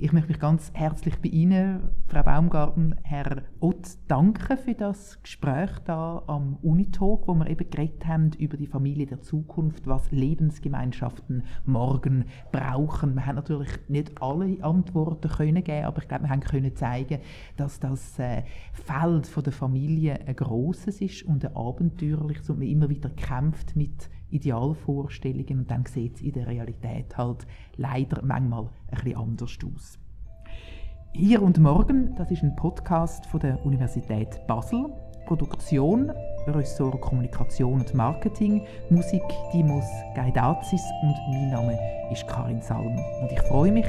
Ich 0.00 0.12
möchte 0.12 0.28
mich 0.28 0.38
ganz 0.38 0.70
herzlich 0.74 1.18
bei 1.18 1.28
Ihnen, 1.28 1.88
Frau 2.06 2.22
Baumgarten, 2.22 2.94
Herr 3.02 3.42
Ott, 3.58 3.98
danken 4.06 4.56
für 4.56 4.74
das 4.74 5.20
Gespräch 5.24 5.70
da 5.86 6.22
am 6.28 6.56
Unitalk, 6.62 7.26
wo 7.26 7.34
wir 7.34 7.50
eben 7.50 7.68
geredet 7.68 8.06
haben 8.06 8.30
über 8.38 8.56
die 8.56 8.68
Familie 8.68 9.06
der 9.06 9.22
Zukunft, 9.22 9.88
was 9.88 10.12
Lebensgemeinschaften 10.12 11.42
morgen 11.66 12.26
brauchen. 12.52 13.16
Wir 13.16 13.26
haben 13.26 13.34
natürlich 13.34 13.70
nicht 13.88 14.22
alle 14.22 14.62
Antworten 14.62 15.30
können 15.30 15.64
geben, 15.64 15.86
aber 15.86 16.00
ich 16.00 16.06
glaube, 16.06 16.26
wir 16.26 16.30
haben 16.30 16.42
können 16.42 16.76
zeigen, 16.76 17.18
dass 17.56 17.80
das 17.80 18.20
äh, 18.20 18.44
Feld 18.72 19.28
der 19.44 19.52
Familie 19.52 20.20
ein 20.28 20.36
grosses 20.36 21.00
ist 21.00 21.24
und 21.24 21.44
ein 21.44 21.56
abenteuerliches 21.56 22.48
und 22.50 22.60
man 22.60 22.68
immer 22.68 22.88
wieder 22.88 23.10
kämpft 23.10 23.74
mit 23.74 24.08
Idealvorstellungen 24.30 25.60
und 25.60 25.70
dann 25.70 25.84
sieht 25.86 26.16
es 26.16 26.22
in 26.22 26.32
der 26.32 26.46
Realität 26.46 27.16
halt 27.16 27.46
leider 27.76 28.22
manchmal 28.22 28.68
bisschen 28.90 29.16
anders 29.16 29.58
aus. 29.64 29.98
Hier 31.12 31.42
und 31.42 31.58
morgen, 31.58 32.14
das 32.16 32.30
ist 32.30 32.42
ein 32.42 32.54
Podcast 32.54 33.26
von 33.26 33.40
der 33.40 33.64
Universität 33.64 34.40
Basel. 34.46 34.86
Produktion, 35.26 36.10
Ressort 36.46 37.00
Kommunikation 37.02 37.80
und 37.80 37.94
Marketing, 37.94 38.66
Musik 38.88 39.22
Dimos 39.52 39.84
Gaidazis 40.14 40.82
und 41.02 41.14
mein 41.28 41.50
Name 41.50 41.78
ist 42.10 42.26
Karin 42.26 42.62
Salm. 42.62 42.98
Und 43.20 43.30
ich 43.30 43.40
freue 43.42 43.70
mich, 43.70 43.86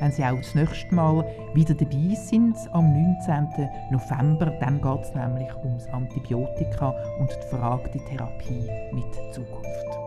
wenn 0.00 0.12
Sie 0.12 0.24
auch 0.24 0.36
das 0.36 0.54
nächste 0.54 0.94
Mal 0.94 1.24
wieder 1.54 1.74
dabei 1.74 2.14
sind 2.14 2.56
am 2.72 2.92
19. 2.92 3.68
November. 3.90 4.46
Dann 4.60 4.80
geht 4.80 5.02
es 5.02 5.14
nämlich 5.14 5.54
ums 5.64 5.86
Antibiotika 5.88 6.94
und 7.18 7.30
die 7.30 7.56
Frage 7.56 7.90
die 7.90 8.00
Therapie 8.00 8.68
mit 8.92 9.34
Zukunft. 9.34 10.05